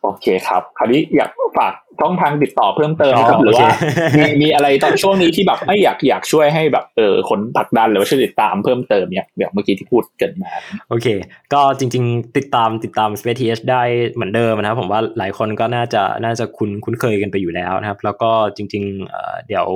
[0.02, 10.50] โอเคครับ คราวนี้อยากฝากช่องทางติดต่อเพิ่มเติมไหมครับอ๋อหรือว่าโอเคมีมีอะไรตอนช่วงนี้ที่แบบไอยอยากอยากช่วยให้แบบเออคนผลักดันหรือว่าช่วยติดตามเพิ่มเติมเนี่ยแบบเมื่อกี้ที่พูดเกินมา
[10.88, 11.06] โอเค
[11.52, 19.66] ก็จริง ๆ ติดตามติดตาม Space TH ได้เหมือนเดิมนะครับผมว่าหลายคนก็น่าจะน่าจะคุ้นคุ้นเคยกันไปอยู่แล้วนะครับ แล้วก็จริงๆเอ่อเดี๋ยว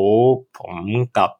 [0.59, 0.75] ผม
[1.19, 1.31] กับ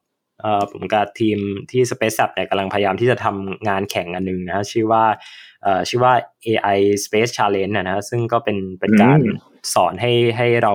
[0.41, 1.37] เอ่อผมกับทีม
[1.71, 5.50] ที่ Space Lab เนี่ยกำลังพยายามที่จะทำงานแข่งอันหนึงนะฮะชื่อว่าเอ่อ
[5.89, 6.13] ชื่อว่า
[6.45, 9.37] AI Space Challenge นะฮะซึ่งก็เป็นเป็นการอืม
[9.73, 10.73] สอนให้ให้เรา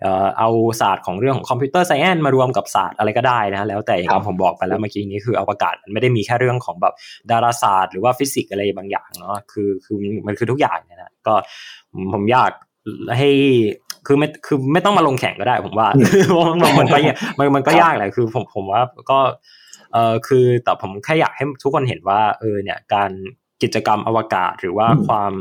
[0.00, 0.48] เอ่อเอา
[0.80, 6.94] ศาสตร์ของเรื่องของคอมพิวเตอร์ไซแอนมารวมกับศาสตร์อะไรก็ได้นะฮะแล้วแต่อย่างครับที่ผมบอกไปแล้วเมื่อกี้นี้คืออวกาศมันไม่ได้มีแค่เรื่องของแบบ
[7.30, 11.34] ดาราศาสตร์หรือว่าฟิสิกส์อะไรบางอย่างเนาะคือคือมันคือทุกอย่างเลยนะก็
[11.92, 12.52] ผมผมอยาก
[13.18, 13.30] ให้
[14.06, 15.88] คือไม่คือไม่ต้องมาลงแข่งก็ได้ ผมว่า
[16.28, 19.18] เพราะมันมันก็ยากมันมันก็ครับยากแหละคือผมผมว่าก็
[19.92, 23.10] เออคือแต่ผมแค่อยากให้ทุกคนเห็นว่าเออเนี่ยการ
[23.62, 25.32] กิจกรรมอวกาศ หรือว่าอืมความ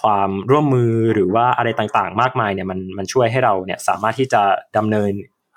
[0.00, 4.42] ความร่วมมือหรือว่าอะไรต่างๆ มากมายเนี่ยมันมันช่วยให้เราเนี่ยสามารถที่จะ
[4.76, 5.10] ดำเนิน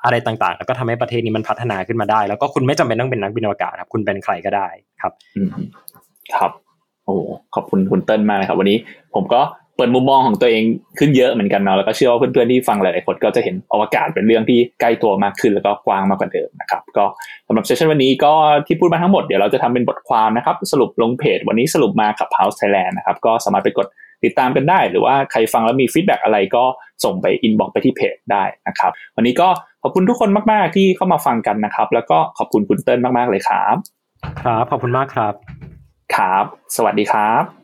[0.03, 4.67] อะไรต่างๆ แล้วก็ทำให้ประเทศนี้มันพัฒนาขึ้นมาได้ แล้วก็คุณไม่จำเป็นต้องเป็นนักบินอวกาศครับคุณเป็นใครก็ได้
[5.01, 5.49] ครับอืม
[6.35, 6.51] ครับ
[7.05, 7.15] โอ้
[7.55, 8.77] ขอบคุณคุณเติ้ลมากนะครับ วันนี้
[9.13, 9.41] ผมก็
[9.77, 10.63] เปิดมุมมองของตัวเอง
[10.99, 17.05] ขึ้นเยอะเหมือนกันเนาะแล้วก็เชื่อว่าเพื่อนๆที่ฟังหลายๆคนก็จะเห็นอวกาศเป็นเรื่องที่ใกล้ตัวมากขึ้นแล้วก็กว้างมากกว่าเดิมนะครับก็
[17.47, 18.33] สำหรับ session วันนี้ก็
[18.67, 23.87] ที่พูดมาทั้งหมดเดี๋ยวเราจะทำเป็นบทความนะครับสรุปลงเพจ วันนี้สรุปมากับ House Thailand นะครับก็สามารถไปกด
[24.23, 26.63] ติดตามกันได้ หรือว่าใครฟังแล้วมี feedback อะไรก็
[27.03, 29.47] ส่งไป inbox ไปที่เพจได้นะครับวันนี้ก็
[29.83, 33.75] ขอบคุณทุกคนมาก ๆ ที่เข้ามาฟังกันนะครับ แล้วก็ขอบคุณคุณเติ้ลมาก ๆ เลยครับ
[34.41, 35.33] ครับ ขอบคุณมากครับ
[36.15, 36.45] ครับ
[36.75, 37.60] สวัสดีครับ